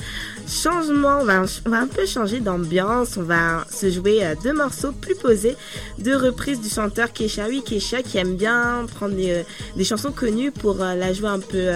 Changement, 0.48 1.18
on 1.20 1.24
va, 1.24 1.44
un 1.66 1.86
peu 1.86 2.04
changer 2.06 2.40
d'ambiance. 2.40 3.16
On 3.16 3.22
va 3.22 3.64
se 3.70 3.88
jouer 3.88 4.26
euh, 4.26 4.34
deux 4.42 4.52
morceaux 4.52 4.90
plus 4.90 5.14
posés, 5.14 5.56
deux 5.98 6.16
reprises 6.16 6.60
du 6.60 6.68
chanteur 6.68 7.12
Kesha. 7.12 7.46
Oui, 7.46 7.62
Kesha 7.64 8.02
qui 8.02 8.18
aime 8.18 8.34
bien 8.34 8.84
prendre 8.96 9.14
des, 9.14 9.44
des 9.76 9.84
chansons 9.84 10.10
connues 10.10 10.50
pour 10.50 10.74
la 10.74 11.12
jouer 11.12 11.28
un 11.28 11.38
peu 11.38 11.70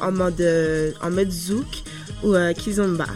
en 0.00 0.12
mode 0.12 0.44
en 1.00 1.10
mode 1.10 1.30
zouk 1.30 1.82
ou 2.22 2.34
kizomba. 2.56 3.06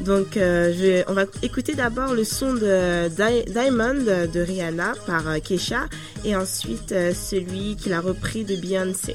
Donc, 0.00 0.36
euh, 0.38 1.02
on 1.08 1.12
va 1.12 1.24
écouter 1.42 1.74
d'abord 1.74 2.14
le 2.14 2.24
son 2.24 2.54
de 2.54 3.08
Di- 3.08 3.52
Diamond 3.52 3.94
de 4.32 4.40
Rihanna 4.40 4.94
par 5.06 5.28
euh, 5.28 5.38
Kesha 5.40 5.88
et 6.24 6.34
ensuite 6.34 6.92
euh, 6.92 7.12
celui 7.12 7.76
qu'il 7.76 7.92
a 7.92 8.00
repris 8.00 8.44
de 8.44 8.56
Beyoncé. 8.56 9.14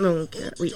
Donc, 0.00 0.36
oui. 0.58 0.74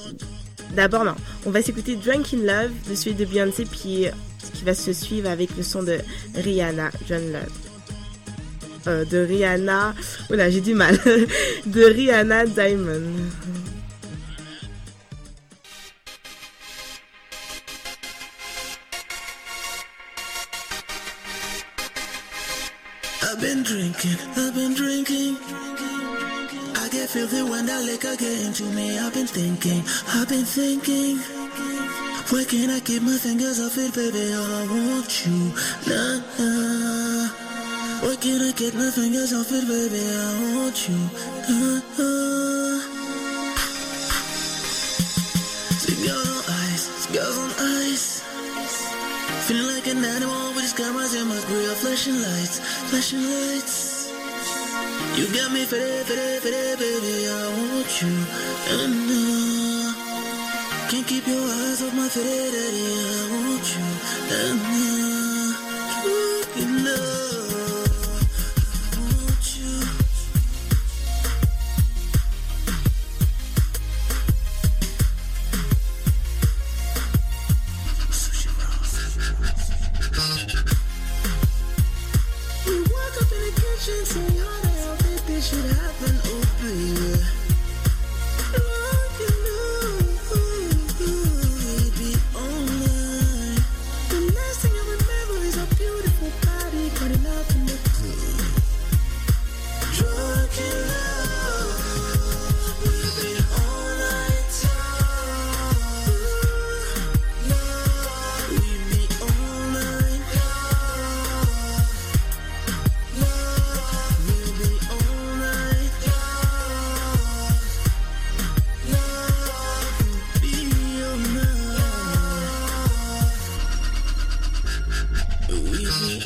D'abord, 0.77 1.05
non. 1.05 1.15
On 1.47 1.51
va 1.51 1.61
s'écouter 1.63 1.97
Drunk 1.97 2.35
in 2.35 2.39
Love 2.39 2.71
de 2.89 2.95
celui 2.95 3.15
de 3.15 3.25
Beyoncé 3.25 3.65
puis 3.65 4.07
qui 4.53 4.65
va 4.65 4.75
se 4.75 4.93
suivre 4.93 5.29
avec 5.29 5.57
le 5.57 5.63
son 5.63 5.83
de 5.83 5.99
Rihanna, 6.37 6.91
John 7.09 7.23
Love. 7.33 9.07
De 9.09 9.19
Rihanna, 9.19 9.95
oula, 10.31 10.51
j'ai 10.51 10.61
du 10.61 10.75
mal. 10.75 10.97
de 11.67 11.83
Rihanna 11.85 12.47
Diamond. 12.47 13.03
been 23.45 23.63
drinking, 23.63 24.17
I've 24.37 24.55
been 24.55 24.73
drinking. 24.73 25.37
I 26.81 26.89
get 26.91 27.11
filthy 27.11 27.43
when 27.43 27.67
that 27.67 27.83
liquor 27.85 28.17
get 28.17 28.41
into 28.47 28.65
me. 28.73 28.99
I've 28.99 29.13
been 29.13 29.27
thinking, 29.27 29.83
I've 30.17 30.29
been 30.31 30.47
thinking. 30.47 31.19
Where 32.33 32.47
can 32.47 32.71
I 32.71 32.81
keep 32.81 33.03
my 33.03 33.19
fingers 33.19 33.61
off 33.61 33.77
it, 33.77 33.93
baby? 33.95 34.33
All 34.33 34.53
I 34.61 34.65
want 34.65 35.27
you, 35.27 35.53
nah, 35.87 36.25
nah. 36.39 37.29
Where 38.05 38.17
can 38.17 38.41
I 38.49 38.53
get 38.57 38.73
my 38.75 38.91
fingers 38.91 39.35
off 39.35 39.53
it, 39.53 39.69
baby? 39.69 40.01
I 40.01 40.57
want 40.57 40.89
you, 40.89 41.01
nah, 41.51 41.81
nah. 41.99 42.14
An 49.97 50.05
animal 50.05 50.53
with 50.55 50.63
these 50.63 50.73
cameras 50.73 51.15
in 51.15 51.29
my 51.29 51.41
grill, 51.47 51.75
flashing 51.75 52.21
lights, 52.21 52.59
flashing 52.91 53.23
lights. 53.23 54.11
You 55.17 55.27
got 55.33 55.53
me 55.53 55.65
fitted, 55.65 56.07
fitted, 56.07 56.43
fitted, 56.43 56.79
baby. 56.79 57.29
I 57.29 57.49
want 57.59 58.03
you, 58.03 58.15
and 58.81 59.11
uh, 59.11 59.93
can't 60.91 61.07
keep 61.07 61.27
your 61.27 61.43
eyes 61.43 61.83
off 61.83 61.95
my 61.95 62.09
daddy. 62.09 62.87
I 63.11 63.29
want 63.35 63.67
you, 63.75 63.85
and 64.41 64.61
uh, 64.67 66.19
you 66.57 66.67
know. 66.85 67.24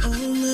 All 0.08 0.48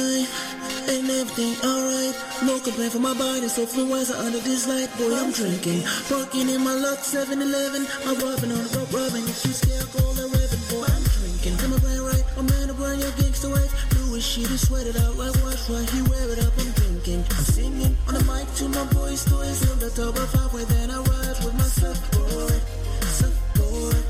ain't 0.90 1.10
everything 1.10 1.54
alright. 1.64 2.14
No 2.42 2.58
complaint 2.60 2.92
for 2.92 2.98
my 2.98 3.14
body, 3.14 3.48
so 3.48 3.66
fluenza 3.66 4.18
under 4.18 4.40
this 4.40 4.66
light. 4.66 4.90
Boy, 4.98 5.14
I'm 5.14 5.32
drinking, 5.32 5.82
working 6.10 6.48
in 6.48 6.62
my 6.62 6.74
luck, 6.74 7.00
7-Eleven. 7.00 7.86
I'm 8.06 8.18
rubbing 8.18 8.52
on 8.52 8.62
the 8.64 8.70
rope, 8.78 8.92
rubbing. 8.92 9.24
If 9.24 9.44
you 9.46 9.52
scared, 9.52 9.88
call 9.94 10.12
the 10.12 10.26
Raven. 10.28 10.60
Boy, 10.70 10.86
I'm 10.86 11.04
drinking. 11.16 11.56
Come 11.58 11.78
play 11.80 11.98
right. 11.98 12.24
I'm 12.36 12.46
man 12.46 12.68
to 12.68 12.74
burn 12.74 12.98
your 12.98 13.12
gangster 13.12 13.50
wife. 13.50 13.72
Louis 13.94 14.20
shit 14.20 14.50
is 14.50 14.66
sweated 14.66 14.96
out 14.96 15.16
like 15.16 15.34
wash 15.42 15.70
right. 15.70 15.88
He 15.88 16.02
wear 16.10 16.28
it 16.30 16.40
up, 16.42 16.52
I'm 16.58 16.70
drinking. 16.72 17.24
I'm 17.30 17.46
singing 17.46 17.96
on 18.08 18.14
the 18.14 18.24
mic 18.26 18.46
to 18.58 18.68
my 18.68 18.84
boys, 18.92 19.24
toys. 19.24 19.62
On 19.70 19.78
the 19.78 19.90
top 19.90 20.16
of 20.18 20.28
halfway, 20.34 20.64
then 20.64 20.90
I 20.90 20.98
ride 20.98 21.38
with 21.44 21.54
my 21.54 21.68
surfboard. 21.78 22.60
Surfboard, 23.18 24.02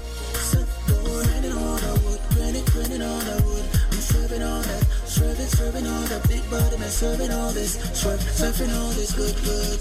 surfboard. 0.50 1.26
Grinding 1.28 1.52
on 1.52 1.78
the 1.80 1.92
wood, 2.04 2.20
grinding, 2.34 2.64
grinding 2.72 3.02
on 3.02 3.24
the 3.24 3.36
wood. 3.44 3.53
Serving, 5.64 5.86
all 5.86 6.06
that 6.12 6.28
big 6.28 6.50
body, 6.50 6.76
man, 6.76 6.90
serving 6.90 7.30
all 7.30 7.50
this, 7.52 7.72
swerve, 7.98 8.20
surfing 8.20 8.72
all 8.78 8.90
this 8.90 9.12
good, 9.12 9.34
good. 9.44 9.80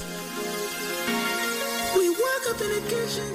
We 1.97 2.09
woke 2.09 2.45
up 2.51 2.61
in 2.61 2.69
the 2.75 2.81
kitchen. 2.91 3.29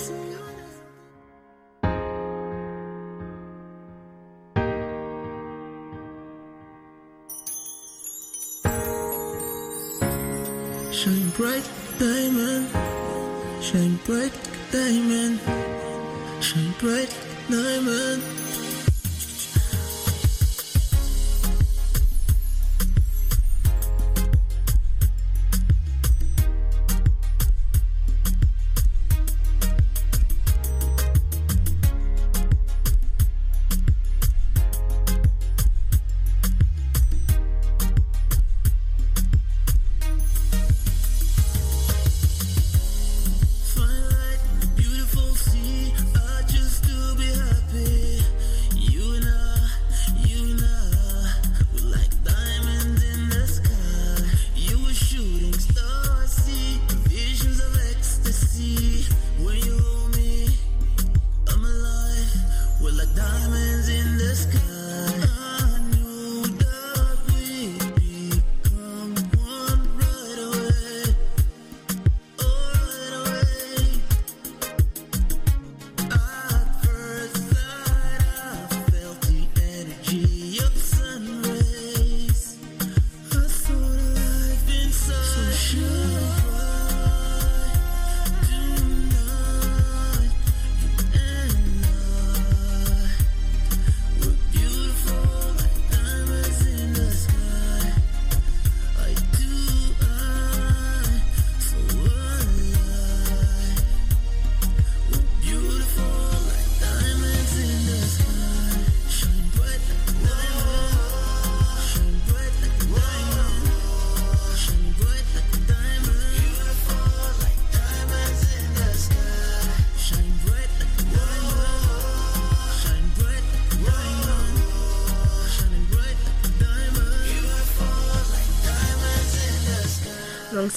Shine 10.91 11.31
bright, 11.37 11.69
diamond. 11.99 12.67
Shine 13.63 13.97
bright, 14.07 14.33
diamond. 14.73 15.39
Shine 16.41 16.75
bright, 16.81 17.15
diamond. 17.51 18.23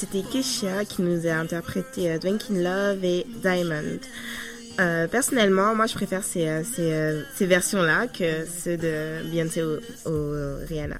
C'était 0.01 0.23
Kesha 0.23 0.83
qui 0.83 1.03
nous 1.03 1.27
a 1.27 1.33
interprété 1.33 2.09
euh, 2.09 2.17
Drinking 2.17 2.63
Love 2.63 3.05
et 3.05 3.23
Diamond. 3.43 3.99
Euh, 4.79 5.07
personnellement, 5.07 5.75
moi 5.75 5.85
je 5.85 5.93
préfère 5.93 6.23
ces, 6.23 6.47
euh, 6.47 7.21
ces, 7.35 7.45
versions-là 7.45 8.07
que 8.07 8.47
ceux 8.47 8.77
de 8.77 9.21
Beyoncé 9.29 9.61
ou, 9.61 9.77
Rihanna. 10.67 10.97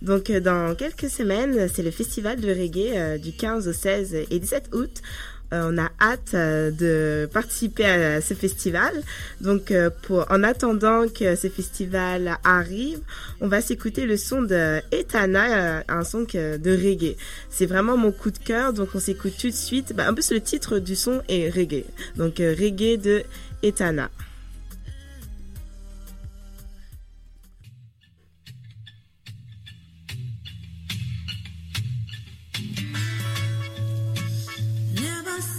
Donc 0.00 0.30
dans 0.30 0.76
quelques 0.76 1.10
semaines, 1.10 1.68
c'est 1.74 1.82
le 1.82 1.90
festival 1.90 2.40
de 2.40 2.50
reggae 2.50 3.18
du 3.18 3.32
15 3.32 3.66
au 3.66 3.72
16 3.72 4.14
et 4.30 4.38
17 4.38 4.68
août. 4.74 5.02
Euh, 5.52 5.70
on 5.72 5.78
a 5.78 5.90
hâte 6.00 6.34
euh, 6.34 6.70
de 6.70 7.28
participer 7.32 7.84
à 7.84 8.20
ce 8.20 8.34
festival. 8.34 8.92
Donc, 9.40 9.70
euh, 9.70 9.90
pour, 10.02 10.26
en 10.30 10.42
attendant 10.42 11.06
que 11.08 11.36
ce 11.36 11.48
festival 11.48 12.38
arrive, 12.44 13.00
on 13.40 13.48
va 13.48 13.60
s'écouter 13.60 14.06
le 14.06 14.16
son 14.16 14.42
de 14.42 14.80
Etana, 14.90 15.84
un 15.88 16.04
son 16.04 16.22
de 16.22 16.70
reggae. 16.70 17.16
C'est 17.50 17.66
vraiment 17.66 17.96
mon 17.96 18.10
coup 18.10 18.30
de 18.30 18.38
cœur, 18.38 18.72
donc 18.72 18.90
on 18.94 19.00
s'écoute 19.00 19.34
tout 19.38 19.50
de 19.50 19.54
suite. 19.54 19.94
Bah, 19.94 20.10
en 20.10 20.14
plus, 20.14 20.32
le 20.32 20.40
titre 20.40 20.78
du 20.78 20.96
son 20.96 21.22
est 21.28 21.50
reggae. 21.50 21.84
Donc, 22.16 22.38
reggae 22.38 22.96
de 22.96 23.22
Etana. 23.62 24.10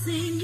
sing. 0.05 0.34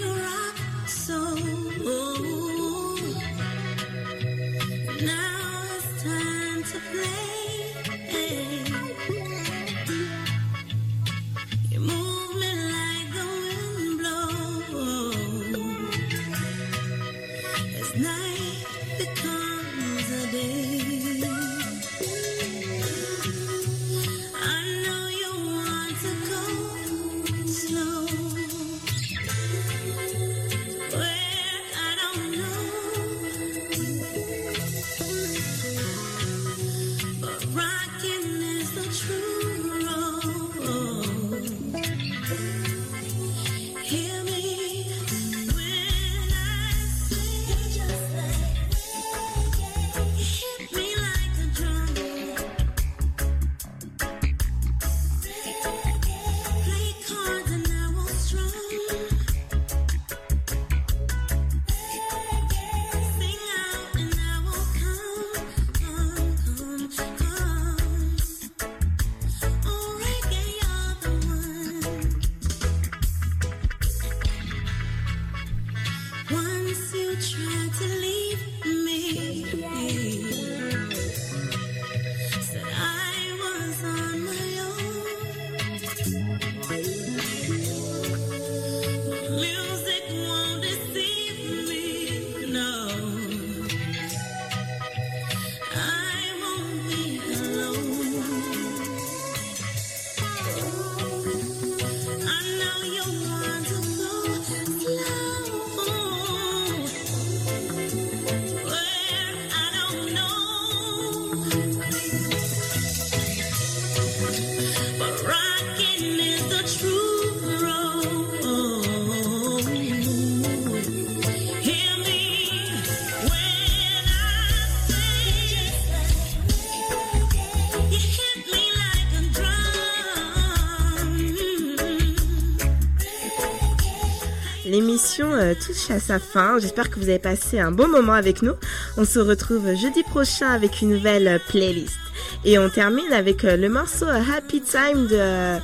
À 135.89 135.99
sa 135.99 136.19
fin. 136.19 136.59
J'espère 136.59 136.89
que 136.89 136.99
vous 136.99 137.09
avez 137.09 137.19
passé 137.19 137.59
un 137.59 137.71
bon 137.71 137.87
moment 137.87 138.13
avec 138.13 138.41
nous. 138.41 138.53
On 138.97 139.05
se 139.05 139.19
retrouve 139.19 139.73
jeudi 139.75 140.03
prochain 140.03 140.47
avec 140.47 140.81
une 140.81 140.89
nouvelle 140.89 141.27
euh, 141.27 141.39
playlist. 141.47 141.97
Et 142.45 142.59
on 142.59 142.69
termine 142.69 143.11
avec 143.11 143.43
euh, 143.43 143.57
le 143.57 143.69
morceau 143.69 144.05
euh, 144.05 144.21
Happy 144.31 144.61
Time 144.61 145.07
de, 145.07 145.57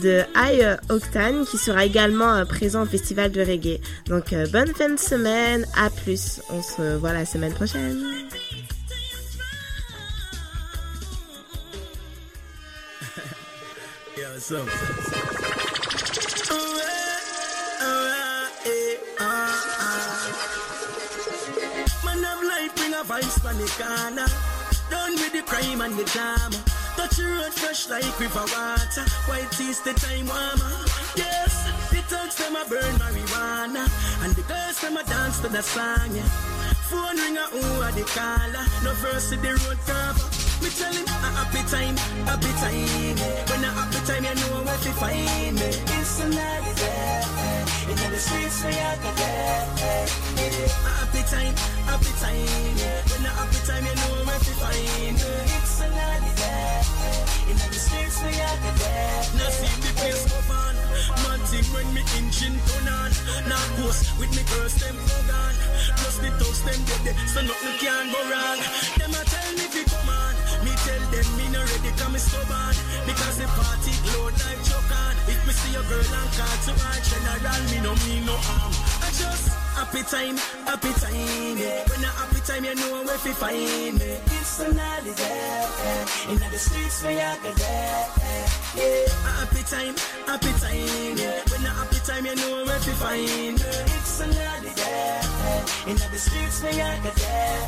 de 0.00 0.22
High 0.36 0.78
Octane 0.88 1.44
qui 1.46 1.58
sera 1.58 1.84
également 1.84 2.44
présent 2.46 2.82
au 2.82 2.86
festival 2.86 3.32
de 3.32 3.40
reggae. 3.40 3.80
Donc 4.08 4.34
bonne 4.52 4.72
fin 4.74 4.90
de 4.90 4.98
semaine, 4.98 5.66
à 5.76 5.90
plus. 5.90 6.40
On 6.50 6.62
se 6.62 6.96
voit 6.96 7.12
la 7.12 7.24
semaine 7.24 7.52
prochaine. 7.52 8.04
vice 23.06 23.38
from 23.38 23.56
the 23.56 23.68
corner. 23.78 24.26
Done 24.90 25.14
with 25.14 25.32
the 25.32 25.42
crime 25.42 25.80
and 25.80 25.94
the 25.96 26.04
drama. 26.04 26.58
Touch 26.96 27.16
the 27.16 27.24
road 27.24 27.52
fresh 27.54 27.88
like 27.88 28.18
river 28.18 28.46
water. 28.50 29.06
White 29.26 29.50
teeth 29.52 29.82
the 29.84 29.94
time 29.94 30.26
warmer. 30.26 30.74
Yes, 31.14 31.54
the 31.90 32.02
thugs 32.10 32.36
them 32.36 32.56
a 32.56 32.64
burn 32.68 32.94
marijuana. 32.98 33.86
And 34.24 34.34
the 34.34 34.42
girls 34.42 34.80
them 34.80 34.96
a 34.96 35.04
dance 35.04 35.40
to 35.40 35.48
the 35.48 35.62
song. 35.62 36.10
Yeah. 36.14 36.28
Phone 36.90 37.16
ring 37.16 37.38
a 37.38 37.46
who 37.46 37.82
a 37.82 37.92
the 37.92 38.04
caller. 38.14 38.66
No 38.82 38.92
verse 38.94 39.32
in 39.32 39.40
the 39.40 39.50
road 39.50 39.78
cover. 39.86 40.45
Me 40.62 40.68
tell 40.70 40.92
him 40.92 41.06
a 41.06 41.28
happy 41.36 41.62
time, 41.68 41.96
happy 42.24 42.52
time. 42.60 43.16
When 43.48 43.64
a 43.64 43.70
happy 43.76 44.00
time, 44.06 44.24
you 44.24 44.34
know 44.40 44.64
where 44.64 44.78
to 44.78 44.92
find 44.96 45.54
me. 45.54 45.68
It's 45.96 46.20
a 46.20 46.28
night 46.28 46.66
there. 46.76 47.22
Eh. 47.46 47.90
In 47.90 47.96
the 48.12 48.18
streets 48.18 48.64
where 48.64 48.72
you 48.72 48.96
can 49.02 49.14
get. 49.16 49.68
Eh. 49.82 50.06
A 50.36 50.80
ah, 50.84 51.04
happy 51.04 51.22
time, 51.28 51.54
happy 51.84 52.12
time. 52.22 52.76
When 53.10 53.26
a 53.26 53.30
happy 53.36 53.60
time, 53.68 53.84
you 53.84 53.94
know 54.00 54.24
where 54.24 54.40
to 54.40 54.52
find 54.62 55.16
me. 55.20 55.32
It's 55.60 55.80
a 55.80 55.88
night 55.90 56.24
there. 56.40 56.82
Eh. 57.04 57.50
In 57.50 57.56
the 57.56 57.78
streets 57.78 58.18
can 58.18 58.32
get. 58.32 59.24
Now 59.36 59.50
see 59.52 59.70
the 59.84 59.92
place 60.00 60.24
go 60.26 60.38
on. 60.50 60.74
Man 61.22 61.40
thing 61.46 61.68
when 61.74 61.86
me 61.94 62.02
engine 62.16 62.58
turn 62.66 62.88
on. 62.88 63.10
Now 63.48 63.62
post 63.78 64.18
with 64.18 64.32
me 64.34 64.42
girls 64.50 64.74
them 64.80 64.96
go 64.96 65.18
gone. 65.30 65.56
Plus 66.00 66.16
the 66.18 66.30
toast 66.40 66.64
them 66.64 66.80
dead 67.04 67.16
so 67.28 67.40
nothing 67.42 67.76
can 67.78 68.10
go 68.10 68.20
wrong. 68.30 68.58
Them 68.98 69.14
a 69.14 69.22
tell 69.30 69.52
me 69.54 69.85
ready 71.86 71.98
come 71.98 72.12
me 72.12 72.18
stubborn. 72.18 72.74
Because 73.06 73.38
the 73.38 73.46
party 73.46 73.92
load 74.10 74.32
like 74.32 74.60
choke. 74.64 74.86
If 75.28 75.46
me 75.46 75.52
see 75.52 75.74
a 75.74 75.82
girl 75.82 75.98
and 75.98 76.30
call 76.34 76.56
to 76.66 76.72
her 76.72 76.98
general, 77.02 77.62
me 77.70 77.78
no 77.82 77.92
mean 78.06 78.26
no 78.26 78.36
harm. 78.36 78.72
I 79.02 79.10
just 79.10 79.48
happy 79.74 80.02
time, 80.02 80.36
happy 80.66 80.92
time. 81.00 81.58
Yeah. 81.58 81.82
When 81.88 82.04
a 82.04 82.10
happy 82.18 82.40
time, 82.46 82.64
you 82.64 82.74
know 82.74 83.02
where 83.02 83.18
fi 83.18 83.32
find 83.32 83.98
me. 83.98 84.18
It's 84.38 84.60
an 84.60 84.78
holiday. 84.78 86.30
In 86.30 86.38
the 86.38 86.58
streets 86.58 87.02
where 87.02 87.12
you 87.12 87.40
can 87.42 87.54
get. 87.54 88.10
Yeah. 88.76 89.26
A 89.26 89.30
happy 89.42 89.62
time, 89.66 89.94
happy 90.26 90.52
time. 90.62 91.16
Yeah. 91.18 91.42
When 91.50 91.66
a 91.66 91.70
happy 91.70 91.98
time, 92.06 92.26
you 92.26 92.36
know 92.36 92.64
where 92.64 92.78
to 92.78 92.92
find 93.02 93.58
me. 93.58 93.70
It's 93.96 94.20
a 94.20 94.26
holiday. 94.26 95.20
In 95.90 95.96
the 95.96 96.18
streets 96.18 96.62
where 96.62 96.72
you 96.72 97.02
can 97.02 97.14
get. 97.14 97.66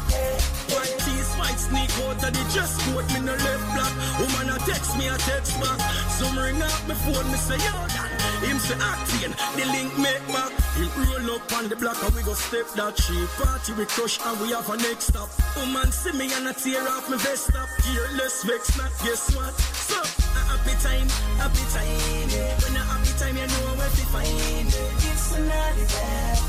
White 0.70 0.97
white 1.38 1.58
sneak 1.58 1.90
out 2.02 2.18
of 2.18 2.32
the 2.34 2.44
dress 2.52 2.74
coat, 2.84 3.06
me 3.14 3.20
no 3.22 3.32
left 3.32 3.64
black. 3.72 3.94
Woman 4.18 4.50
a 4.50 4.58
text 4.66 4.98
me, 4.98 5.06
a 5.08 5.16
text 5.16 5.54
back. 5.62 5.78
Some 6.18 6.36
ring 6.36 6.60
up 6.60 6.82
my 6.90 6.94
phone, 7.06 7.30
me 7.30 7.38
say 7.38 7.56
yo 7.56 7.74
that. 7.94 8.10
Him 8.42 8.58
say 8.58 8.76
acting, 8.76 9.34
the 9.56 9.64
link 9.70 9.96
make 9.96 10.26
back. 10.34 10.52
Him 10.74 10.90
roll 10.98 11.38
up 11.38 11.52
on 11.54 11.68
the 11.68 11.76
block 11.76 11.96
and 12.02 12.14
we 12.14 12.22
go 12.22 12.34
step 12.34 12.66
that 12.74 12.96
cheap 12.96 13.28
party 13.38 13.72
we 13.72 13.86
crush 13.86 14.18
and 14.20 14.40
we 14.40 14.50
have 14.50 14.68
a 14.68 14.76
next 14.76 15.14
stop. 15.14 15.30
Woman 15.56 15.90
see 15.92 16.12
me 16.12 16.26
and 16.34 16.48
I 16.48 16.52
tear 16.52 16.82
off 16.82 17.08
my 17.08 17.16
vest 17.16 17.54
up. 17.54 17.68
Careless 17.86 18.42
vex 18.44 18.76
not, 18.76 18.92
guess 19.06 19.34
what? 19.34 19.54
So 19.86 19.98
a 19.98 20.40
happy 20.50 20.74
time, 20.82 21.08
happy 21.38 21.64
time. 21.70 22.28
Yeah. 22.34 22.58
When 22.62 22.76
a 22.76 22.82
happy 22.82 23.12
time, 23.18 23.36
you 23.38 23.46
know 23.46 23.78
where 23.78 23.88
to 23.88 24.04
find 24.10 24.68
it. 24.68 24.98
It's 25.06 25.32
a 25.32 25.38
holiday. 25.38 26.48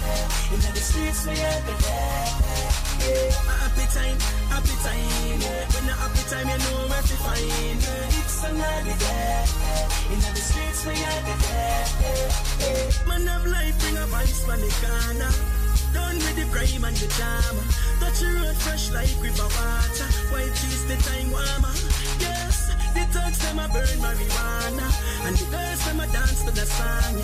In 0.54 0.60
the 0.62 0.82
streets 0.82 1.26
where 1.26 1.36
you 1.36 1.62
can 1.66 1.78
get. 1.82 2.69
Happy 3.00 3.86
time, 3.94 4.20
happy 4.50 4.76
time. 4.84 5.40
When 5.74 5.90
a 5.90 5.94
happy 5.96 6.24
time, 6.30 6.48
you 6.50 6.58
know 6.58 6.88
where 6.90 7.02
to 7.02 7.16
find 7.24 7.80
it. 7.80 8.18
It's 8.20 8.44
a 8.44 8.52
day. 8.52 9.46
In 10.12 10.20
the 10.20 10.36
streets 10.36 10.86
where 10.86 10.96
you 10.96 11.06
can 11.26 11.40
get. 11.40 13.08
Man 13.08 13.28
have 13.28 13.46
life 13.46 13.80
bring 13.80 13.98
a 13.98 14.06
vibes 14.08 14.44
from 14.46 14.60
the 14.62 14.72
corner. 14.84 15.32
Done 15.94 16.18
with 16.18 16.36
the 16.36 16.46
crime 16.52 16.84
and 16.84 16.98
the 16.98 17.08
drama. 17.16 17.64
Touch 18.00 18.20
the 18.20 18.28
road 18.42 18.58
fresh 18.58 18.92
like 18.92 19.10
river 19.22 19.44
water. 19.44 20.10
White 20.32 20.54
teeth 20.60 20.88
the 20.88 20.98
time 21.08 21.32
warmer. 21.32 21.74
Yes, 22.20 22.69
the 22.94 23.04
thugs 23.14 23.40
them 23.40 23.60
a 23.60 23.68
burn 23.70 23.98
marijuana. 24.04 24.88
And 25.26 25.36
the 25.36 25.46
girls 25.52 25.82
them 25.86 26.00
a 26.00 26.08
dance 26.08 26.44
to 26.44 26.52
the 26.52 26.66
song. 26.66 27.16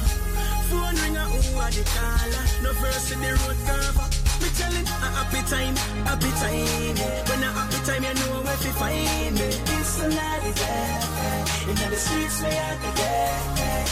Phone 0.70 0.96
ring 1.02 1.18
a 1.18 1.26
who 1.30 1.60
a 1.60 1.68
the 1.72 1.84
caller. 1.96 2.46
No 2.64 2.72
verse 2.82 3.12
in 3.12 3.20
the 3.22 3.32
road 3.42 3.60
cover. 3.66 4.08
Me 4.42 4.50
tellin' 4.58 4.86
a 4.86 5.08
happy 5.18 5.42
time, 5.48 5.76
happy 6.06 6.32
time. 6.44 6.98
When 7.30 7.44
a 7.44 7.50
happy 7.58 7.80
time, 7.88 8.04
you 8.04 8.14
know 8.20 8.44
where 8.46 8.60
to 8.66 8.72
find 8.80 9.34
me. 9.40 9.48
It's 9.76 10.00
a 10.00 10.12
holiday. 10.12 10.92
In 11.70 11.76
the 11.76 11.96
streets 11.96 12.42
where 12.42 12.52
I 12.52 12.76
can 12.82 12.94
get. 13.00 13.88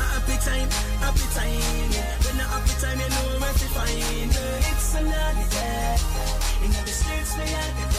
A 0.00 0.06
happy 0.14 0.36
time, 0.42 0.68
happy 1.04 1.26
time. 1.36 1.90
When 2.24 2.40
a 2.40 2.44
happy 2.52 2.74
time, 2.82 2.98
you 2.98 3.08
know 3.14 3.40
where 3.40 3.56
to 3.62 3.66
find 3.76 4.28
me. 4.34 4.46
It's 4.70 4.94
a 4.94 5.00
holiday. 5.00 5.96
In 6.64 6.70
the 6.72 6.92
streets 6.92 7.36
where 7.36 7.46
I 7.46 7.70
can 7.78 7.90